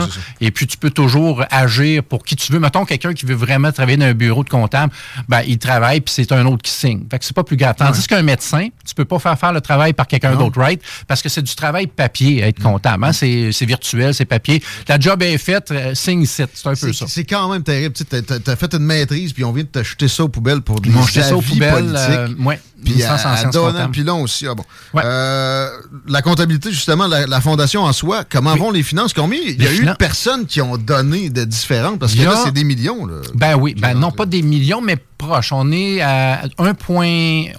[0.42, 2.60] et puis, tu peux toujours agir pour qui tu veux.
[2.60, 4.94] Mettons, quelqu'un qui veut vraiment travailler dans un bureau de comptable,
[5.28, 7.04] ben, il travaille, puis c'est un autre qui signe.
[7.10, 7.76] Fait que c'est pas plus grave.
[7.78, 10.82] Tandis qu'un médecin, tu peux pas faire faire le travail par quelqu'un d'autre, right?
[11.08, 12.64] Parce que c'est du travail papier, être mm.
[12.64, 13.04] comptable.
[13.06, 13.14] Hein?
[13.14, 14.62] C'est virtuel, c'est papier.
[14.88, 16.26] La job est faite, euh, signe.
[16.26, 17.06] C'est un peu ça.
[17.08, 17.94] C'est quand même terrible.
[17.94, 20.92] Tu as, fait une maîtrise, puis on vient de t'acheter ça aux poubelles pour des
[20.92, 22.28] ça aux poubelles, euh,
[22.84, 24.48] puis à, à Pilon aussi.
[24.48, 24.64] Ah bon.
[24.96, 25.70] Euh,
[26.08, 29.14] la comptabilité, justement, la, fondation en soi, comment vont les finances?
[29.14, 29.40] Combien?
[29.44, 32.00] Il y a eu de personnes qui ont donné de différentes?
[32.00, 33.06] Parce que là, c'est des millions.
[33.06, 35.52] Là, ben oui, ben non pas des millions, mais proche.
[35.52, 36.74] On est à 1,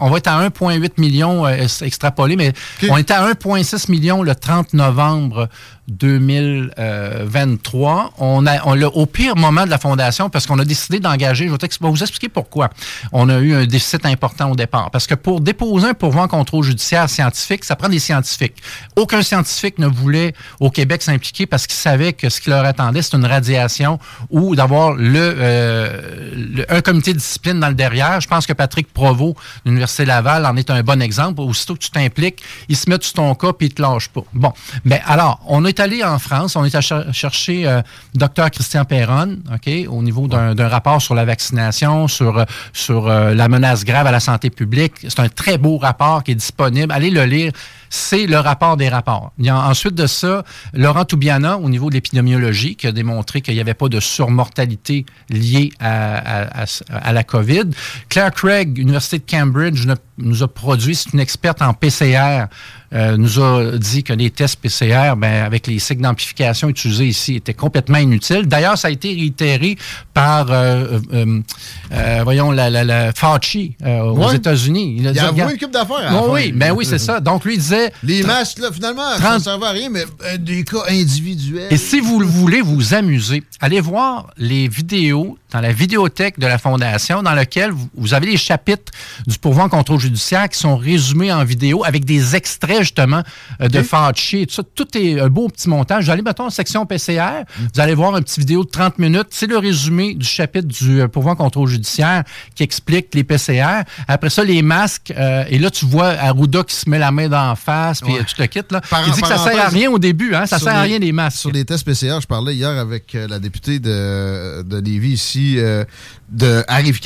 [0.01, 2.53] on va être à 1,8 million euh, extrapolé, mais
[2.89, 5.49] on était à 1,6 million le 30 novembre
[5.89, 8.12] 2023.
[8.18, 11.47] On a, on au pire moment de la fondation parce qu'on a décidé d'engager.
[11.47, 12.70] Je vais, vous expliquer pourquoi.
[13.12, 14.91] On a eu un déficit important au départ.
[14.91, 18.57] Parce que pour déposer un pourvoi en contrôle judiciaire scientifique, ça prend des scientifiques.
[18.97, 23.03] Aucun scientifique ne voulait au Québec s'impliquer parce qu'il savait que ce qui leur attendait,
[23.03, 23.99] c'est une radiation
[24.30, 28.18] ou d'avoir le, euh, un comité de discipline dans le derrière.
[28.20, 31.43] Je pense que Patrick Provost de l'Université Laval en est un bon exemple.
[31.43, 34.22] Aussitôt que tu t'impliques, il se met sur ton cas puis il te lâche pas.
[34.32, 34.53] Bon.
[34.85, 37.83] Mais alors, on a est allé en France, on est allé chercher euh,
[38.14, 43.35] docteur Christian Perron, OK, au niveau d'un rapport sur la vaccination, sur, euh, sur euh,
[43.35, 44.93] la menace grave à la santé publique.
[45.01, 46.93] C'est un très beau rapport qui est disponible.
[46.93, 47.53] Allez le lire
[47.91, 49.32] c'est le rapport des rapports.
[49.39, 53.41] Il y a ensuite de ça, Laurent Toubiana, au niveau de l'épidémiologie, qui a démontré
[53.41, 57.70] qu'il n'y avait pas de surmortalité liée à, à, la COVID.
[58.09, 59.87] Claire Craig, Université de Cambridge,
[60.18, 62.47] nous a produit, c'est une experte en PCR,
[62.95, 67.35] euh, nous a dit que les tests PCR, ben, avec les cycles d'amplification utilisés ici,
[67.35, 68.47] étaient complètement inutiles.
[68.47, 69.76] D'ailleurs, ça a été réitéré
[70.12, 74.97] par, euh, euh, voyons, la, la, Fauci aux États-Unis.
[74.99, 76.22] Il a, dit, une coupe d'affaires.
[76.28, 77.20] oui, ben oui, c'est ça.
[77.20, 77.84] Donc, lui, il disait...
[78.03, 80.05] Les masques, là, finalement, ça ne servent à rien, mais
[80.39, 81.72] des cas individuels.
[81.72, 86.59] Et si vous voulez vous amuser, allez voir les vidéos dans la vidéothèque de la
[86.59, 88.93] Fondation, dans lequel vous, avez les chapitres
[89.24, 93.22] du pourvoi en contrôle judiciaire qui sont résumés en vidéo avec des extraits, justement,
[93.61, 94.62] euh, de Fauci et tout ça.
[94.74, 96.07] Tout est un beau petit montage.
[96.07, 99.28] Vous allez, mettons, en section PCR, vous allez voir un petit vidéo de 30 minutes.
[99.30, 102.24] C'est le résumé du chapitre du euh, pourvoi en contrôle judiciaire
[102.57, 103.85] qui explique les PCR.
[104.09, 105.12] Après ça, les masques.
[105.16, 108.34] Euh, et là, tu vois Arruda qui se met la main d'en face, puis tout
[108.38, 108.60] le kit.
[108.70, 108.80] Là.
[109.06, 110.34] Il dit que ça sert à rien au début.
[110.34, 111.38] Hein, ça sert à rien, les masques.
[111.38, 115.84] Sur les tests PCR, je parlais hier avec la députée de, de Lévis ici, euh,
[116.28, 117.00] de Arrive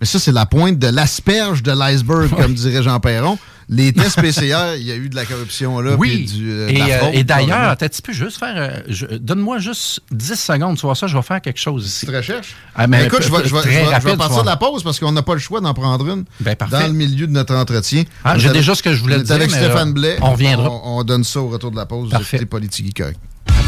[0.00, 3.38] Mais ça, c'est la pointe de l'asperge de l'iceberg, comme dirait Jean Perron.
[3.70, 5.94] Les tests PCR, il y a eu de la corruption là.
[5.98, 6.24] Oui.
[6.26, 8.54] puis Du, euh, et, euh, et d'ailleurs, tu peux juste faire.
[8.56, 12.06] euh, Donne-moi juste 10 secondes, tu vois ça, je vais faire quelque chose ici.
[12.06, 12.54] Tu te recherches?
[12.74, 14.40] Ah, mais Ben, écoute, je vais, je vais- très je vais- je vais rapide, partir
[14.42, 16.92] de la pause parce qu'on n'a pas le choix d'en prendre une Ben, dans le
[16.94, 18.04] milieu de notre entretien.
[18.24, 20.16] Ah, j'ai déjà ce que je voulais dire, avec mais, Stéphane euh, Blais.
[20.22, 20.70] on reviendra.
[20.70, 22.08] On, on donne ça au retour de la pause.
[22.08, 22.46] Parfait.
[22.46, 23.18] Politique correct.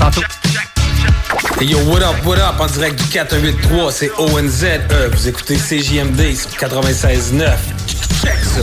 [0.01, 0.22] À tantôt.
[1.61, 4.64] Hey yo, what up, what up, en direct du 483, c'est ONZ.
[4.64, 7.58] Euh, vous écoutez CJMD 96.9.
[8.22, 8.62] Check ça.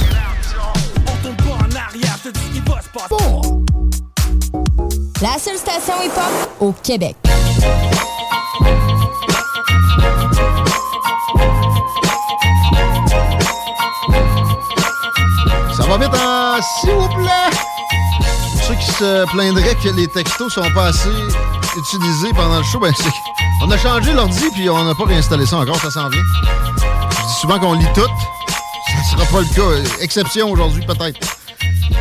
[5.22, 7.16] La seule station hip-hop au Québec.
[15.76, 17.50] Ça va vite en s'il vous plaît?
[18.52, 21.10] Pour ceux qui se plaindraient que les textos sont pas assez
[21.76, 23.10] utilisés pendant le show, ben c'est
[23.62, 26.22] on a changé l'ordi puis on n'a pas réinstallé ça encore, ça s'en vient.
[27.42, 28.02] Souvent qu'on lit tout.
[28.88, 29.90] Ça sera pas le cas.
[30.02, 31.37] Exception aujourd'hui, peut-être.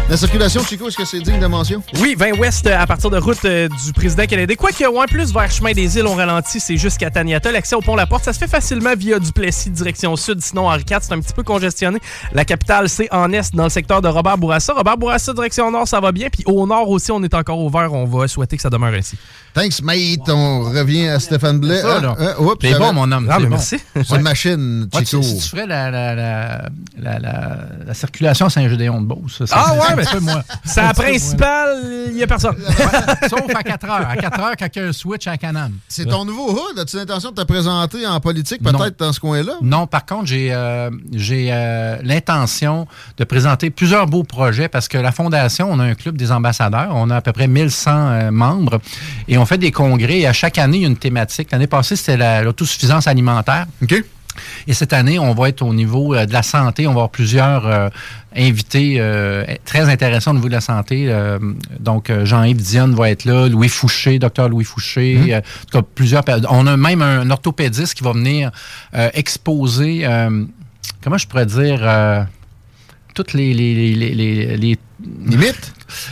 [0.09, 1.83] La circulation, Chico, est-ce que c'est digne de mention?
[2.01, 4.55] Oui, 20 ouest euh, à partir de route euh, du président canadien.
[4.57, 7.51] Quoique, ouais, plus vers chemin des îles, on ralentit, c'est jusqu'à Taniata.
[7.51, 10.41] L'accès au pont La Porte, ça se fait facilement via Duplessis, direction sud.
[10.43, 11.99] Sinon, Henri IV, c'est un petit peu congestionné.
[12.33, 14.75] La capitale, c'est en est, dans le secteur de Robert Bourassa.
[14.75, 16.29] Robert Bourassa, direction nord, ça va bien.
[16.31, 17.93] Puis au nord aussi, on est encore ouvert.
[17.93, 19.17] On va souhaiter que ça demeure ainsi.
[19.55, 20.29] Thanks, mate.
[20.29, 21.81] On revient à Stéphane Blais.
[21.81, 22.17] Ça, Ah, là.
[22.19, 22.35] ah,
[22.79, 23.29] bon, mon homme.
[23.31, 23.49] Ah, bon.
[23.49, 23.77] merci.
[23.95, 25.21] C'est une machine, Ouais, Chico.
[25.21, 26.63] tu- si tu ferais la, la, la,
[26.99, 27.57] la, la-
[27.87, 30.43] la circulation à Saint-Gédéon de Beauce, ça, Ah c'est ouais, un mais peu moi.
[30.65, 32.57] c'est la principale, il y a personne.
[33.29, 34.09] Sauf à 4 heures.
[34.09, 35.73] À 4 heures, quand il y a un switch à Canam.
[35.89, 36.79] C'est ton nouveau hood.
[36.79, 39.55] As-tu l'intention de te présenter en politique, peut-être dans ce coin-là?
[39.63, 42.87] Non, par contre, j'ai euh, j'ai euh, l'intention
[43.17, 46.91] de présenter plusieurs beaux projets parce que la Fondation, on a un club des ambassadeurs.
[46.95, 48.81] On a à peu près 1100 euh, membres
[49.29, 50.19] et on fait des congrès.
[50.21, 51.51] Et à chaque année, il y a une thématique.
[51.53, 53.67] L'année passée, c'était la- l'autosuffisance alimentaire.
[53.83, 54.05] OK.
[54.67, 56.87] Et cette année, on va être au niveau euh, de la santé.
[56.87, 57.89] On va avoir plusieurs euh,
[58.37, 61.07] invités euh, très intéressants au niveau de la santé.
[61.09, 61.39] Euh,
[61.81, 65.17] donc, Jean-Yves Dionne va être là, Louis Fouché, docteur Louis Fouché.
[65.17, 65.35] Mhm.
[65.35, 66.25] en tout cas, plusieurs.
[66.51, 68.51] On a même un orthopédiste qui va venir
[69.15, 70.07] exposer,
[71.03, 72.27] comment je pourrais dire,
[73.15, 75.53] toutes les, les, les, les, les-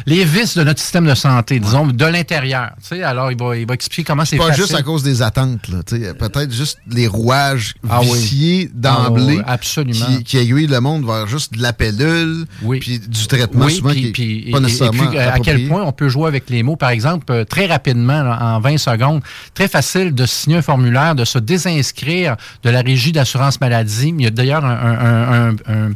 [0.06, 2.70] les- vices de notre système de santé, disons, de l'intérieur.
[3.04, 4.62] Alors, il va, il va expliquer comment c'est pas facile.
[4.64, 8.76] juste à cause des attentes, peut-être juste les rouages Ah viciés Ah
[9.08, 10.06] d'emblée absolument.
[10.06, 12.46] qui, qui aiguillent le monde vers juste de la pilule,
[12.80, 15.38] puis du traitement Oui, souvent puis- qui puis- est pas et- et nécessairement puis, à
[15.40, 16.76] quel point on peut jouer avec les mots.
[16.76, 19.22] Par exemple, euh, très rapidement, en 20 secondes,
[19.54, 24.14] très facile de signer un formulaire, de se désinscrire de la régie d'assurance maladie.
[24.18, 25.90] Il y a d'ailleurs un, un- un-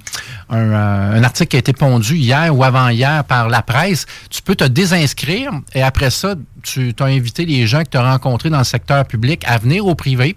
[0.52, 4.06] euh, article qui a été pondu hier ou avant-hier par la presse.
[4.30, 8.10] Tu peux te désinscrire et après ça, tu as invité les gens que tu as
[8.10, 10.36] rencontrés dans le secteur public à venir au privé.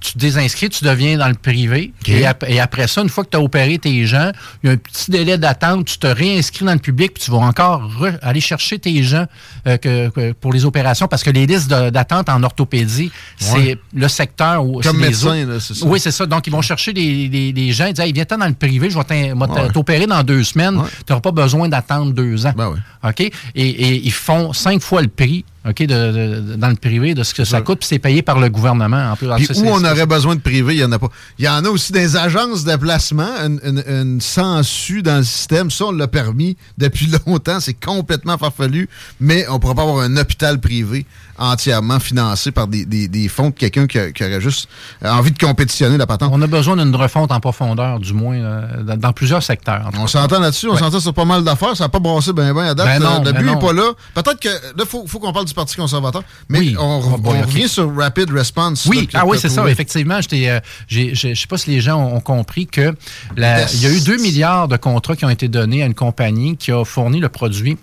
[0.00, 1.92] Tu te désinscris, tu deviens dans le privé.
[2.06, 4.30] Et, ap- et après ça, une fois que tu as opéré tes gens,
[4.62, 7.30] il y a un petit délai d'attente, tu te réinscris dans le public, puis tu
[7.32, 9.26] vas encore re- aller chercher tes gens
[9.66, 13.78] euh, que- que pour les opérations, parce que les listes d'attente en orthopédie, c'est Ouais.
[13.92, 14.80] le secteur où...
[14.80, 15.84] Comme médecin, c'est ça.
[15.86, 16.26] Oui, c'est ça.
[16.26, 18.90] Donc, ils vont chercher des, des- des gens, ils disent, hey, viens-t'en dans le privé,
[18.90, 19.72] je vais Ouais.
[19.72, 22.52] t'opérer dans deux semaines, tu n'auras pas besoin d'attendre deux ans.
[22.56, 23.20] Ben OK?
[23.20, 27.22] Et, et ils font cinq fois le prix, OK, de, de- dans le privé de
[27.22, 29.10] ce que ça coûte, puis c'est payé par le gouvernement.
[29.12, 29.28] En plus.
[29.36, 31.08] Puis où on aurait besoin de privé, il n'y en a pas.
[31.38, 35.24] Il y en a aussi des agences de placement, une, une, une sangsue dans le
[35.24, 35.70] système.
[35.70, 37.60] Ça, on l'a permis depuis longtemps.
[37.60, 38.88] C'est complètement farfelu,
[39.20, 41.04] mais on ne pourra pas avoir un hôpital privé
[41.38, 44.68] entièrement financé par des, des- des fonds de quelqu'un qui, aurait juste
[45.04, 46.30] envie de compétitionner la patente.
[46.32, 49.90] On a besoin d'une refonte en profondeur, du moins, euh, dans, dans plusieurs secteurs.
[49.98, 50.78] On s'entend là-dessus, on Ouais.
[50.78, 51.76] s'entend sur pas mal d'affaires.
[51.76, 52.86] Ça n'a pas brassé bien ben à date.
[52.86, 53.92] Ben non, le ben but n'est pas là.
[54.14, 56.22] Peut-être que là, il faut, faut qu'on parle du Parti conservateur.
[56.48, 56.76] Mais Oui.
[56.78, 58.86] on, Ah, on revient sur Rapid Response.
[58.86, 59.68] Oui, ah oui, c'est ça.
[59.68, 62.94] Effectivement, euh, je sais pas si les gens ont, ont compris que
[63.36, 65.94] la- il y a eu 2 milliards de contrats qui ont été donnés à une
[65.94, 67.78] compagnie qui a fourni le produit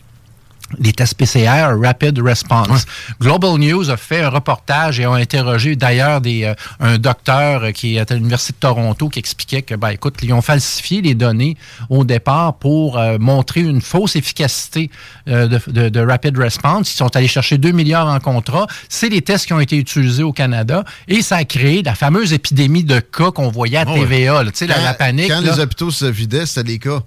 [0.79, 2.85] les tests PCR Rapid Response.
[3.21, 7.97] Global News a fait un reportage et a interrogé d'ailleurs des, euh, un docteur qui
[7.97, 11.57] est à l'Université de Toronto qui expliquait que, ben, écoute, ils ont falsifié les données
[11.89, 14.89] au départ pour euh, montrer une fausse efficacité
[15.27, 16.91] euh, de, de- de Rapid Response.
[16.93, 18.67] Ils sont allés chercher 2 milliards en contrat.
[18.89, 22.33] C'est les tests qui ont été utilisés au Canada et ça a créé la fameuse
[22.33, 23.99] épidémie de cas qu'on voyait à Ah ouais.
[24.01, 24.43] TVA.
[24.43, 24.51] là.
[24.67, 25.29] La, panique.
[25.29, 25.51] Quand là.
[25.55, 26.99] les hôpitaux se vidaient, c'était des cas.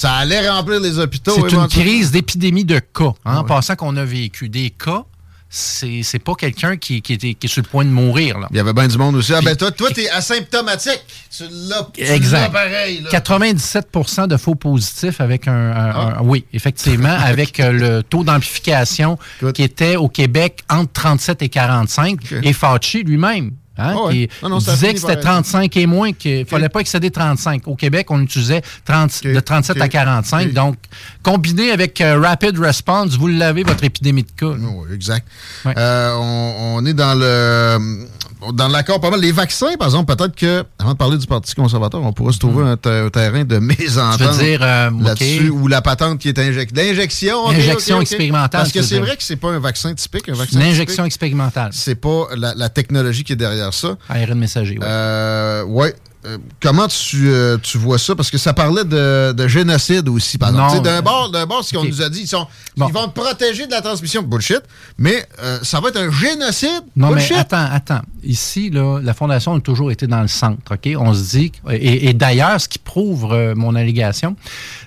[0.00, 1.32] Ça allait remplir les hôpitaux.
[1.34, 3.04] C'est une crise d'épidémie de cas.
[3.06, 3.48] hein, Ah En ouais.
[3.48, 5.02] passant qu'on a vécu des cas,
[5.50, 8.38] c'est pas quelqu'un qui, qui, qui est sur le point de mourir.
[8.38, 8.46] Là.
[8.50, 9.32] Il y avait bien du monde aussi.
[9.34, 11.02] Ah ben toi, toi, t'es asymptomatique.
[11.36, 12.52] Tu l'as Exact.
[12.52, 13.00] pareil.
[13.00, 13.10] Là.
[13.10, 16.18] 97% de faux positifs avec un, un- Ah.
[16.18, 19.18] un- oui, effectivement, avec euh, le taux d'amplification
[19.54, 22.20] qui était au Québec entre 37 et 45.
[22.42, 24.12] Et Fauci lui-même hein, Ah ouais.
[24.12, 26.68] qui Non, non, ça disait que c'était par être- 35 et moins, qu'il ne fallait
[26.68, 27.66] pas excéder 35.
[27.66, 29.82] Au Québec, on utilisait 30 de 37 Ok.
[29.82, 30.46] à 45.
[30.48, 30.52] Ok.
[30.54, 30.76] Donc,
[31.22, 34.46] combiné avec euh, Rapid Response, vous l'avez, votre épidémie de cas.
[34.58, 35.26] Oui, exact.
[35.66, 38.06] Euh, on, on est dans le
[38.52, 39.20] dans l'accord pas mal.
[39.20, 42.38] Les vaccins, par exemple, peut-être que, avant de parler du Parti conservateur, on pourrait se
[42.38, 44.62] trouver un, te- un terrain de mésentente Hmm.
[44.62, 46.88] Euh, là-dessus, ou la patente qui est injectée.
[46.88, 47.46] L'injection.
[47.46, 50.28] ok, Injection expérimentale, Parce que c'est vrai que c'est pas un vaccin typique.
[50.28, 51.70] Un vaccin une injection typique, expérimentale.
[51.72, 53.96] C'est pas la, la technologie qui est derrière ça.
[54.08, 54.84] ARN messager, oui.
[54.86, 55.94] Euh, ouais.
[56.28, 58.14] Euh, comment tu, euh, tu vois ça?
[58.14, 60.82] Parce que ça parlait de, de génocide aussi, par exemple.
[60.82, 62.46] D'un bord, d'un bord, ce qu'on nous a dit, ils, sont,
[62.76, 64.22] ils vont te protéger de la transmission.
[64.22, 64.60] Bullshit.
[64.98, 66.82] Mais euh, ça va être un génocide.
[66.94, 67.30] Non, Bullshit?
[67.30, 68.02] mais attends, attends.
[68.22, 70.86] Ici, là, la Fondation a toujours été dans le centre, OK?
[70.98, 71.50] On se dit...
[71.70, 74.36] Et, et d'ailleurs, ce qui prouve euh, mon allégation,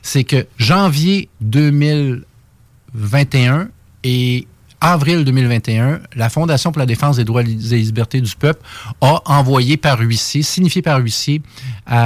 [0.03, 3.69] c'est que janvier 2021
[4.03, 4.47] et
[4.81, 8.61] avril 2021, la Fondation pour la défense des droits et libertés du peuple
[8.99, 11.41] a envoyé par huissier, signifié par huissier,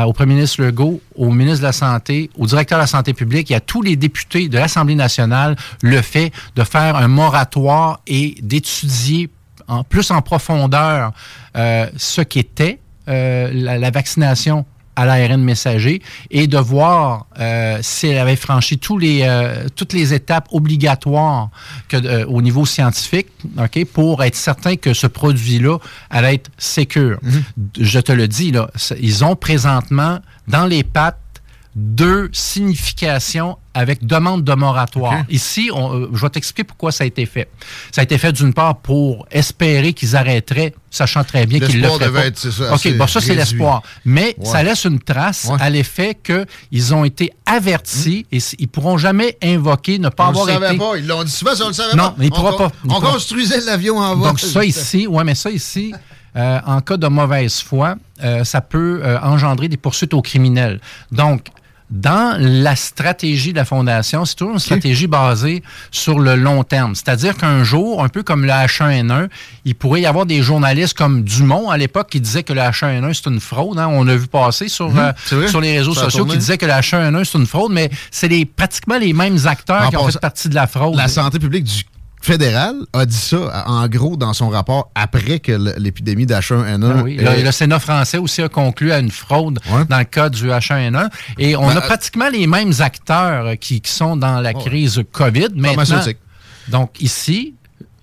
[0.05, 3.49] au premier ministre Legault, au ministre de la Santé, au directeur de la Santé publique
[3.49, 8.35] et à tous les députés de l'Assemblée nationale le fait de faire un moratoire et
[8.41, 9.29] d'étudier
[9.67, 11.13] en plus en profondeur
[11.55, 14.65] euh, ce qu'était euh, la vaccination
[14.95, 16.01] à l'ARN messager
[16.31, 21.49] et de voir euh, si elle avait franchi tous les, euh, toutes les étapes obligatoires
[21.87, 23.27] que, euh, au niveau scientifique
[23.57, 25.77] ok, pour être certain que ce produit-là
[26.09, 27.19] allait être sécure.
[27.79, 28.69] Je te le dis, là,
[28.99, 31.19] ils ont présentement dans les pattes
[31.75, 32.29] deux
[32.79, 35.23] significations avec demande de moratoire.
[35.29, 37.49] Ici, on, euh, je vais t'expliquer pourquoi ça a été fait.
[37.91, 41.87] Ça a été fait d'une part pour espérer qu'ils arrêteraient, sachant très bien qu'ils le
[41.89, 42.25] feraient devait pas.
[42.27, 43.81] être, ça, OK, bon, ça, c'est l'espoir.
[44.05, 44.45] Mais Ouais.
[44.45, 45.57] ça laisse une trace Ouais.
[45.59, 50.31] à l'effet qu'ils ont été avertis et s- ils pourront jamais invoquer ne pas On
[50.31, 50.77] le avoir savait été...
[50.77, 50.97] pas.
[50.97, 52.15] Ils l'ont dit souvent, ça, on le savait Non, pas.
[52.17, 52.71] mais il On pourra con- pas.
[52.85, 54.29] On pourra- construisait l'avion en vol.
[54.29, 55.93] Donc ça ici, ouais, mais ça ici,
[56.37, 60.79] euh, en cas de mauvaise foi, euh, ça peut euh, engendrer des poursuites aux criminels.
[61.11, 61.47] Donc,
[61.91, 66.95] dans la stratégie de la Fondation, c'est toujours une stratégie basée sur le long terme.
[66.95, 69.29] C'est-à-dire qu'un jour, un peu comme le H1N1,
[69.65, 73.13] il pourrait y avoir des journalistes comme Dumont à l'époque qui disaient que le H1N1
[73.13, 73.77] c'est une fraude.
[73.77, 73.87] hein.
[73.91, 76.65] On a vu passer sur, Mhm, euh, sur les réseaux Ça sociaux qui disaient que
[76.65, 80.07] le H1N1 c'est une fraude, mais c'est les, pratiquement les mêmes acteurs En qui ont
[80.07, 80.95] fait partie de la fraude.
[80.95, 81.83] La santé publique du
[82.25, 86.93] fédéral a dit ça, en gros, dans son rapport après que l'épidémie d'H1N1.
[86.97, 90.03] Ah oui, euh, le, le Sénat français aussi a conclu à une fraude dans le
[90.05, 91.09] cas du H1N1.
[91.37, 95.01] Et on Ben, a pratiquement les mêmes acteurs euh, qui, qui sont dans la crise
[95.11, 96.01] COVID maintenant.
[96.69, 97.53] Donc ici,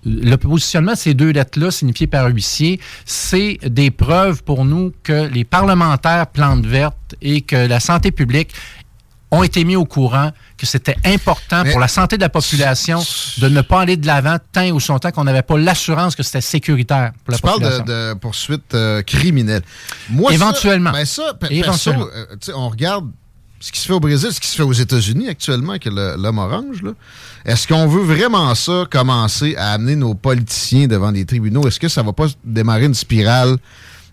[0.05, 5.27] le positionnement de ces deux lettres-là, signifiées par huissier, c'est des preuves pour nous que
[5.27, 8.53] les parlementaires plantes vertes et que la santé publique
[9.33, 13.01] ont été mis au courant que c'était important pour la santé de la population
[13.39, 16.23] de ne pas aller de l'avant tant ou son temps qu'on n'avait pas l'assurance que
[16.23, 17.83] c'était sécuritaire pour la Tu parles population.
[17.85, 19.63] de, de poursuites euh, criminelles.
[20.09, 20.91] Moi, ça- Éventuellement.
[20.91, 22.05] ben ça, pe- Éventuellement.
[22.05, 23.09] perso, euh, on regarde
[23.59, 26.37] ce qui se fait au Brésil, ce qui se fait aux États-Unis actuellement avec l'homme
[26.37, 26.83] orange.
[27.45, 31.65] Est-ce qu'on veut vraiment ça commencer à amener nos politiciens devant les tribunaux?
[31.67, 33.55] Est-ce que ça va pas démarrer une spirale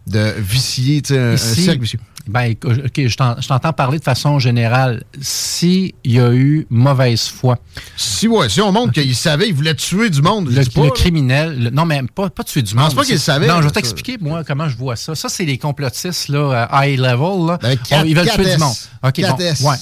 [0.06, 2.01] de vicier, un, un Ici, cercle vicieux?
[2.28, 2.72] Ben, OK,
[3.06, 5.02] je t'en- je t'entends parler de façon générale.
[5.20, 7.59] S'il y a eu mauvaise foi.
[7.97, 11.64] Si, ouais, si on montre qu'il savait, il voulait tuer du monde, Le, pas, criminel,
[11.64, 12.94] le- non, mais pas, pas tuer du Je pense monde.
[12.97, 15.14] pas qu'il savait, Non, je vais t'expliquer, moi, comment je vois ça.
[15.14, 17.59] Ça, c'est les complotistes, là, à high level, là.
[17.60, 18.52] Ben, Oh, ils veulent tuer 4S.
[18.55, 18.74] du monde.
[19.02, 19.36] OK, bon.
[19.36, 19.62] 4S.
[19.64, 19.77] Ouais.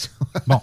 [0.46, 0.60] Bon.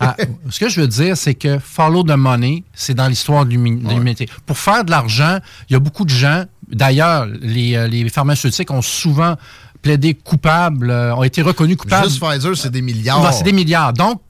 [0.00, 0.16] Ah,
[0.50, 4.28] ce que je veux dire, c'est que follow the money, c'est dans l'histoire de l'humanité.
[4.46, 5.38] Pour faire de l'argent,
[5.68, 6.44] il y a beaucoup de gens.
[6.68, 9.36] D'ailleurs, les, euh, les pharmaceutiques ont souvent
[9.82, 12.08] plaidé coupables, euh, ont été reconnus coupables.
[12.08, 13.22] Juste Pfizer, c'est des milliards.
[13.22, 13.92] Ouais, c'est des milliards.
[13.92, 14.20] Donc,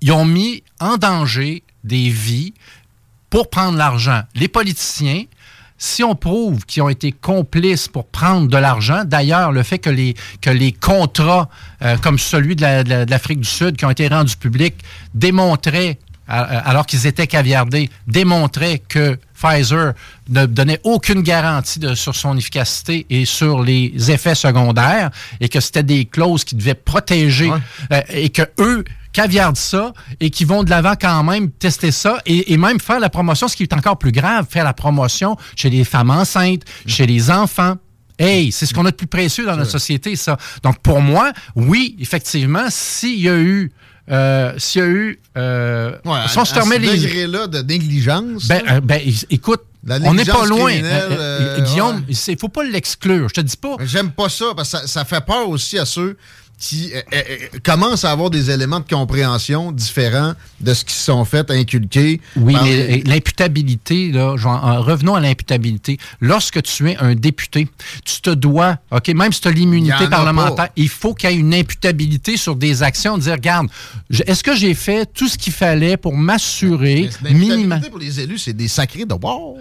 [0.00, 2.52] ils ont mis en danger des vies
[3.30, 4.22] pour prendre l'argent.
[4.34, 5.24] Les politiciens,
[5.78, 9.90] si on prouve qu'ils ont été complices pour prendre de l'argent, d'ailleurs, le fait que
[9.90, 11.48] les, que les contrats,
[11.82, 14.36] euh, comme celui de la- de la- de l'Afrique du Sud, qui ont été rendus
[14.36, 14.74] publics,
[15.14, 19.92] démontraient, alors qu'ils étaient caviardés, démontraient que Pfizer
[20.28, 25.10] ne donnait aucune garantie de- sur son efficacité et sur les effets secondaires
[25.40, 27.50] et que c'était des clauses qui devaient protéger
[27.92, 32.18] euh, et que eux caviardent ça et qui vont de l'avant quand même tester ça
[32.26, 35.36] et, et même faire la promotion, ce qui est encore plus grave, faire la promotion
[35.56, 37.76] chez les femmes enceintes, chez les enfants.
[38.18, 40.36] Hey, c'est ce qu'on a de plus précieux dans notre société, ça.
[40.64, 43.70] Donc, pour moi, oui, effectivement, s'il y a eu...
[44.10, 45.20] euh, s'il y a eu...
[45.36, 46.96] euh, Ouais, si on à- se ce les...
[46.98, 48.48] degré-là de négligence.
[48.48, 50.72] Ben, euh, ben, écoute, on n'est pas loin.
[50.72, 52.14] Euh, Guillaume, ouais.
[52.28, 53.28] il ne faut pas l'exclure.
[53.28, 53.76] Je te dis pas.
[53.84, 56.16] J'aime pas ça parce que ça, ça fait peur aussi à ceux
[56.58, 60.92] qui euh, euh, euh, commencent à avoir des éléments de compréhension différents de ce qui
[60.94, 62.20] se sont fait inculquer.
[62.36, 65.98] Oui, par- mais l'imputabilité, là, genre, en- revenons à l'imputabilité.
[66.20, 67.68] Lorsque tu es un député,
[68.04, 71.36] tu te dois, OK, même si tu as l'immunité parlementaire, il faut qu'il y ait
[71.36, 73.68] une imputabilité sur des actions, dire, regarde,
[74.26, 77.48] est-ce que j'ai fait tout ce qu'il fallait pour m'assurer minimum.
[77.70, 79.56] L'imputabilité pour les élus, c'est des sacrés de sais,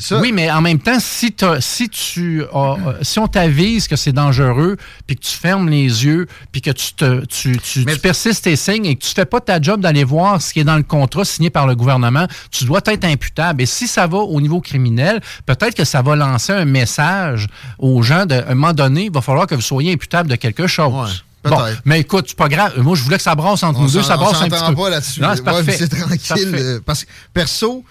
[0.00, 0.18] ça.
[0.18, 4.12] Oui, mais en même temps, si, si, tu as- euh, si on t'avise que c'est
[4.12, 8.44] dangereux, puis que tu fermes les yeux, puis que tu, te, tu, tu, tu persistes
[8.44, 10.76] tes signes et que tu fais pas ta job d'aller voir ce qui est dans
[10.76, 13.62] le contrat signé par le gouvernement, tu dois être imputable.
[13.62, 17.46] Et si ça va au niveau criminel, peut-être que ça va lancer un message
[17.78, 20.36] aux gens de, à un moment donné, il va falloir que vous soyez imputable de
[20.36, 21.22] quelque chose.
[21.44, 22.72] Bon, mais écoute, c'est pas grave.
[22.80, 24.02] Moi, je voulais que ça brasse entre On nous deux.
[24.02, 24.74] Ça brasse un petit peu.
[24.74, 25.20] pas là-dessus.
[25.20, 25.76] Non, c'est Ouais, parfait.
[25.78, 26.18] c'est tranquille.
[26.28, 26.44] Parfait.
[26.54, 27.84] euh, Parce que perso,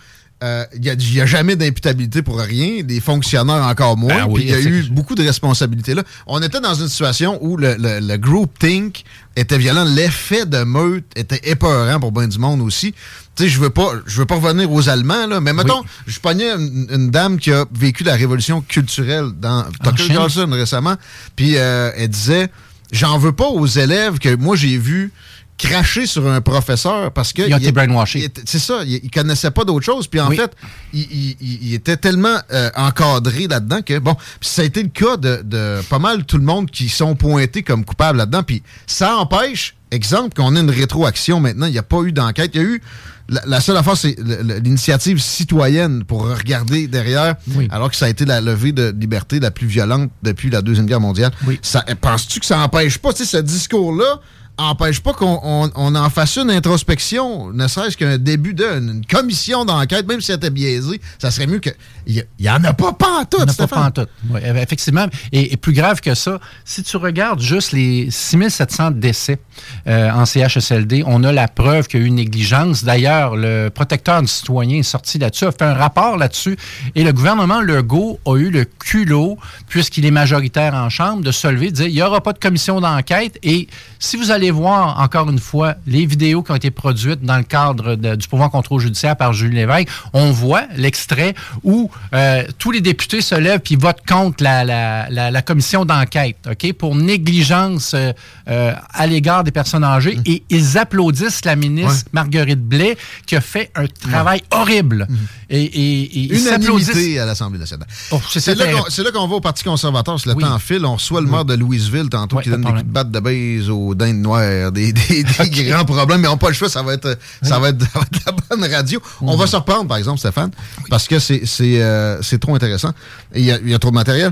[0.43, 4.25] euh, il n'y a, jamais d'imputabilité pour rien, des fonctionnaires encore moins.
[4.25, 6.03] Ben oui, puis il y a eu beaucoup de responsabilités là.
[6.27, 9.05] On était dans une situation où le, le, le group think
[9.37, 12.93] était violent, l'effet de meute était épeurant pour bien du monde aussi.
[13.35, 16.19] Tu sais, je veux pas, je veux pas revenir aux Allemands là, mais mettons, je
[16.19, 20.15] pognais une, une dame qui a vécu la révolution culturelle dans Tucker Chine.
[20.15, 20.95] Carlson récemment,
[21.37, 22.49] puis euh, elle disait,
[22.91, 25.13] j'en veux pas aux élèves que moi j'ai vu
[25.57, 27.71] cracher sur un professeur parce que Ils ont été
[28.15, 30.07] il était- C'est ça, il, il connaissait pas d'autre chose.
[30.07, 30.35] Puis en Oui.
[30.35, 30.51] fait,
[30.93, 34.89] il, il- il- il était tellement euh, encadré là-dedans que, bon, ça a été le
[34.89, 38.43] cas de, de pas mal tout le monde qui sont pointés comme coupables là-dedans.
[38.43, 41.67] Puis ça empêche, exemple, qu'on ait une rétroaction maintenant.
[41.67, 42.51] Il n'y a pas eu d'enquête.
[42.53, 42.81] Il y a eu.
[43.27, 44.15] La, la seule affaire, c'est
[44.63, 47.35] l'initiative citoyenne pour regarder derrière,
[47.71, 50.85] alors que ça a été la levée de liberté la plus violente depuis la Deuxième
[50.85, 51.31] Guerre mondiale.
[51.63, 54.19] Ça- Penses-tu que ça empêche pas, tu sais, ce discours-là
[54.57, 58.65] empêche pas qu'on on- on en fasse une introspection, ne serait-ce qu'un début d'une
[58.95, 61.69] une commission d'enquête, même si elle était biaisée, ça serait mieux que.
[62.07, 62.91] Il y, en a pas
[63.29, 64.09] tout, Il n'y en a pas pantoute.
[64.29, 65.07] Oui, euh, effectivement.
[65.31, 69.39] Et, et plus grave que ça, si tu regardes juste les 6700 décès
[69.87, 72.83] euh, en CHSLD, on a la preuve qu'il y a eu une négligence.
[72.83, 76.57] D'ailleurs, le protecteur du citoyen est sorti là-dessus, a fait un rapport là-dessus.
[76.93, 81.47] Et le gouvernement Legault a eu le culot, puisqu'il est majoritaire en Chambre, de se
[81.47, 83.39] lever, de dire il n'y aura pas de commission d'enquête.
[83.41, 83.67] Et
[83.97, 87.43] si vous allez voir, encore une fois, les vidéos qui ont été produites dans le
[87.43, 92.71] cadre de- du pouvoir contrôle judiciaire par Julie Lévesque, on voit l'extrait où euh, tous
[92.71, 96.95] les députés se lèvent puis votent contre la, la- la- la commission d'enquête, OK, pour
[96.95, 98.11] négligence euh,
[98.49, 100.17] euh, à l'égard des personnes âgées.
[100.25, 101.87] Et ils applaudissent la ministre Mmh.
[101.87, 102.03] Ouais.
[102.13, 105.07] Marguerite Blais qui a fait un travail horrible.
[105.49, 106.89] Et, et- et ils s'applaudissent.
[106.89, 107.87] Unanimité à l'Assemblée nationale.
[108.11, 108.65] Oh, c'est là
[109.11, 110.19] qu'on qu'on va au Parti conservateur.
[110.19, 110.43] Si le Oui.
[110.43, 112.83] temps file, on reçoit le maire de Louisville tantôt Ouais, qui donne de des coups
[112.85, 114.34] de batte de base aux dindes noires,
[114.71, 117.59] des, des- des grands problèmes, mais on n'a pas le choix, ça va être, ça
[117.59, 119.01] va être, ça va être la bonne radio.
[119.21, 120.51] On va se reprendre, par exemple, Stéphane,
[120.89, 122.91] parce que c'est euh, c'est trop intéressant.
[123.33, 124.31] Et Il y, a- il y a trop de matériel.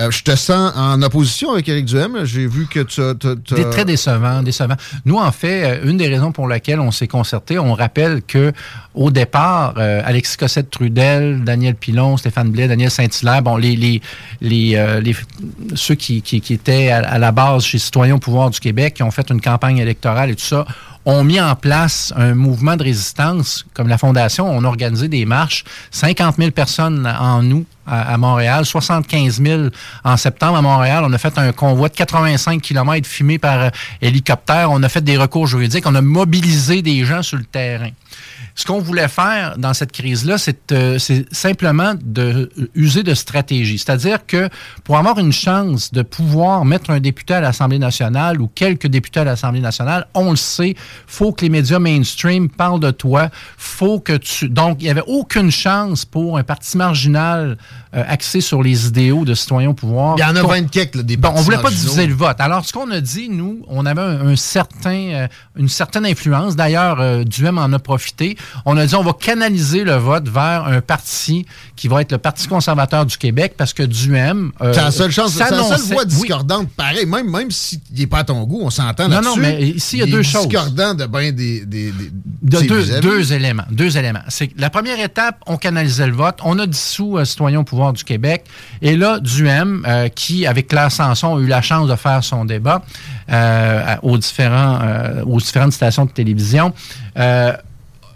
[0.00, 2.24] Euh, je te sens en opposition avec Éric Duhem.
[2.24, 3.14] J'ai vu que tu as...
[3.70, 4.76] très décevant, décevant.
[5.04, 8.52] Nous, en fait, euh, une des raisons pour lesquelles on s'est concerté, on rappelle que
[8.94, 14.00] au départ, euh, Alexis Cossette-Trudel, Daniel Pilon, Stéphane Blais, Daniel Saint-Hilaire, bon, les, les,
[14.40, 15.14] les,
[15.74, 18.94] ceux qui, qui- qui étaient à, à la base chez Citoyens au pouvoir du Québec,
[18.94, 20.64] qui ont fait une campagne électorale et tout ça,
[21.04, 25.24] ont mis en place un mouvement de résistance, comme la Fondation, on a organisé des
[25.24, 29.62] marches, 50 000 personnes en août à, à Montréal, 75 000
[30.04, 31.04] en septembre à Montréal.
[31.06, 33.70] On a fait un convoi de 85 km filmé par euh,
[34.00, 34.70] hélicoptère.
[34.70, 35.84] On a fait des recours juridiques.
[35.86, 37.90] On a mobilisé des gens sur le terrain.
[38.54, 43.14] Ce qu'on voulait faire dans cette crise-là, c'est euh, c'est simplement de euh, user de
[43.14, 43.78] stratégie.
[43.78, 44.48] C'est-à-dire que
[44.84, 49.20] pour avoir une chance de pouvoir mettre un député à l'Assemblée nationale ou quelques députés
[49.20, 50.74] à l'Assemblée nationale, on le sait,
[51.06, 53.30] faut que les médias mainstream parlent de toi.
[53.56, 54.48] Faut que tu.
[54.48, 57.56] Donc, il n'y avait aucune chance pour un parti marginal
[57.94, 60.16] euh, axé sur les idéaux de citoyens au pouvoir.
[60.18, 61.82] Il y en a Qu'on- 20 quelques, là, des Bon, on voulait pas marginaux.
[61.84, 62.36] diviser le vote.
[62.40, 66.56] Alors, ce qu'on a dit, nous, on avait un, un certain, euh, une certaine influence.
[66.56, 68.36] D'ailleurs, euh, Duhem en a profité.
[68.64, 71.46] On a dit, on va canaliser le vote vers un parti
[71.76, 74.52] qui va être le Parti conservateur du Québec parce que Duhem...
[74.60, 76.08] euh, C'est la seule chance, c'est la seule voix Oui.
[76.08, 76.68] discordante.
[76.76, 79.28] Pareil, même, même s'il n'est pas à ton goût, on s'entend Non, là-dessus.
[79.28, 80.46] non, mais ici, il y a deux choses.
[80.48, 81.64] discordant de bien des...
[81.64, 81.92] des, des
[82.42, 83.64] De c'est deux, éléments.
[83.70, 84.20] Deux éléments.
[84.28, 86.38] C'est la première étape, on canalisait le vote.
[86.44, 88.44] On a dissous euh, Citoyens au pouvoir du Québec.
[88.82, 92.44] Et là, Duhem, euh, qui, avec Claire Sanson, a eu la chance de faire son
[92.44, 92.82] débat
[93.30, 96.72] euh, à- aux, différents, euh, aux différentes stations de télévision,
[97.18, 97.52] euh,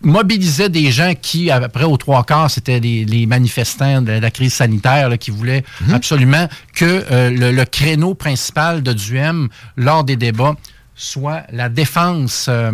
[0.04, 4.54] mobilisait des gens qui, après aux trois quarts, c'était les, les manifestants de la crise
[4.54, 10.16] sanitaire là, qui voulaient absolument que euh, le, le créneau principal de Duhem lors des
[10.16, 10.54] débats
[10.94, 12.70] soit la défense euh,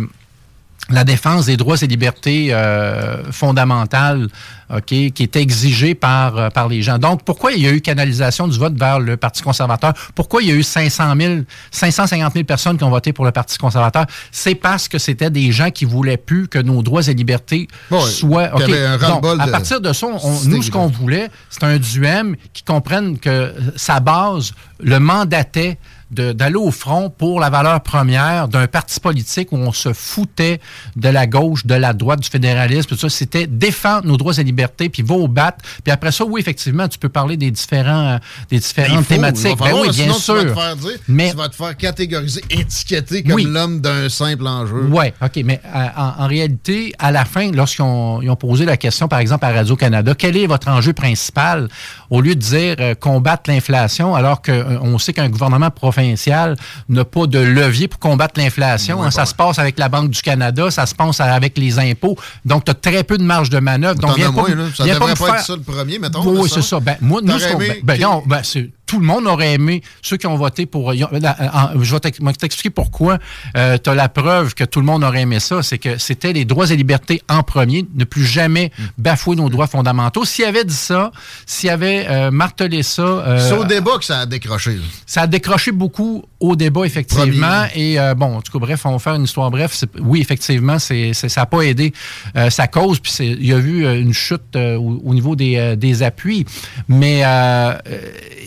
[0.91, 4.27] la défense des droits et libertés euh, fondamentales
[4.75, 6.97] ok, qui est exigée par, euh, par les gens.
[6.97, 9.93] Donc, pourquoi il y a eu canalisation du vote vers le Parti conservateur?
[10.15, 11.33] Pourquoi il y a eu 500 000,
[11.71, 14.05] 550 000 personnes qui ont voté pour le Parti conservateur?
[14.31, 18.49] C'est parce que c'était des gens qui voulaient plus que nos droits et libertés soient...
[18.49, 21.29] qu'il y avait un Donc, ras-le-bol à partir de ça, on- nous, ce qu'on voulait,
[21.49, 25.77] c'est un duem qui comprenne que sa base le mandatait
[26.11, 30.59] d'aller au front pour la valeur première d'un parti politique où on se foutait
[30.95, 33.09] de la gauche, de la droite, du fédéralisme, tout ça.
[33.09, 35.63] C'était défendre nos droits et libertés, puis va au battre.
[35.83, 38.17] Puis après ça, oui, effectivement, tu peux parler des différents, euh,
[38.49, 39.57] des différentes faut, thématiques.
[39.57, 40.35] Ben oui, bien sinon, Tu sûr.
[40.35, 43.45] vas te faire dire, Mais tu vas te faire catégoriser, étiqueter comme Oui.
[43.47, 44.87] l'homme d'un simple enjeu.
[44.91, 48.65] oui, OK, mais euh, en, en réalité, à la fin, lorsqu'ils ont, ils ont posé
[48.65, 51.69] la question, par exemple, à Radio-Canada, quel est votre enjeu principal,
[52.09, 55.69] au lieu de dire euh, combattre l'inflation, alors qu'on sait qu'un gouvernement
[56.01, 56.55] provincial
[56.89, 59.01] n'a pas de levier pour combattre l'inflation.
[59.03, 62.17] hein, ça se passe avec la Banque du Canada, ça se passe avec les impôts.
[62.45, 63.99] Donc, tu as très peu de marge de manœuvre.
[63.99, 64.65] Donc, viens as moins, là.
[64.75, 66.23] Ça viens devrait pas faire- être ça le premier, mettons.
[66.25, 66.79] oui, c'est ça.
[66.79, 69.53] Ben, moi, nous, T'aurais ce qu'on- aimé ben, non, ben, c'est- tout le monde aurait
[69.53, 70.93] aimé ceux qui ont voté pour.
[70.93, 71.19] ils ont- euh,
[71.53, 73.19] en- je vais t'expliquer pourquoi.
[73.55, 75.63] tu as la preuve que tout le monde aurait aimé ça.
[75.63, 78.83] C'est que c'était les droits et libertés en premier, ne plus jamais Mm.
[78.97, 80.25] bafouer nos droits fondamentaux.
[80.25, 81.11] S'il avait dit ça,
[81.45, 83.01] s'il avait euh, martelé ça.
[83.03, 84.77] euh, C'est au débat que ça a décroché.
[85.05, 87.65] ça a décroché beaucoup au débat, effectivement.
[87.75, 89.83] Et euh, bon, en tout cas, bref, on va faire une histoire bref.
[90.01, 91.93] Oui, effectivement, c'est, ça n'a pas aidé
[92.35, 92.99] euh, sa cause.
[92.99, 96.45] Puis il y a eu euh, une chute euh, au, au niveau des, des appuis.
[96.87, 97.23] Mais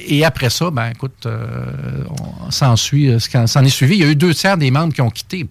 [0.06, 3.10] et après ça, ben écoute, on s'en suit,
[3.46, 3.94] s'en est suivi.
[3.94, 5.46] Il y a eu deux tiers des membres qui ont quitté.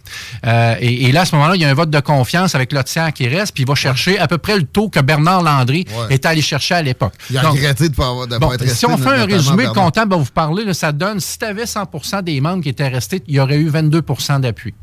[0.80, 2.84] Et, et là, à ce moment-là, il y a un vote de confiance avec le
[2.84, 5.86] tiers qui reste, puis il va chercher à peu près le taux que Bernard Landry
[5.94, 6.16] Ouais.
[6.16, 7.14] était allé chercher à l'époque.
[7.30, 8.76] Il a Donc, regretté de ne pas, avoir- de Bon, pas être resté.
[8.78, 9.74] si on fait un résumé Bernard.
[9.86, 12.88] comptable, va vous parler, là, ça donne, si tu avais 100 des membres qui étaient
[12.88, 14.74] restés, il y aurait eu 22% d'appui.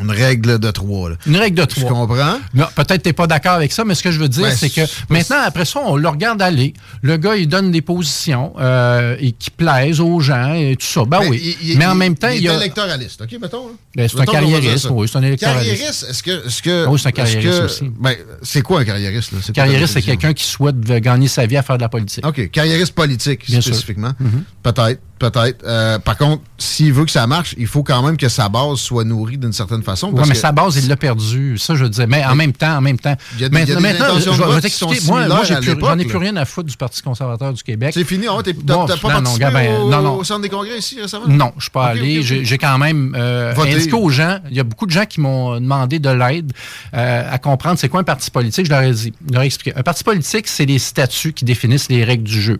[0.00, 1.10] Une règle de trois.
[1.10, 1.16] là.
[1.26, 1.90] Une règle de Je trois.
[1.90, 2.38] comprends.
[2.54, 4.54] Non, peut-être tu n'es pas d'accord avec ça, mais ce que je veux dire, Ben,
[4.56, 6.72] c'est que maintenant, après ça, on le regarde aller.
[7.02, 11.04] Le gars, il donne des positions euh, et qui plaisent aux gens et tout ça.
[11.04, 11.56] Ben Mais oui.
[11.62, 12.54] il- il- mais en même temps, il est a...
[12.54, 13.66] électoraliste, OK, mettons.
[13.66, 13.72] là.
[13.96, 15.66] Ben, c'est un carriériste, oui, c'est un électoraliste.
[15.72, 16.46] Carriériste, est-ce que...
[16.46, 17.90] Est-ce que Oui, c'est un carriériste que- aussi.
[17.98, 19.32] Ben, c'est quoi un carriériste?
[19.32, 19.38] Là?
[19.52, 22.24] Carriériste, c'est quelqu'un qui souhaite gagner sa vie à faire de la politique.
[22.24, 23.74] OK, carriériste politique, Bien sûr.
[23.74, 24.12] spécifiquement.
[24.20, 24.44] Mhm.
[24.62, 25.62] Peut-être, peut-être.
[25.66, 28.78] Euh, par contre, s'il veut que ça marche, il faut quand même que sa base
[28.78, 30.10] soit nourrie d'une certaine façon.
[30.12, 31.58] Oui, mais que- sa base, il l'a perdu.
[31.58, 32.06] Ça, je veux dire.
[32.08, 33.14] Mais en même temps, en même temps.
[33.34, 35.00] Il y a y a des maintenant, intentions je de je t'expliquer.
[35.06, 37.90] Moi, moi j'en ai plus rien à foutre du Parti conservateur du Québec.
[37.94, 40.14] C'est fini, oh, t'as Bon, pas non, non, participé gars, ben, au, non, non.
[40.16, 41.26] au centre des congrès ici récemment?
[41.28, 42.22] Non, je suis pas allé.
[42.22, 45.60] J'ai- quand même euh, indiqué aux gens, il y a beaucoup de gens qui m'ont
[45.60, 46.52] demandé de l'aide
[46.94, 48.66] euh, à comprendre c'est quoi un parti politique.
[48.66, 49.76] Je leur ai dit, je leur ai expliqué.
[49.76, 52.58] Un parti politique, c'est les statuts qui définissent les règles du jeu.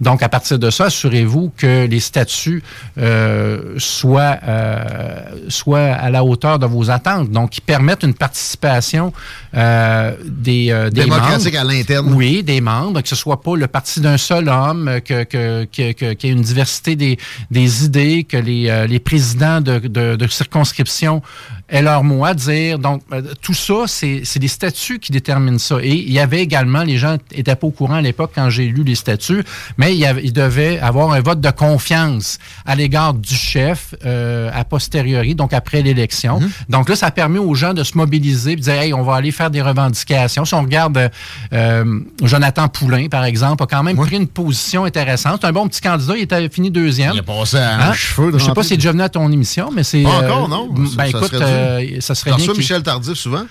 [0.00, 2.62] Donc, à partir de ça, assurez-vous que les statuts
[2.98, 7.30] euh, soient, euh, soient à la hauteur de vos attentes.
[7.30, 9.12] Donc, qui permettent une participation
[9.54, 11.70] euh, des, des Démocratique membres.
[11.70, 12.14] à l'interne.
[12.14, 15.92] Oui, des membres, que ce soit pas le parti d'un seul homme, que, que, que,
[15.92, 17.18] que- qu'il y ait une diversité des,
[17.50, 21.22] des idées, que les, les présidents de, de, de circonscription
[21.70, 22.78] aient leur mot à dire.
[22.78, 25.76] Donc, euh, tout ça, c'est c'est des statuts qui déterminent ça.
[25.82, 28.66] Et il y avait également, les gens n'étaient pas au courant à l'époque quand j'ai
[28.66, 29.44] lu les statuts,
[29.78, 33.94] mais il, y avait, il devait avoir un vote de confiance à l'égard du chef
[34.04, 36.40] euh, a posteriori, donc après l'élection.
[36.68, 39.14] Donc là, ça permet aux gens de se mobiliser et de dire, hey, on va
[39.14, 40.44] aller faire des revendications.
[40.44, 41.10] Si on regarde
[41.52, 45.38] euh, Jonathan Poulain, par exemple, a quand même pris une position intéressante.
[45.42, 47.12] C'est un bon petit candidat, il était fini deuxième.
[47.14, 49.08] Il a passé à un cheveu de Je sais pas si c'est déjà venu à
[49.08, 50.02] ton émission, mais c'est...
[50.02, 50.68] Pas euh, encore, non?
[50.70, 51.34] Ben Ça- écoute.
[51.60, 52.38] Euh, ça serait bien...
[52.38, 53.46] reçois Michel Tardif souvent?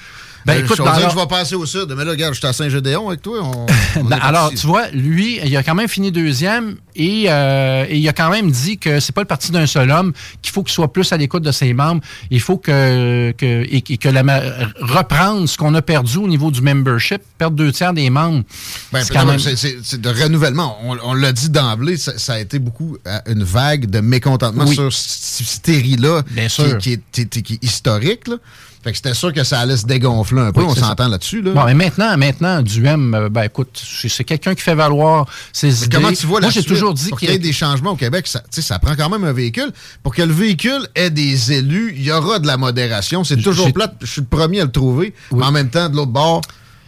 [0.46, 1.94] Ben, Euh, écoute, je leur- je vais passer au sud.
[1.98, 3.40] Mais là, regarde, je suis à Saint-Gédéon avec toi.
[3.44, 3.66] on-
[4.00, 7.98] on Ben, alors, tu vois, lui, il a quand même fini deuxième et, euh, et
[7.98, 10.64] il a quand même dit que c'est pas le parti d'un seul homme, qu'il faut
[10.64, 12.02] qu'il soit plus à l'écoute de ses membres.
[12.32, 14.24] Il faut que, que, et, et que la,
[14.80, 18.44] reprendre ce qu'on a perdu au niveau du membership, perdre deux tiers des membres.
[18.92, 19.38] Ben, c'est même...
[20.02, 20.78] de renouvellement.
[20.84, 24.66] On, on l'a dit d'emblée, ça, ça a été beaucoup euh, une vague de mécontentement
[24.66, 24.76] Oui.
[24.76, 26.24] sur cette série-là
[26.80, 28.28] qui, est, qui historique.
[28.28, 28.36] Là.
[28.84, 30.62] Fait que c'était sûr que ça allait se dégonfler un peu.
[30.62, 31.42] Oui, on s'entend là-dessus.
[31.42, 31.52] Là.
[31.52, 33.70] Bon, mais maintenant, maintenant, Duhem, euh, ben écoute,
[34.08, 35.96] c'est quelqu'un qui fait valoir ses Mais idées.
[35.98, 38.42] comment tu vois Moi, j'ai toujours dit qu'il y ait des changements au Québec, ça,
[38.50, 39.72] ça prend quand même un véhicule.
[40.02, 43.24] Pour que le véhicule ait des élus, il y aura de la modération.
[43.24, 43.96] C'est toujours plate.
[44.02, 45.14] Je suis le premier à le trouver.
[45.34, 46.42] Mais en même temps, de l'autre bord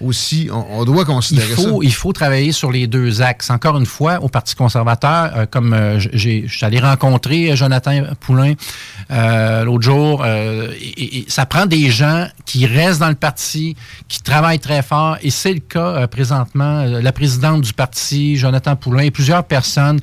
[0.03, 1.61] aussi, on, on doit il considérer ça.
[1.61, 3.49] faut, il faut travailler sur les deux axes.
[3.49, 7.55] Encore une fois, au Parti conservateur, euh, comme euh, j'ai, je suis allé rencontrer euh,
[7.55, 8.53] Jonathan Poulain
[9.11, 13.75] euh, l'autre jour, et, et ça prend des gens qui restent dans le parti,
[14.07, 16.83] qui travaillent très fort, et c'est le cas présentement.
[16.83, 19.99] La présidente du parti, Jonathan Poulain, et plusieurs personnes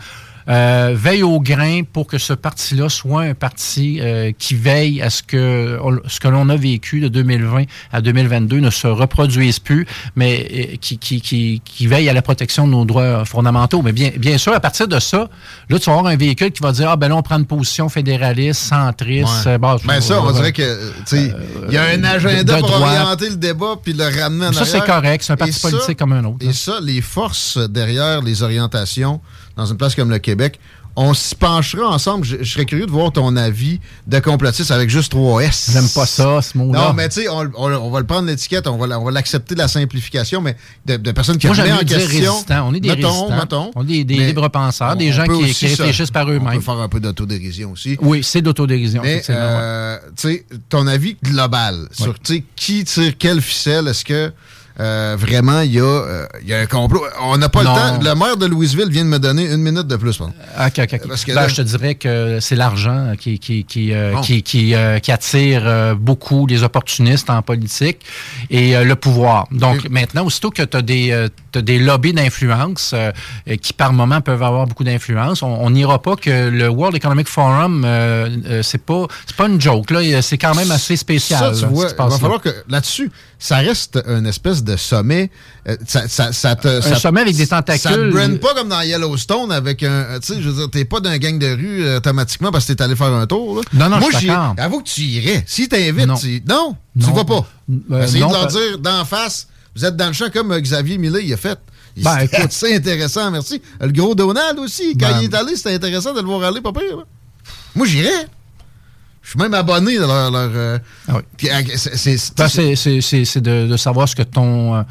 [0.49, 5.11] euh, veille au grain pour que ce parti-là soit un parti euh, qui veille à
[5.11, 9.87] ce que ce que l'on a vécu de 2020 à 2022 ne se reproduise plus,
[10.17, 13.83] mais euh, qui, qui, qui, qui veille à la protection de nos droits fondamentaux.
[13.83, 15.29] Mais bien, bien sûr, à partir de ça,
[15.69, 17.47] là, tu vas avoir un véhicule qui va dire, ah ben là, on prend une
[17.47, 19.47] position fédéraliste, centriste.
[19.47, 19.59] Ouais.
[19.59, 21.35] Bon, Ben ça, on dirait que, tu sais,
[21.69, 24.65] il y a un agenda de pour orienter le débat puis le ramener en Ça,
[24.65, 25.25] c'est correct.
[25.25, 26.47] C'est un parti Et ça- politique comme un autre.
[26.47, 29.21] Et ça, les forces derrière les orientations
[29.59, 30.59] dans une place comme le Québec,
[30.95, 32.25] on s'y penchera ensemble.
[32.25, 35.71] Je, je serais curieux de voir ton avis de complotiste avec juste 3 S.
[35.73, 36.89] J'aime pas ça, ce mot-là.
[36.89, 39.11] Non, mais tu sais, on, on- on va le prendre l'étiquette, on va, on va
[39.11, 40.57] l'accepter de la simplification, mais
[40.87, 42.33] de, de personnes qui Moi, remettent en dire question.
[42.33, 42.69] résistants.
[42.69, 43.37] On est des mettons, résistants.
[43.37, 43.71] mettons.
[43.77, 46.55] On est des, libres penseurs, des on gens qui, réfléchissent par On eux-mêmes.
[46.55, 47.97] peut faire un peu d'autodérision aussi.
[48.01, 49.03] Oui, c'est d'autodérision.
[49.05, 52.15] Mais, euh, tu sais, ton avis global sur,
[52.57, 54.33] qui tire quelle ficelle, est-ce que
[54.81, 57.03] euh, vraiment il y, a, euh, y a un complot?
[57.23, 57.75] On n'a pas Non.
[57.75, 57.99] le temps.
[58.03, 60.33] Le maire de Louisville vient de me donner une minute de plus, pardon.
[60.57, 61.09] Ah, ok, ok.
[61.09, 64.21] Parce que Ben, là- je te dirais que c'est l'argent qui, qui, qui, euh, Bon.
[64.21, 67.99] qui, qui, qui attire beaucoup les opportunistes en politique
[68.51, 69.47] et le pouvoir.
[69.51, 72.95] Donc maintenant, aussitôt que tu as des, des lobbies d'influence
[73.63, 77.87] qui par moment peuvent avoir beaucoup d'influence, on n'ira pas que le World Economic Forum,
[78.63, 79.07] c'est pas
[79.37, 79.91] pas une joke.
[79.91, 80.23] là.
[80.23, 81.39] C'est quand même assez spécial.
[81.39, 85.31] Ça, là, tu vois, il va falloir que là-dessus, ça reste une espèce de sommet.
[85.69, 88.11] Euh, ça, ça, ça te, Un ça- sommet avec des Ça te tentacules.
[88.13, 89.91] brand pas comme dans Yellowstone avec un.
[89.91, 92.67] euh, Tu sais, je veux dire, t'es pas d'un gang de rue euh, automatiquement parce
[92.67, 93.57] que t'es allé faire un tour.
[93.57, 93.63] là.
[93.73, 94.31] Non, non, Moi, je suis.
[94.31, 95.45] Avoue que tu irais.
[95.47, 96.17] Si t'invites, Non.
[96.17, 96.43] tu.
[96.49, 97.47] Non, tu vas pas.
[97.93, 99.47] Euh, Essayez non, de leur pas- dire d'en face,
[99.77, 101.59] vous êtes dans le champ comme Xavier Millet, il a fait.
[101.97, 102.51] Ben, C'était écoute.
[102.51, 103.61] assez intéressant, merci.
[103.81, 105.19] Le gros Donald aussi, quand Ben.
[105.21, 106.97] il est allé, c'était intéressant de le voir aller, pas pire.
[106.97, 107.03] là.
[107.75, 108.27] Moi, j'irais.
[109.29, 110.31] Je suis même abonné à leur.
[110.31, 110.79] leur, euh,
[111.11, 111.21] euh,
[111.77, 112.49] c'est- Ben,
[113.43, 114.83] de, de savoir ce que ton, euh,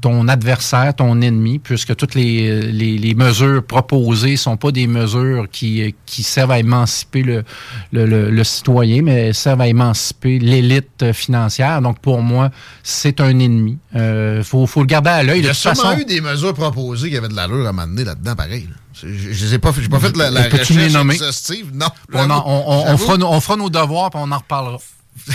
[0.00, 5.48] ton adversaire, ton ennemi, puisque toutes les, les, les mesures proposées sont pas des mesures
[5.52, 7.44] qui, qui servent à émanciper le,
[7.92, 11.82] le, le- le citoyen, mais servent à émanciper l'élite financière.
[11.82, 12.50] Donc, pour moi,
[12.82, 13.76] c'est un ennemi.
[13.94, 15.40] Il faut, faut le garder à l'œil.
[15.40, 18.04] Il y a sûrement façon, eu des mesures proposées qui avaient de l'allure à m'amener
[18.04, 18.66] là-dedans, pareil.
[18.70, 18.76] là.
[19.02, 21.14] Je je les ai pas pas fait la, la recherche les nommer?
[21.14, 21.70] exhaustive?
[21.74, 21.86] Non.
[22.12, 22.98] on, en- on- on- on J'avoue.
[23.04, 24.78] fera, nos- on fera nos devoirs puis on en reparlera.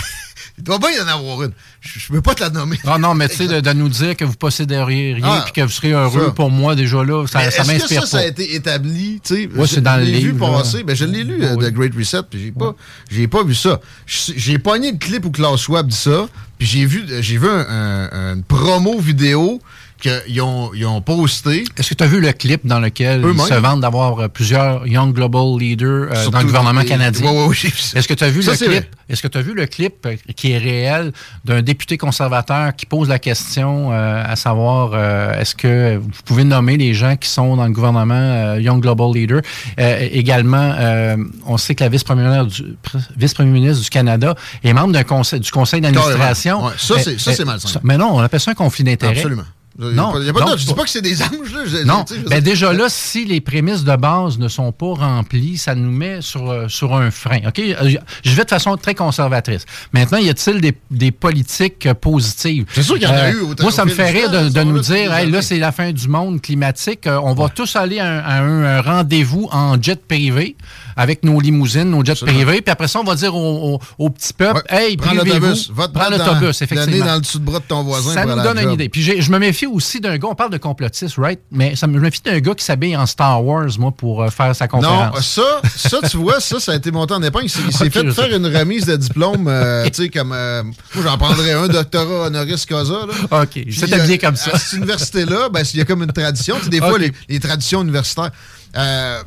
[0.58, 1.54] Il doit bien y en avoir une.
[1.80, 2.78] Je, je peux pas te la nommer.
[2.86, 5.54] Ah non, mais tu sais, de, de nous dire que vous posséderiez rien Ah, puis
[5.54, 6.32] que vous serez heureux, ça.
[6.32, 8.28] pour moi, déjà là, ça, Mais ça Est-ce que m'inspire ça, ça a pas.
[8.28, 9.22] été établi?
[9.30, 10.58] je- c'est dans le l'ai vu livre, là.
[10.58, 10.84] passer.
[10.84, 12.76] Ben, je l'ai lu, euh, The Great Reset, puis j'ai pas,
[13.10, 13.80] j'ai pas vu ça.
[14.06, 16.28] Je- J'ai pogné le clip où Klaus Schwab dit ça,
[16.58, 17.06] puis j'ai vu,
[17.38, 19.62] vu un, un- une promo vidéo
[20.00, 21.64] qu'ils ont, ils ont posté.
[21.78, 24.88] Est-ce que tu as vu le clip dans lequel ils se vantent d'avoir euh, plusieurs
[24.88, 27.32] Young Global Leaders euh, dans le gouvernement les- canadien?
[27.54, 28.00] J'ai vu ça.
[28.00, 28.86] Est-ce que tu as vu Ça, le clip?
[29.10, 31.12] Est-ce que tu as vu le clip qui est réel
[31.46, 36.44] d'un député conservateur qui pose la question euh, à savoir euh, est-ce que vous pouvez
[36.44, 39.42] nommer les gens qui sont dans le gouvernement Young Global Leader?
[39.78, 40.76] Également,
[41.46, 45.40] on sait que la vice-première du- pr- vice-premier ministre du Canada est membre d'un conseil,
[45.40, 46.66] du conseil d'administration.
[46.66, 47.80] Ouais, ça, c'est- malsain.
[47.84, 49.16] Mais non, on appelle ça un conflit d'intérêts.
[49.18, 49.44] Absolument.
[49.80, 50.60] Non, Il y a pas de non, doute.
[50.60, 51.62] Je dis pas que c'est des anges, là.
[51.66, 55.58] Je- non, je ben déjà là, si les prémices de base ne sont pas remplies,
[55.58, 57.40] ça nous met sur, euh, sur un frein.
[57.48, 57.60] OK?
[57.60, 57.92] Euh,
[58.24, 59.66] Je vais de façon très conservatrice.
[59.94, 62.66] Maintenant, y a-t-il des, des politiques euh, positives?
[62.74, 64.64] C'est sûr qu'il y en a Euh, eu au- Moi, ça me fait rire de,
[64.64, 67.08] nous là, dire, hey, là, c'est la fin du monde climatique.
[67.08, 70.56] On va tous aller à un, à un- un rendez-vous en jet privé
[70.98, 72.62] avec nos limousines, nos jets privés.
[72.62, 75.72] Puis après ça, on va dire au, au- au petit peuple, hey, Prends l'autobus.
[75.94, 77.06] Prends l'autobus, effectivement.
[77.06, 78.90] dans le dessous de bras de ton voisin Ça nous donne une idée.
[78.90, 81.40] Puis je me méfie aussi d'un gars, on parle de complotiste, right?
[81.52, 84.24] Mais ça me, je me méfie d'un gars qui s'habille en Star Wars, moi, pour
[84.24, 85.14] euh, faire sa conférence.
[85.16, 87.46] Non, ça, ça, tu vois, ça, ça a été monté en épingle.
[87.46, 88.36] Il s'est fait faire sais.
[88.36, 90.32] une remise de diplôme, euh, tu sais, comme.
[90.34, 93.06] euh, moi, j'en prendrais un, doctorat honoris causa.
[93.06, 93.42] Là.
[93.44, 94.52] OK, il s'est habillé comme ça.
[94.54, 96.56] À cette université-là, ben, il y a comme une tradition.
[96.58, 98.32] Tu sais, des fois, les, les traditions universitaires.
[98.78, 99.22] euh,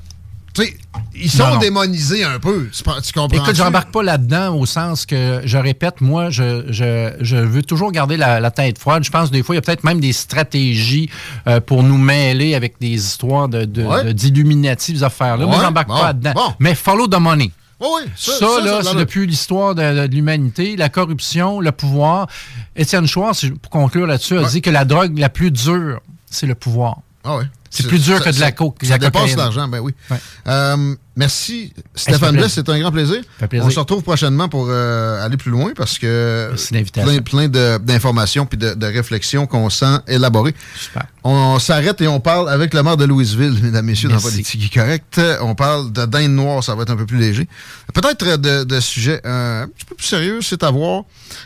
[0.54, 0.76] tu sais,
[1.14, 1.58] ils sont Non, non.
[1.60, 2.68] démonisés un peu.
[2.72, 3.42] Tu, tu comprends?
[3.42, 7.90] Écoute, j'embarque pas là-dedans au sens que, je répète, moi, je, je, je veux toujours
[7.92, 9.02] garder la, la tête froide.
[9.04, 11.08] Je pense des fois, il y a peut-être même des stratégies
[11.46, 14.04] euh, pour nous mêler avec des histoires de, de, Ouais.
[14.04, 15.46] de- d'illuminati, ces affaires-là.
[15.46, 16.32] Moi, Ouais, j'embarque bon, pas là-dedans.
[16.34, 16.54] bon.
[16.58, 17.50] Mais follow the money.
[17.80, 18.02] Oui.
[18.14, 22.28] Ça, Ça, ça, là, c'est depuis l'histoire de, de l'humanité, la corruption, le pouvoir.
[22.76, 24.48] Étienne Schwartz, pour conclure là-dessus, a Ouais.
[24.48, 26.00] dit que la drogue la plus dure,
[26.30, 26.98] c'est le pouvoir.
[27.24, 27.44] Ah ouais.
[27.74, 28.76] C'est plus dur ça- que de la coke.
[28.82, 29.94] Ça la dépasse l'argent, ben oui.
[30.10, 30.18] Ouais.
[30.46, 32.36] Euh, merci, Stéphane.
[32.36, 32.52] Bless.
[32.52, 33.22] C'est un grand plaisir.
[33.48, 33.64] plaisir.
[33.66, 36.52] On se retrouve prochainement pour euh, aller plus loin parce que
[36.92, 40.54] plein, plein d'informations puis de, de réflexions qu'on sent élaborées.
[40.78, 41.04] Super.
[41.24, 44.20] On s'arrête et on parle avec le maire de Louisville, mesdames, messieurs, dans.
[44.20, 45.18] Politique Correct.
[45.40, 47.48] On parle de dinde noire, ça va être un peu plus léger.
[47.94, 51.04] Peut-être de, de sujets euh, un petit peu plus sérieux, c'est à voir.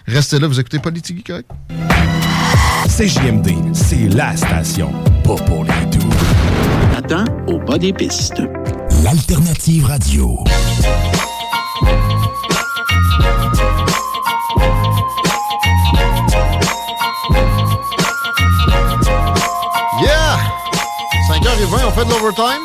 [0.09, 1.48] Restez là, vous écoutez Politique Correct.
[2.88, 4.92] CJMD, c'est la station,
[5.22, 6.08] pas pour les doux.
[6.96, 8.40] Attends au bas des pistes.
[9.02, 10.42] L'alternative radio.
[20.00, 20.38] Yeah!
[21.28, 22.62] 5h20, on fait de l'overtime.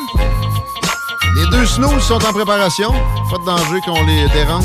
[1.34, 2.92] Les deux snooze sont en préparation.
[3.30, 4.64] Pas de danger qu'on les dérange.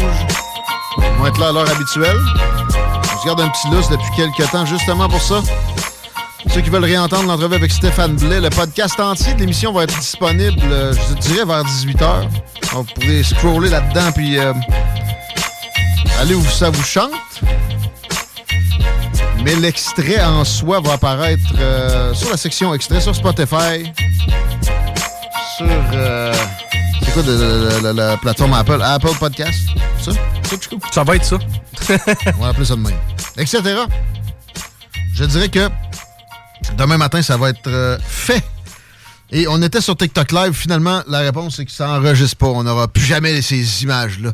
[0.97, 2.17] Ils vont être là à l'heure habituelle.
[3.29, 5.41] Un petit lousse depuis quelques temps, justement pour ça.
[6.49, 9.99] Ceux qui veulent réentendre l'entrevue avec Stéphane Blais, le podcast entier de l'émission va être
[9.99, 12.25] disponible, euh, je dirais, vers 18h.
[12.71, 14.53] Vous pourrez scroller là-dedans, puis euh,
[16.21, 17.11] aller où ça vous chante.
[19.43, 23.91] Mais l'extrait en soi va apparaître euh, sur la section extrait, sur Spotify,
[25.57, 25.67] sur...
[27.17, 28.79] quoi de, de- de- de- la plateforme Apple?
[28.83, 29.59] Apple Podcast?
[30.01, 30.11] Ça?
[30.11, 30.77] Ça, Chico?
[30.91, 31.37] Ça va être ça.
[32.37, 32.97] On va appeler ça de même.
[33.37, 33.57] Etc.
[35.15, 35.67] Je dirais que
[36.77, 38.43] demain matin, ça va être euh, fait.
[39.31, 40.53] Et on était sur TikTok Live.
[40.53, 42.47] Finalement, la réponse, c'est que ça n'enregistre pas.
[42.47, 44.31] On n'aura plus jamais ces images-là.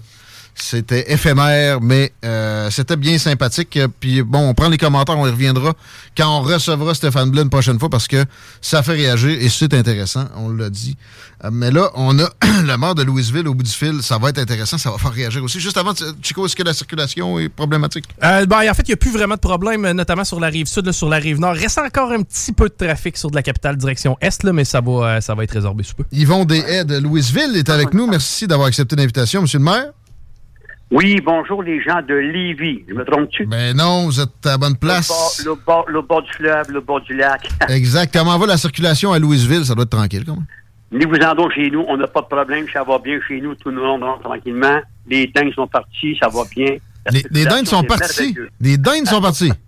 [0.55, 3.80] C'était éphémère, mais euh, c'était bien sympathique.
[3.99, 5.73] Puis bon, on prend les commentaires, on y reviendra
[6.15, 8.23] quand on recevra Stéphane Blais une prochaine fois parce que
[8.61, 10.95] ça fait réagir et c'est intéressant, on l'a dit.
[11.43, 12.30] Euh, mais là, on a
[12.63, 14.01] le maire de Louisville au bout du fil.
[14.03, 15.59] Ça va être intéressant, ça va faire réagir aussi.
[15.59, 18.05] Juste avant, Chico, est-ce que la circulation est problématique?
[18.23, 20.67] Euh, ben, en fait, il n'y a plus vraiment de problème, notamment sur la rive
[20.67, 21.55] sud, là, sur la rive nord.
[21.55, 24.65] Reste encore un petit peu de trafic sur de la capitale direction est, là, mais
[24.65, 26.03] ça va, ça va être résorbé sous peu.
[26.11, 28.07] Yvon Deshaies de Louisville est avec nous.
[28.07, 29.91] Merci d'avoir accepté l'invitation, Monsieur le maire.
[30.94, 32.84] Oui, bonjour les gens de Lévis.
[32.88, 33.48] Je me trompe-tu?
[33.48, 35.41] Ben non, vous êtes à la bonne place.
[35.44, 37.49] Le bord, le bord du fleuve, le bord du lac.
[37.70, 38.14] Exact.
[38.14, 39.65] Comment va la circulation à Louisville?
[39.65, 40.45] Ça doit être tranquille, même.
[40.91, 43.56] Ni vous en chez nous, on n'a pas de problème, ça va bien chez nous,
[43.56, 44.82] tout le monde rentre tranquillement.
[45.07, 46.76] Les dingues sont partis, ça va bien.
[47.11, 48.49] Les, les dindes sont merveilleux.
[48.61, 49.52] Les dindes sont partis.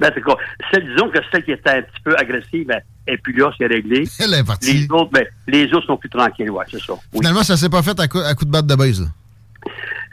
[0.00, 0.36] Ben, c'est quoi?
[0.70, 3.66] Celle- disons que celle qui était un petit peu agressive, ben, et puis là, c'est
[3.66, 4.06] réglé.
[4.18, 4.72] Elle est partie.
[4.72, 6.92] Les autres, ben, les autres sont plus tranquilles, ouais, c'est ça.
[7.12, 7.20] Oui.
[7.20, 9.00] Finalement, ça s'est pas fait à coup, à coup de batte de base.
[9.00, 9.06] là.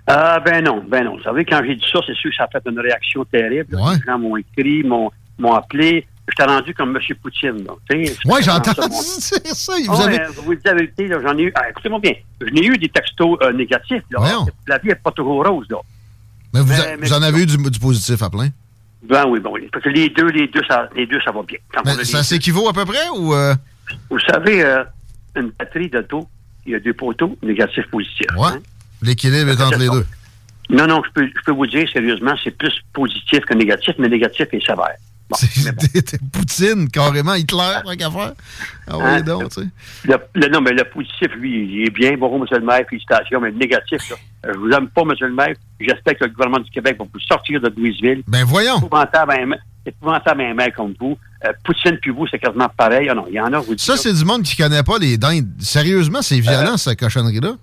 [0.08, 1.18] Ah, ben non, ben non.
[1.18, 3.76] Vous savez, quand j'ai dit ça, c'est sûr que ça a fait une réaction terrible.
[3.96, 6.08] Les gens m'ont écrit, m'ont, m'ont appelé.
[6.28, 7.16] J'étais rendu comme M.
[7.22, 7.66] Poutine,
[8.52, 9.74] entendu vraiment ça, ça.
[9.88, 10.20] Vous Ah avez...
[10.44, 11.52] vous dites la vérité, là, j'en ai eu.
[11.56, 12.14] ah, écoutez-moi bien.
[12.42, 14.20] Je n'ai eu des textos euh, négatifs, là.
[14.68, 15.78] La vie n'est pas toujours rose, là.
[16.54, 18.50] Mais vous, Mais- a- mais- vous en avez eu du, du positif à plein?
[19.04, 19.70] Ben oui, bon, oui.
[19.72, 21.60] Parce que les deux, les deux, ça, les deux, ça va bien.
[21.72, 23.36] Quand Mais ça s'équivaut à peu près ou...
[23.36, 23.54] euh,
[24.10, 24.84] Vous savez, euh,
[25.36, 26.28] une batterie d'auto,
[26.66, 28.26] il y a deux poteaux, négatif, positif.
[28.36, 28.48] Ouais.
[28.48, 28.60] hein?
[29.02, 30.06] L'équilibre est entre les deux.
[30.70, 34.10] Non, non, je peux, je peux vous dire, sérieusement, c'est plus positif que négatif, mais
[34.10, 34.96] négatif est sévère.
[35.30, 35.84] Bon, mais bon.
[36.02, 38.34] T'es Poutine, carrément, Hitler, tant qu'à faire.
[38.88, 39.22] Ah oui, Hein?
[39.22, 39.68] donc, tu sais.
[40.06, 42.16] Le, le- non, mais le positif, lui, il est bien.
[42.18, 43.40] Bonjour, monsieur le maire, félicitations.
[43.42, 44.16] Mais le négatif, là,
[44.46, 45.56] euh, je vous aime pas, monsieur le maire.
[45.80, 48.22] J'espère que le gouvernement du Québec va vous sortir de Louisville.
[48.28, 48.78] Ben voyons.
[48.80, 51.18] C'est épouvantable, un, c'est maire comme vous.
[51.44, 53.08] Euh, Poutine puis vous, c'est quasiment pareil.
[53.10, 53.76] Ah non, il y en a, vous.
[53.78, 55.50] Ça, c'est du monde qui connaît pas les dindes.
[55.60, 57.54] Sérieusement, c'est Euh, violent, cette cochonnerie-là.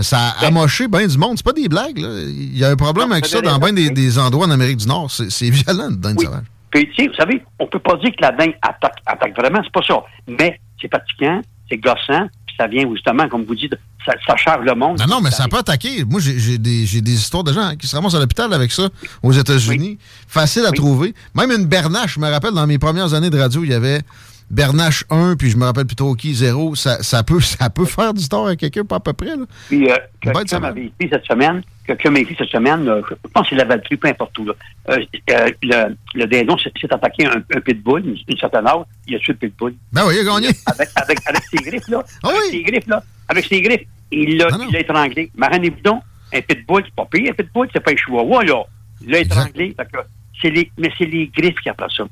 [0.00, 1.36] Ça a amoché bien du monde.
[1.36, 2.08] C'est pas des blagues, là.
[2.26, 4.78] Il y a un problème Ben- Non, avec ça dans bien des, endroits en Amérique
[4.78, 5.10] du Nord.
[5.10, 6.24] C'est violent, une dinde Oui.
[6.24, 6.44] sauvage.
[6.70, 9.60] Puis, tu sais, vous savez, on peut pas dire que la dingue attaque, attaque vraiment,
[9.62, 10.02] c'est pas ça.
[10.26, 11.40] Mais c'est fatigant,
[11.70, 14.98] c'est gossant, puis ça vient justement, comme vous dites, ça, ça charge le monde.
[14.98, 16.04] Non, non, mais ça peut attaquer.
[16.04, 18.88] Moi, j'ai des, histoires de gens hein, qui se ramassent à l'hôpital avec ça
[19.22, 19.98] aux États-Unis.
[20.26, 21.14] Facile à trouver.
[21.36, 24.00] Même une bernache, je me rappelle, dans mes premières années de radio, il y avait
[24.50, 26.74] bernache 1, puis je me rappelle plutôt qui 0.
[26.74, 29.36] Ça, ça, peut, ça peut faire du tort à quelqu'un, pas à peu près.
[29.36, 29.44] Là.
[29.68, 30.60] Puis, euh, quelqu'un va.
[30.60, 33.64] m'avait écrit cette semaine, quelqu'un m'a écrit cette semaine, euh, je pense que c'est la
[33.64, 34.54] Valtrie, peu importe où, là.
[34.90, 34.98] Euh,
[35.30, 39.18] euh, le, le s'est attaqué à un, un pitbull, une, une certaine heure, il a
[39.18, 39.74] tué le pitbull.
[39.92, 40.48] Ben oui, il a gagné.
[40.66, 42.04] Avec, avec, avec ses griffes, là.
[42.22, 43.02] Ah avec ses griffes, là.
[43.28, 43.86] Avec ses griffes.
[44.10, 45.30] Il l'a il l'a étranglé.
[45.34, 46.02] Marraine donc,
[46.32, 48.62] un pitbull, c'est pas pire, un pitbull, c'est pas un chihuahua, là.
[49.00, 49.74] Il l'a étranglé.
[49.76, 49.98] Fait que
[50.48, 52.04] les, mais c'est les griffes qui après ça.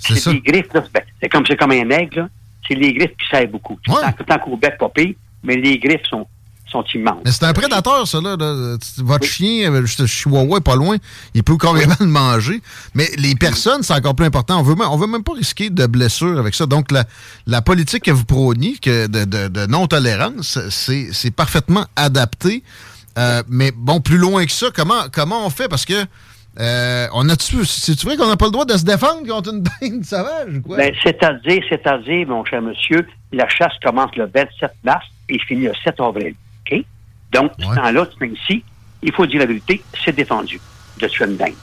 [0.00, 0.84] C'est les griffes, là.
[0.92, 2.28] ben, c'est comme, c'est comme un aigle, là.
[2.66, 3.78] C'est les griffes qui servent beaucoup.
[3.84, 3.94] Tant,
[4.26, 6.26] tant qu'au bec, pas pire, mais les griffes sont,
[6.70, 7.22] sont immenses.
[7.24, 8.20] Mais c'est un prédateur, ça.
[8.20, 8.36] Là,
[8.98, 10.96] Votre chien, euh, juste chihuahua, est pas loin.
[11.34, 12.60] Il peut carrément le manger.
[12.94, 14.60] Mais les personnes, c'est encore plus important.
[14.60, 16.66] On veut, on veut même pas risquer de blessures avec ça.
[16.66, 17.04] Donc, la,
[17.46, 22.62] la politique que vous prôniez que de, de- de non-tolérance, c'est c'est parfaitement adapté.
[23.18, 25.66] Euh, mais bon, plus loin que ça, comment, comment on fait?
[25.66, 26.04] Parce que
[26.60, 27.64] euh, on a-tu.
[27.64, 30.62] C'est-tu vrai qu'on n'a pas le droit de se défendre contre une dinde sauvage ou
[30.62, 30.76] quoi?
[30.76, 35.72] Ben, c'est-à-dire, c'est-à-dire, mon cher monsieur, la chasse commence le 27 mars et finit le
[35.84, 36.34] 7 avril.
[36.70, 36.84] OK?
[37.32, 38.62] Donc, ce temps-là, ce temps-ci,
[39.02, 40.60] il faut dire la vérité, c'est défendu
[41.00, 41.54] de tuer une dingue.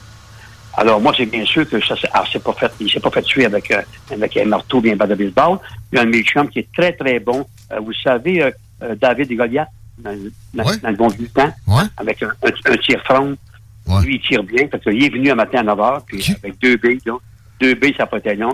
[0.76, 3.10] Alors, moi, c'est bien sûr que ça, c'est, ah, c'est pas fait, il s'est pas
[3.10, 5.58] fait tuer avec, euh, avec un marteau bien bas de baseball.
[5.92, 7.46] Il y a un chums qui est très, très bon.
[7.72, 8.52] Euh, vous savez,
[9.00, 9.68] David et Goliath,
[9.98, 10.16] dans,
[10.54, 11.52] dans- dans le bon vieux temps,
[11.96, 12.76] avec un, un, un
[14.02, 14.68] Lui, il tire bien.
[14.68, 17.00] Fait que, il est venu un matin à 9 h, puis avec deux billes.
[17.60, 18.52] Deux billes, ça pas été long.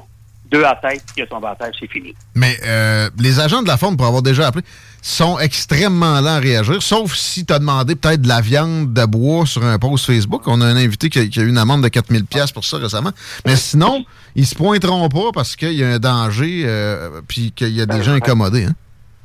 [0.50, 2.14] deux à tête, il a tombé à terre, c'est fini.
[2.34, 4.64] Mais euh, les agents de la faune, pour avoir déjà appelé,
[5.02, 9.04] sont extrêmement lents à réagir, sauf si tu as demandé peut-être de la viande de
[9.04, 10.42] bois sur un post Facebook.
[10.46, 12.64] On a un invité qui a, qui a eu une amende de 4000 pièces pour
[12.64, 13.10] ça récemment.
[13.44, 14.04] Mais sinon,
[14.34, 17.86] ils se pointeront pas parce qu'il y a un danger euh, puis qu'il y a
[17.86, 18.64] des gens incommodés.
[18.64, 18.74] Hein?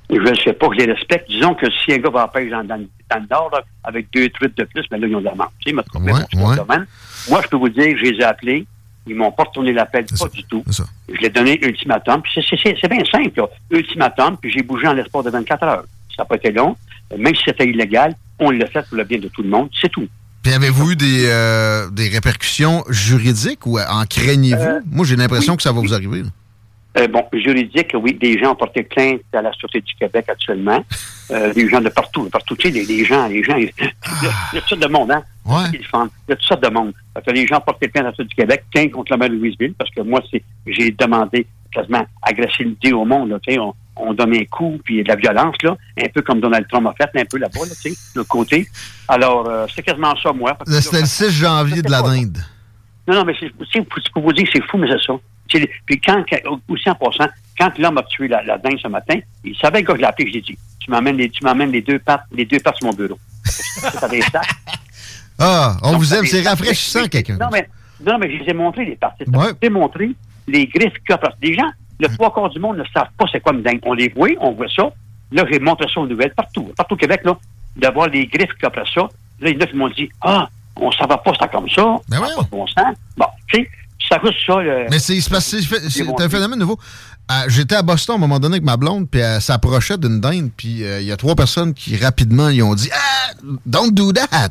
[0.10, 1.30] Je ne sais pas, je les respecte.
[1.30, 2.78] Disons que si un gars va la pêche dans, dans-
[3.12, 5.32] dans le nord, là, avec deux truites de plus, mais là, ils ont de la.
[5.60, 5.84] Tu sais, mais
[6.14, 6.56] Ouais, ouais.
[7.30, 8.66] Moi, je peux vous dire, je les ai appelés.
[9.08, 10.64] Ils m'ont pas retourné l'appel, pas du tout.
[11.08, 12.22] Je l'ai donné ultimatum.
[12.22, 13.48] Puis c'est- bien simple, là.
[13.72, 15.84] Ultimatum, puis j'ai bougé en l'espace de 24 heures.
[16.16, 16.76] Ça n'a pas été long.
[17.18, 19.70] Même si c'était illégal, on l'a fait pour le bien de tout le monde.
[19.80, 20.08] C'est tout.
[20.44, 24.62] Puis avez-vous eu des, euh, des répercussions juridiques ou en craignez-vous?
[24.62, 26.22] Euh, Moi, j'ai l'impression que ça va vous arriver.
[26.24, 26.30] là.
[26.98, 30.84] Euh, bon, juridique, oui, des gens ont porté plainte à la Sûreté du Québec actuellement.
[31.32, 32.56] Euh, des gens de partout, de partout.
[32.56, 35.22] Tu sais, les, les gens, les gens, il y a- toutes sortes de monde, hein?
[35.46, 35.70] Ouais.
[35.74, 36.92] Il y a toutes sortes de monde.
[37.14, 39.18] Fait que les gens ont porté plainte à la Sûreté du Québec, plainte contre la
[39.18, 43.54] maire de Louisville, parce que moi, c'est, j'ai demandé quasiment agressivité au monde, là, tu
[43.54, 46.08] sais, on, on donne un coup, puis il y a de la violence, là, un
[46.12, 48.68] peu comme Donald Trump a fait, un peu là-bas, là, tu sais, de l'autre côté.
[49.08, 50.58] Alors, euh, c'est quasiment ça, moi.
[50.82, 52.40] C'était le 6 janvier de la dinde.
[53.08, 53.52] non, non, mais c'est,
[54.14, 55.14] pour vous dire que c'est fou, mais c'est ça.
[55.86, 56.24] Puis quand,
[56.68, 57.28] aussi en passant,
[57.58, 60.30] quand l'homme a tué la, la dinde ce matin, il savait que je l'ai appelé,
[60.30, 62.88] je l'ai dit, tu m'amènes les, tu m'amènes les deux pattes, les deux pattes sur
[62.88, 63.20] mon bureau.
[64.10, 64.22] Des.
[65.42, 67.38] Ah, on Donc, vous aime, c'est rafraîchissant, quelqu'un.
[67.38, 67.70] Non, mais,
[68.06, 69.24] non, mais je les ai montrés, les parties.
[69.26, 70.12] Je les ai montrés,
[70.48, 71.18] les griffes qu'il y a.
[71.18, 73.62] Parce que les gens, le trois quarts du monde ne savent pas c'est quoi une
[73.64, 73.80] dinde.
[73.84, 74.92] On les voit, on voit ça.
[75.32, 76.74] Là, j'ai montré ça aux nouvelles, partout.
[76.76, 77.38] Partout au Québec, là,
[77.78, 79.08] d'avoir les griffes qu'il y a après ça.
[79.40, 81.70] Là, il y en a qui m'ont dit, ah, on ne savait pas ça comme
[81.70, 81.84] ça.
[82.10, 82.96] Ben ça n'a pas de bon sens.
[83.16, 83.70] Bon, tu sais,
[84.10, 84.20] ça
[84.90, 86.80] Mais c'est un phénomène nouveau.
[87.32, 90.20] Euh, J'étais à Boston à un moment donné avec ma blonde, puis elle s'approchait d'une
[90.20, 93.34] dinde, puis euh, il y a trois personnes qui rapidement ils ont dit Ah,
[93.68, 94.50] don't do that.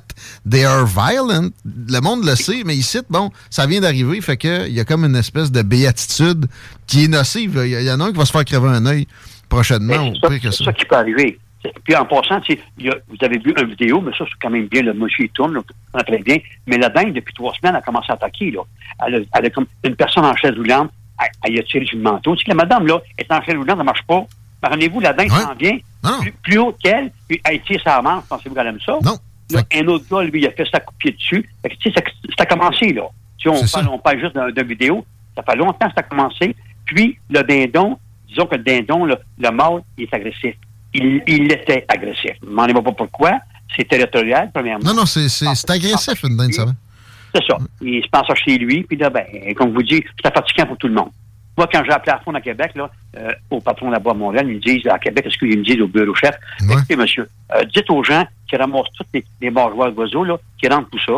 [0.48, 1.50] They are violent.
[1.64, 4.84] Le monde le sait, mais ici, bon, ça vient d'arriver, fait que il y a
[4.84, 6.46] comme une espèce de béatitude
[6.86, 7.60] qui est nocive.
[7.64, 9.08] Il y, en a un qui va se faire crever un œil
[9.48, 11.38] prochainement, c'est ça qui peut arriver.
[11.84, 12.40] Puis en passant,
[12.78, 15.24] y a- vous avez vu une vidéo, mais ça, c'est quand même bien, le monsieur
[15.24, 16.36] il tourne, là, très bien.
[16.66, 18.50] Mais la dinde, depuis trois semaines, a commencé à attaquer.
[18.52, 18.60] Là.
[19.06, 20.90] Elle, a, elle a comme une personne en chaise roulante,
[21.20, 22.36] elle, elle a tiré sur le manteau.
[22.36, 24.24] Tu sais, la madame, là, est en chaise roulante, ça ne marche pas.
[24.62, 25.78] Mais Rendez-vous, la dinde s'en vient,
[26.20, 28.98] plus, plus haut qu'elle, puis elle tire sa manche, pensez-vous qu'elle aime ça?
[29.04, 29.16] Non.
[29.50, 31.48] Là, un autre gars, lui, il a fait sa coup de pied dessus.
[31.62, 32.02] Fait que, tu sais, ça,
[32.36, 33.02] ça a commencé, là.
[33.46, 35.04] On, parle, on parle juste d'un- d'une vidéo.
[35.36, 36.54] Ça fait longtemps que ça a commencé.
[36.84, 37.98] Puis, le dindon,
[38.28, 40.54] disons que le dindon, le, le mâle, il est agressif.
[40.94, 42.32] Il, il était agressif.
[42.42, 43.38] Je ne m'en pas pourquoi.
[43.76, 44.84] C'est territorial, premièrement.
[44.84, 46.72] Non, non, c'est c'est- c'est agressif, une dinde, ça va.
[47.34, 47.58] C'est ça.
[47.82, 49.24] Il se passe chez lui, puis là, ben,
[49.54, 51.10] comme vous dites, c'est fatigant pour tout le monde.
[51.58, 54.46] Moi, quand j'ai appelé à fond à Québec, là, euh, au patron là-bas à Montréal,
[54.48, 56.34] ils me disent, à Québec, est-ce qu'ils me disent au bureau chef,
[56.70, 60.68] écoutez, monsieur, euh, dites aux gens qui ramassent tous les, les bourgeois d'oiseaux, là, qui
[60.68, 61.12] rentrent tout ça,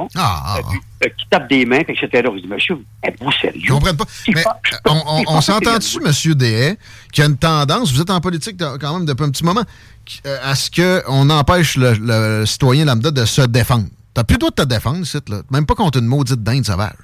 [0.58, 2.08] euh, puis, euh, qui tapent des mains, etc.
[2.12, 3.60] Je dis, monsieur, êtes-vous sérieux?
[3.62, 4.04] Ils comprennent pas.
[4.34, 4.42] Mais
[4.72, 5.98] euh, on, on- on s'entend-tu,
[6.30, 6.34] M.
[6.34, 6.76] Dehaye,
[7.12, 9.44] qu'il y a une tendance, vous êtes en politique de- quand même depuis un petit
[9.44, 9.62] moment,
[10.42, 10.70] à ce
[11.04, 13.84] qu'on empêche le, le citoyen lambda de se défendre?
[14.14, 15.42] T'as plus le droit de te défendre, là.
[15.50, 16.94] Même pas contre une maudite dinde sauvage.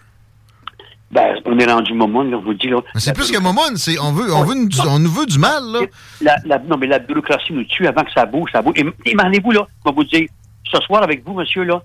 [1.10, 2.78] Ben, on est rendu moment, là, je vous dis, là.
[2.94, 5.38] Mais c'est plus que momone, c'est on veut, on veut, nous- on nous veut du
[5.38, 5.80] mal, là.
[6.20, 8.74] la, la- non, mais la bureaucratie nous tue avant que ça bouge, ça bouge.
[8.76, 10.26] Et, imaginez-vous, là, je vais vous dire,
[10.64, 11.80] ce soir avec vous, monsieur, là,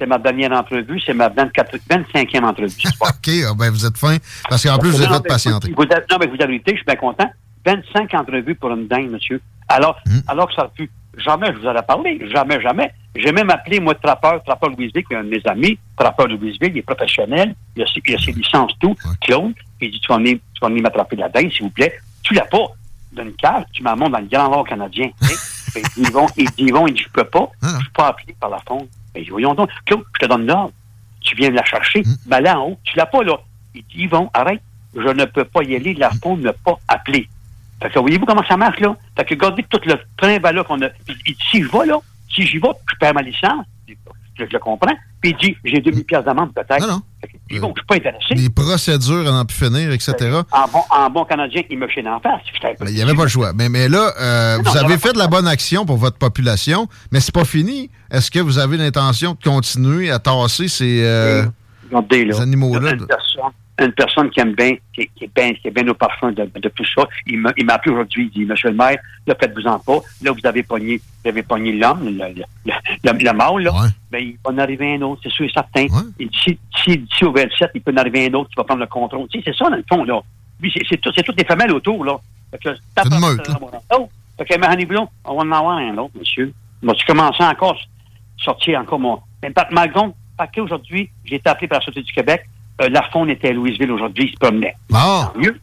[0.00, 3.12] c'est ma dernière entrevue, c'est ma 24, 25e entrevue ce soir.
[3.18, 4.16] OK, ah, ben vous êtes fin,
[4.48, 5.74] parce qu'en plus, vous Non, êtes fait patienter.
[5.76, 7.30] Vous, non, mais vous avez été, je suis bien content.
[7.66, 9.40] 25 entrevues pour une dingue, monsieur.
[9.68, 10.18] Alors, Hmm.
[10.28, 10.90] alors que ça a pu.
[11.18, 12.18] Jamais je vous en ai parlé.
[12.32, 12.90] Jamais, jamais.
[13.14, 15.78] J'ai même appelé, moi, Trappeur, Trappeur Louisville, qui est un de mes amis.
[15.96, 17.54] Trappeur Louisville, il est professionnel.
[17.76, 18.96] Il a, ses- il a ses licences, tout.
[19.20, 19.52] Claude.
[19.80, 21.92] Il dit, tu vas venir, tu vas venir m'attraper de la dingue, s'il vous plaît.
[22.22, 22.66] Tu l'as pas.
[23.12, 25.10] D'une cave, tu m'as dans le Grand Nord canadien.
[25.98, 27.50] ils vont, ils disent, ils vont, il dit, je peux pas.
[27.62, 28.88] Je suis pas appelé par la fonte.
[29.14, 29.68] Ben, voyons donc.
[29.84, 30.72] Claude, je te donne l'ordre.
[31.20, 32.02] Tu viens de la chercher.
[32.26, 33.38] Mais là, en haut, tu l'as pas, là.
[33.74, 34.62] Il dit, Yvon, arrête.
[34.94, 35.92] Je ne peux pas y aller.
[35.94, 37.28] La fonte n'a pas appelé.
[37.82, 38.96] Fait que voyez-vous comment ça marche, là?
[39.16, 40.86] Fait que regardez tout le train là qu'on a.
[41.08, 41.98] Il, il dit, si je vais, là,
[42.34, 43.66] si j'y vais, je perds ma licence.
[43.88, 43.94] Je,
[44.38, 44.94] je le comprends.
[45.20, 46.80] Puis il dit, j'ai 2000 pièces d'amende, peut-être.
[46.80, 47.02] Non, non.
[47.20, 48.34] Fait que, je suis pas intéressé.
[48.34, 50.14] Les procédures à n'en plus finir, etc.
[50.50, 52.40] En bon, en bon Canadien, il me chine en face.
[52.88, 53.52] Il n'y avait pas le choix.
[53.52, 56.88] Mais, mais là, euh, Non, vous avez fait de la bonne action pour votre population,
[57.12, 57.90] mais c'est pas fini.
[58.10, 61.44] Est-ce que vous avez l'intention de continuer à tasser ces, euh,
[61.88, 62.34] Regardez, là.
[62.34, 62.92] ces animaux-là?
[63.84, 65.94] Une personne, une personne qui aime bien, qui, qui est bien, qui est bien au
[65.94, 67.06] parfum de, de tout ça.
[67.26, 69.98] Il m'a, il m'a appelé aujourd'hui, il dit, Monsieur le maire, là, faites-vous-en pas.
[70.22, 72.72] Là, vous avez pogné, vous avez pogné l'homme, le, le, le,
[73.04, 73.70] le, le mâle, là.
[74.10, 75.86] Ben, il va en arriver un autre, c'est sûr et certain.
[76.18, 78.80] Et d'ici, d'ici, d'ici au 27, il peut en arriver un autre qui va prendre
[78.80, 79.26] le contrôle.
[79.28, 80.20] Tu sais, c'est ça, dans le fond, là.
[80.60, 82.16] Lui, c'est, c'est, tout- c'est toutes les femelles autour, là.
[82.50, 83.54] Fait que, tape- une meute, là.
[83.98, 84.08] Oh!
[84.38, 86.52] Fait que, Mahani Blon, on va en avoir un autre, monsieur.
[86.82, 87.78] Vas-tu commencer encore,
[88.38, 89.20] sortir encore mon.
[89.42, 90.00] Mais par, malgré,
[90.36, 92.42] parce qu'aujourd'hui, j'ai été appelé par la Société du Québec,
[92.80, 94.74] euh, la faune était à Louisville aujourd'hui, il se promenait.
[94.92, 95.30] Ah!
[95.34, 95.60] Tant mieux.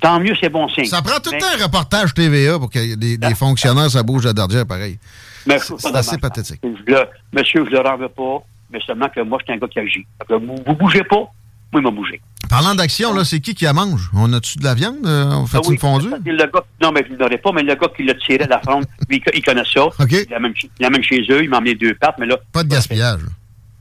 [0.00, 0.86] Tant mieux, c'est bon signe.
[0.86, 4.24] Ça prend tout le temps un reportage TVA pour que des, des fonctionnaires, ça bouge
[4.26, 4.98] à Dardière pareil.
[5.46, 6.60] C'est assez pathétique.
[6.86, 9.78] Le- monsieur, je le renvoie pas, mais seulement que moi, je suis un gars qui
[9.78, 10.06] agit.
[10.28, 11.32] Vous, vous bougez pas, moi,
[11.74, 12.20] il m'a bougé.
[12.48, 14.10] Parlant d'action, là, c'est qui qui la mange?
[14.14, 14.96] On a-tu de la viande?
[15.04, 16.08] Euh, On fait Ah oui, une fondue?
[16.24, 18.50] le gars, non, mais je ne l'aurais pas, mais le gars qui l'a tiré de
[18.50, 19.86] la fronde, lui, il, connaît ça.
[20.10, 22.36] Il l'amène chez- il l'amène chez eux, il m'a emmené deux pattes, mais là.
[22.52, 23.20] Pas de gaspillage.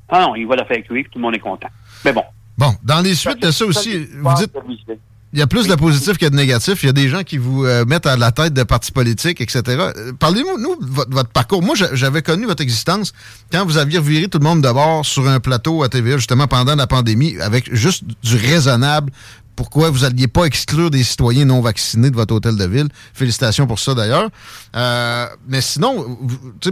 [0.10, 1.70] Ah non, il va la faire cuire, tout le monde est content.
[2.06, 2.24] Mais bon.
[2.60, 4.52] Bon, dans les suites de ça aussi, vous dites,
[5.32, 6.84] il y a plus de positifs que de négatifs.
[6.84, 9.40] Il y a des gens qui vous euh, mettent à la tête de partis politiques,
[9.42, 9.62] etc.
[9.68, 11.62] Euh, Parlez-nous, nous, de votre, votre parcours.
[11.62, 13.14] Moi, j'a- j'avais connu votre existence
[13.52, 16.48] quand vous aviez reviré tout le monde de bord sur un plateau à TVA, justement,
[16.48, 19.12] pendant la pandémie, avec juste du raisonnable.
[19.56, 22.88] Pourquoi vous n'alliez pas exclure des citoyens non vaccinés de votre hôtel de ville?
[23.14, 24.30] Félicitations pour ça, d'ailleurs.
[24.76, 26.18] Euh, mais sinon,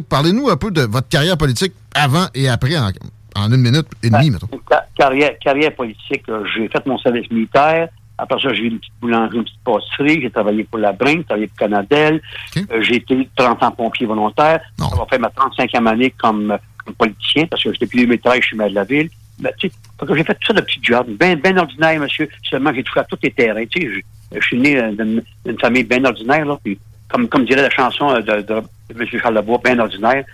[0.10, 2.92] parlez-nous un peu de votre carrière politique avant et après, en,
[3.38, 4.48] en une minute et demie, mettons.
[4.70, 6.24] Ca- Carrière, carrière politique,
[6.56, 7.90] j'ai fait mon service militaire.
[8.20, 10.22] Après ça, j'ai eu une petite boulangerie, une petite pâtisserie.
[10.24, 12.20] J'ai travaillé pour la j'ai travaillé pour Canadel.
[12.72, 14.60] Euh, j'ai été 30 ans pompier volontaire.
[14.90, 18.48] Ça va faire ma 35e année comme, euh, comme politicien parce que depuis 2013, je
[18.48, 19.10] suis maire de la ville.
[19.40, 19.74] Ben, tu sais,
[20.16, 22.28] j'ai fait tout ça de petits jobs, bien ben ordinaire, monsieur.
[22.50, 23.66] Seulement, j'ai touché à tous les terrains.
[23.68, 23.88] Tu sais,
[24.34, 24.92] je, je suis né euh,
[25.46, 26.58] d'une famille bien ordinaire, là.
[26.64, 28.64] Puis, comme, comme dirait la chanson de, de, de
[29.00, 29.06] M.
[29.22, 30.26] Charles Lebois, bien ordinaire.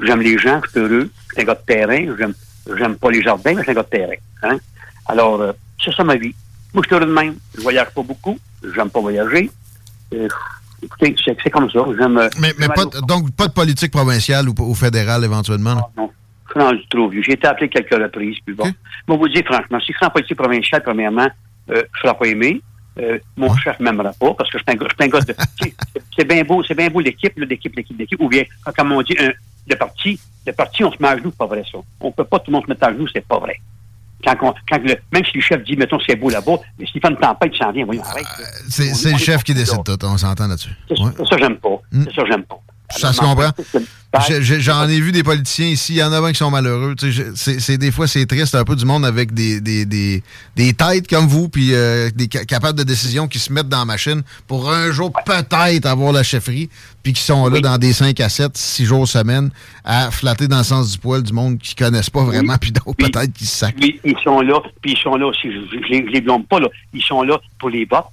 [0.00, 1.10] J'aime les gens, je suis heureux.
[1.28, 2.14] Je suis un gars de terrain.
[2.18, 2.34] J'aime,
[2.76, 4.12] j'aime pas les jardins, mais je suis un gars de terrain.
[4.42, 4.58] Hein?
[5.06, 5.52] Alors, euh,
[5.84, 6.34] c'est ça ma vie.
[6.74, 7.34] Moi, je suis heureux de même.
[7.56, 8.38] Je voyage pas beaucoup.
[8.74, 9.50] J'aime pas voyager.
[10.14, 10.28] Euh,
[10.82, 11.80] écoutez, c'est, c'est comme ça.
[11.98, 12.18] J'aime.
[12.18, 15.74] euh, Mais, mais pas, de- donc, pas de politique provinciale ou, ou fédérale, éventuellement?
[15.74, 15.82] là?
[15.96, 16.10] non.
[16.46, 17.22] Je suis rendu trop vieux.
[17.22, 18.64] J'ai été appelé quelques reprises, puis bon.
[19.06, 21.28] Moi, vous dire franchement, si je suis en politique provinciale, premièrement,
[21.70, 22.62] euh, je ne serai pas aimé.
[23.00, 25.34] Euh, mon chef ne m'aimera pas parce que je suis un gars, de.
[26.16, 28.20] c'est- bien beau, c'est bien beau l'équipe, l'équipe, l'équipe, l'équipe.
[28.20, 28.42] Ou bien,
[28.76, 29.30] comme on dit, un,
[29.68, 31.78] le parti, le parti, on se met à genoux, c'est pas vrai ça.
[32.00, 33.60] On peut pas tout le monde se mettre à genoux, c'est pas vrai.
[34.24, 37.00] Quand, on- quand le, même si le chef dit, mettons, c'est beau là-bas, mais s'il
[37.00, 38.24] fait une tempête, il s'en vient, voyons, arrête.
[38.24, 38.46] là.
[38.68, 40.70] C'est le chef qui décide tout, on s'entend là-dessus.
[40.88, 41.10] C'est Ouais.
[41.16, 41.80] c'est ça, j'aime pas.
[41.92, 42.58] C'est ça, j'aime pas.
[42.90, 43.50] Ça se comprend.
[44.60, 46.94] J'en ai vu des politiciens ici, il y en a bien qui sont malheureux.
[47.36, 50.22] C'est des fois, c'est triste un peu du monde avec des, des, des,
[50.56, 53.80] des têtes comme vous, puis euh, des ca- capables de décision qui se mettent dans
[53.80, 56.70] la machine pour un jour peut-être avoir la chefferie,
[57.02, 59.50] puis qui sont là dans des 5 à 7, 6 jours semaine
[59.84, 62.94] à flatter dans le sens du poil du monde qui connaissent pas vraiment, puis d'autres
[62.94, 63.78] peut-être qui se sacrent.
[63.78, 66.68] Puis ils sont là, puis ils sont là je, je les blâme pas, là.
[66.94, 68.06] Ils sont là pour les votes.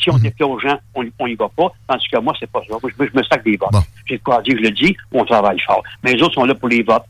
[0.00, 0.20] Si on Mhm.
[0.22, 1.68] déplaît aux gens, on on y va pas.
[1.88, 2.76] Tandis que moi, c'est pas ça.
[2.82, 3.70] Moi, je, me- je me sac des votes.
[4.06, 5.82] J'ai quoi dire, je le dis, on travaille fort.
[6.04, 7.02] Mais les autres sont là pour les votes.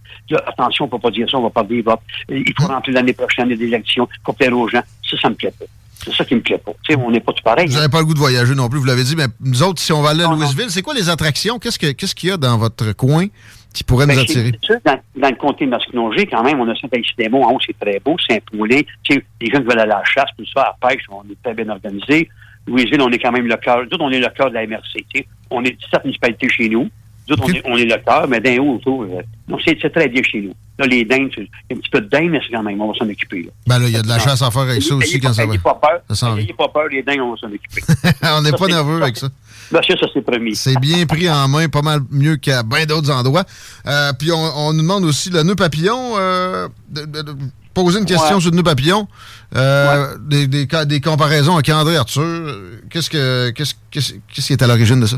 [0.47, 2.01] Attention, on peut pas dire ça, on va parler des votes.
[2.29, 4.83] Il faut rentrer l'année prochaine des élections, il faut plaire aux gens.
[5.09, 5.65] Ça, ça me plaît pas.
[6.05, 6.73] C'est ça qui me plaît pas.
[6.97, 7.67] On n'est pas tout pareil.
[7.67, 7.81] Vous hein.
[7.81, 9.93] n'avez pas le goût de voyager non plus, vous l'avez dit, mais nous autres, si
[9.93, 11.59] on va aller à Louisville, c'est quoi les attractions?
[11.59, 13.27] Qu'est-ce que- qu'est-ce qu'il y a dans votre coin
[13.75, 14.53] qui pourrait nous Ben, attirer?
[14.61, 17.59] c'est sûr, dans, dans le comté de Masquinongé, quand même, on a Saint-Alexis-des-Monts, en haut,
[17.67, 20.77] c'est très beau, sais, les gens qui veulent aller à la chasse, tout ça, à
[20.81, 22.29] la pêche, on est très bien organisé.
[22.69, 23.79] Louisville, on est quand même le cœur.
[23.79, 24.83] Nous autres, on est le cœur de la MRC.
[25.13, 25.27] tu sais.
[25.51, 26.89] On est 17 municipalités chez nous.
[27.29, 29.03] Nous autres, on, est, on est le cœur, mais d'un haut autour.
[29.03, 30.55] euh, non, c'est très bien chez nous.
[30.79, 32.63] Là, les dindes, c'est- il y a un petit peu de dindes, mais c'est quand
[32.63, 33.43] même, on va s'en occuper.
[33.43, 33.51] Là.
[33.67, 35.45] Ben là, il y a de la chasse à faire avec ça aussi quand ça
[35.45, 35.53] va.
[35.53, 36.01] ayez pas peur.
[36.57, 37.83] Pas peur, les dindes, on va s'en occuper.
[38.23, 39.29] on n'est pas nerveux avec ça.
[39.73, 40.55] Ben, ça, ça, c'est promis.
[40.57, 43.45] C'est bien pris en main, pas mal mieux qu'à bien d'autres endroits.
[43.87, 46.15] Euh, puis on, on nous demande aussi le nœud papillon.
[46.17, 47.33] euh, de, de- de
[47.85, 48.41] poser une question Ouais.
[48.41, 49.07] sur le nœud papillon.
[49.57, 52.55] Euh, des, des, ca- des comparaisons avec André Arthur.
[52.91, 55.17] Qu'est-ce que qu'est-ce qu'est-ce qu'est-ce qui est à l'origine de ça?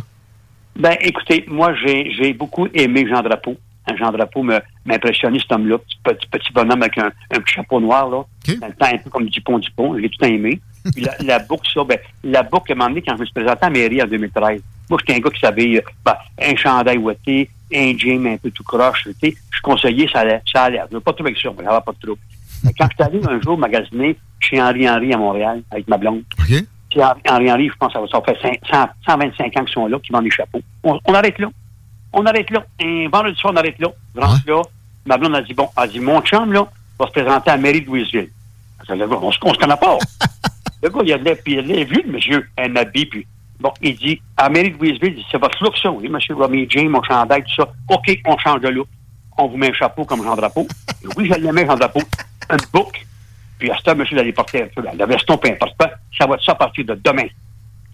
[0.76, 3.56] Ben, écoutez, moi, j'ai j'ai beaucoup aimé Jean Drapeau.
[3.88, 5.78] Hein, Jean Drapeau m'a impressionné, cet homme-là.
[5.78, 8.22] Petit, petit, petit bonhomme avec un, un petit chapeau noir, là.
[8.60, 9.94] Dans le temps, un peu comme Dupont Dupont.
[9.94, 10.60] Je l'ai tout aimé.
[10.94, 13.58] Puis la, la boucle, ça, ben, la boucle, moment donné, quand je me suis présenté
[13.66, 17.50] à mairie en 2013, moi, j'étais un gars qui savait, euh, ben, un chandail ouaté,
[17.74, 19.06] un jean un peu tout croche.
[19.22, 20.80] Je conseillais, ça allait, ça allait.
[20.90, 22.20] Je veux pas trop avec ça, mais j'avais pas de trouble.
[22.64, 25.96] Mais quand je suis allé un jour magasiner chez Henri Henry à Montréal, avec ma
[25.98, 26.22] blonde,
[26.90, 29.86] puis Henri Henry, Henry, je pense que ça fait cinq- 100 125 ans qu'ils sont
[29.86, 30.60] là, qui vendent des chapeaux.
[30.84, 31.48] On, on arrête là.
[32.12, 32.64] On arrête là.
[32.82, 33.88] Un vendredi soir, on arrête là.
[34.14, 34.62] Je rentre là.
[35.06, 36.66] Ma blonde a dit, bon, elle a dit, mon chum, là,
[36.98, 38.28] va se présenter à la mairie de Louisville.
[38.88, 39.98] Le on, se- on se connaît pas.
[40.82, 42.74] le gars, il a de l'air, puis il a de l'air vu, le monsieur, un
[42.76, 43.26] habit, puis
[43.60, 46.34] bon, il dit, à mairie de Louisville, il dit, c'est votre look, ça, oui, monsieur
[46.34, 47.68] Romy James, mon chandail, tout ça.
[47.88, 48.88] OK, on change de look.
[49.38, 50.66] On vous met un chapeau comme Jean Drapeau.
[51.02, 52.00] Et oui, je l'aimais, Jean Drapeau.
[52.50, 53.06] Un book.
[53.58, 55.90] Puis à ce temps, monsieur, d'aller porter un peu, le veston, peu importe pas.
[56.16, 57.26] Ça va être ça à partir de demain?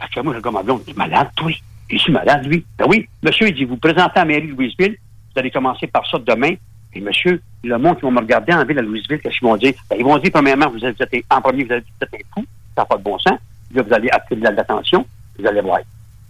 [0.00, 1.50] Fait que moi, je ma blonde, tu es malade, toi?
[1.88, 2.64] Je suis malade, lui.
[2.78, 4.96] Ben oui, monsieur, il dit, vous présentez à la mairie de Louisville,
[5.34, 6.54] vous allez commencer par ça demain.
[6.92, 9.56] Et monsieur, le monde qui va me regarder en ville à Louisville, qu'est-ce qu'ils vont
[9.56, 9.74] dire?
[9.90, 10.96] Ben, ils vont dire, premièrement, vous êtes,
[11.30, 13.38] en premier, vous êtes, un fou, ça n'a pas de bon sens.
[13.74, 15.06] Là, vous allez attirer de l'attention,
[15.38, 15.80] vous allez voir.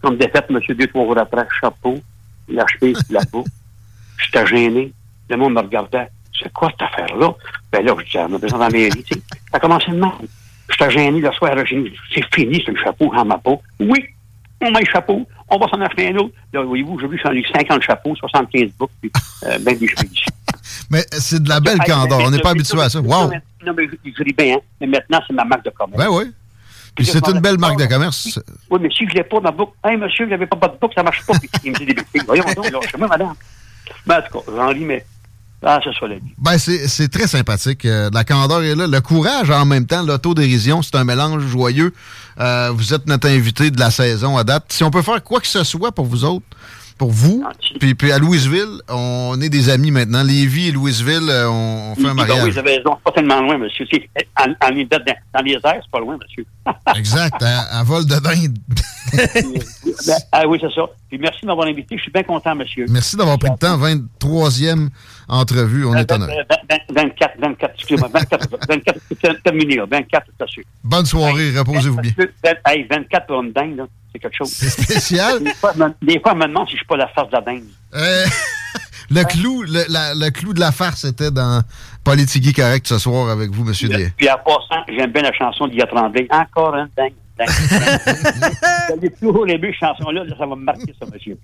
[0.02, 1.98] Comme défaite, monsieur, deux, trois jours après, chapeau,
[2.48, 3.50] la cheville, la boucle.
[4.18, 4.92] J'étais gêné.
[5.28, 6.08] Le monde me regardait.
[6.38, 7.34] C'est quoi cette affaire-là?
[7.76, 9.22] Ben là, je présente à la mairie, tu sais.
[9.50, 9.96] Ça a commencé de.
[9.96, 10.26] Je
[10.72, 13.62] J'étais gêné le soir, j'ai dit, c'est fini, ce chapeau en ma peau.
[13.78, 14.04] Oui,
[14.60, 16.34] on met le chapeau, on va s'en acheter un autre.
[16.52, 19.12] Là, voyez-vous, j'ai vu, j'en ai eu 50 chapeaux, 75 boucles, puis
[19.44, 20.08] euh, ben des cheveux.
[20.90, 22.20] Mais c'est de la belle candeur.
[22.20, 23.00] On n'est pas habitué à ça.
[23.00, 23.30] Wow!
[23.64, 25.98] Non, mais je, dis bien, hein, mais maintenant, c'est ma marque de commerce.
[25.98, 26.32] Ben oui.
[26.94, 28.38] Puis c'est une belle marque de commerce.
[28.70, 30.78] Oui, mais si je l'ai pas dans le boucle, hey, monsieur, vous n'avez pas votre
[30.78, 31.32] boucle, ça marche pas.
[31.34, 32.22] Puis il me dit des bêtises.
[32.24, 33.34] Voyons donc, là, sais moi, madame.
[34.06, 35.04] Ben, en tout cas, j'en ris, mais.
[35.62, 36.32] Ah, c'est ça la vie.
[36.38, 37.84] Ben, c'est c'est très sympathique.
[37.86, 38.86] Euh, la candeur est là.
[38.86, 41.92] Le courage, en même temps, l'autodérision, c'est un mélange joyeux.
[42.38, 44.66] Euh, vous êtes notre invité de la saison à date.
[44.68, 46.44] Si on peut faire quoi que ce soit pour vous autres,
[46.98, 47.44] pour vous,
[47.80, 50.22] puis, puis à Louisville, on est des amis maintenant.
[50.22, 52.44] Lévis et Louisville, euh, on, on fait un Ben mariage.
[52.44, 53.86] oui, vous avez raison, c'est pas tellement loin, monsieur.
[53.90, 54.08] C'est-
[54.38, 54.98] En, en, dans,
[55.34, 56.46] dans les airs, c'est pas loin, monsieur.
[56.96, 58.58] exact, à, à vol de dinde.
[59.12, 60.82] Ben, ah oui, c'est ça.
[61.08, 61.96] Puis merci de m'avoir invité.
[61.96, 62.86] Je suis bien content, monsieur.
[62.88, 63.78] Merci d'avoir pris le temps.
[63.78, 64.88] 23e
[65.28, 69.84] entrevue, on est vingt- vingt- 24, 24, excusez-moi, 24, 24, c'est terminé, là.
[69.90, 70.62] 24, c'est sûr.
[70.84, 72.12] Bonne soirée, reposez-vous bien.
[72.44, 74.50] Vingt- Hey, 24 pour une dingue, là, c'est quelque chose.
[74.50, 75.42] C'est spécial.
[75.42, 75.72] Des fois,
[76.02, 77.64] des fois, on me demande si je suis pas la farce de la dingue.
[77.94, 78.24] Euh,
[79.10, 81.62] le, clou, le, la- le clou de la farce était dans
[82.04, 84.10] Politigui Correct ce soir avec vous, monsieur Des.
[84.16, 86.26] Puis en passant, j'aime bien la chanson d'Ia Tremblay.
[86.30, 87.48] Encore un dingue, dingue.
[88.88, 91.36] J'allais toujours les deux chansons-là, là, ça va me marquer, ça, monsieur.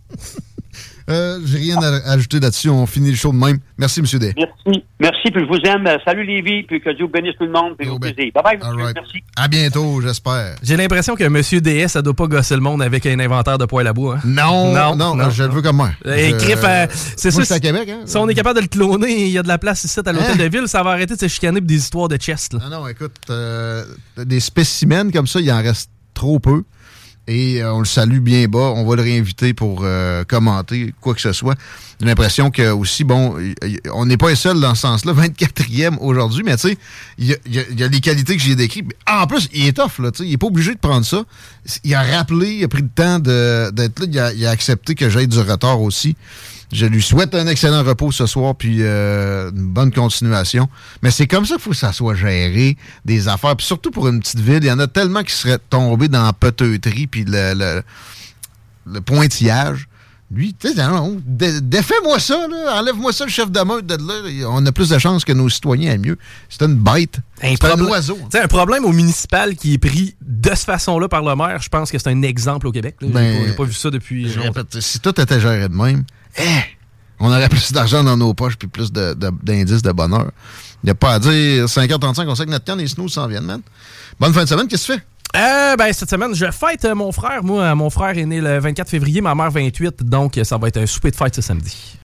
[1.10, 2.70] Euh, J'ai rien à ajouter là-dessus.
[2.70, 3.58] On finit le show de même.
[3.76, 4.32] Merci, monsieur Day.
[4.38, 4.84] Merci.
[5.00, 5.84] Merci, puis je vous aime.
[5.86, 8.30] Euh, Salut Lévi, puis que Dieu bénisse tout le monde, puis au plaisir.
[8.32, 8.92] Bye bye, monsieur.
[8.94, 9.18] Merci.
[9.36, 10.54] À bientôt, j'espère.
[10.62, 13.64] J'ai l'impression que Monsieur DS, ça doit pas gosser le monde avec un inventaire de
[13.66, 14.18] poêle à bois.
[14.18, 14.20] hein?
[14.24, 15.90] Non, non, je le veux comme moi.
[16.06, 16.88] Euh, c'est Moi,
[17.32, 17.40] ça.
[17.40, 18.02] je suis à Québec, hein?
[18.06, 20.12] Si on est capable de le cloner, il y a de la place ici à
[20.12, 20.36] l'hôtel Hein?
[20.36, 22.52] de ville, ça va arrêter de se chicaner pour des histoires de chest.
[22.54, 22.60] Là.
[22.70, 23.84] Non, non, écoute, euh,
[24.16, 25.81] des spécimens comme ça, il en reste
[26.22, 26.62] trop peu.
[27.28, 28.72] Et euh, on le salue bien bas.
[28.76, 31.56] On va le réinviter pour euh, commenter quoi que ce soit.
[32.00, 33.36] J'ai l'impression que aussi, bon,
[33.92, 35.12] on n'est pas les seuls dans ce sens-là.
[35.16, 36.78] 24e aujourd'hui, mais tu sais,
[37.18, 38.86] il y a, les qualités que j'ai décrites.
[39.08, 40.10] En plus, il est tough, là.
[40.20, 41.24] Il n'est pas obligé de prendre ça.
[41.84, 44.06] Il a rappelé, il a pris le temps d'être là.
[44.08, 46.16] Il a, il a accepté que j'aille du retard aussi.
[46.72, 50.68] Je lui souhaite un excellent repos ce soir, puis euh, une bonne continuation.
[51.02, 53.54] Mais c'est comme ça qu'il faut que ça soit géré, des affaires.
[53.56, 56.24] Puis surtout pour une petite ville, il y en a tellement qui seraient tombés dans
[56.24, 57.82] la peteuterie, puis le, le,
[58.90, 59.86] le pointillage.
[60.34, 60.74] Lui, tu sais,
[61.26, 62.38] dé- défais-moi ça,
[62.70, 64.48] enlève-moi ça, le chef de meute de là.
[64.48, 66.16] On a plus de chances que nos citoyens aient mieux.
[66.48, 67.18] C'est une bête.
[67.38, 68.14] C'est un problème- oiseau.
[68.30, 71.60] Tu sais, un problème au municipal qui est pris de cette façon-là par le maire,
[71.60, 72.96] je pense que c'est un exemple au Québec.
[73.02, 74.26] J'ai Ben, pas- J'ai pas vu ça depuis.
[74.38, 76.04] Répète, si tout était géré de même,
[76.38, 76.60] eh,
[77.20, 80.30] on aurait plus d'argent dans nos poches puis plus de- de- d'indices de, bonheur.
[80.82, 83.26] Il n'y a pas à dire 5h35, on sait que notre canne, les snooze s'en
[83.28, 83.62] viennent, man.
[84.18, 85.06] Bonne fin de semaine, qu'est-ce que tu fais?
[85.34, 87.42] Euh, ben, cette semaine, je fête euh, mon frère.
[87.42, 90.58] Moi, euh, mon frère est né le 24 février, ma mère 28, donc euh, ça
[90.58, 91.98] va être un souper de fête ce samedi.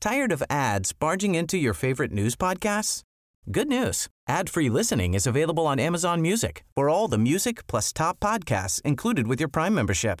[0.00, 3.02] Tired of ads barging into your favorite news podcasts?
[3.50, 4.08] Good news.
[4.28, 9.26] Ad-free listening is available on Amazon Music for all the music plus top podcasts included
[9.26, 10.20] with your Prime membership.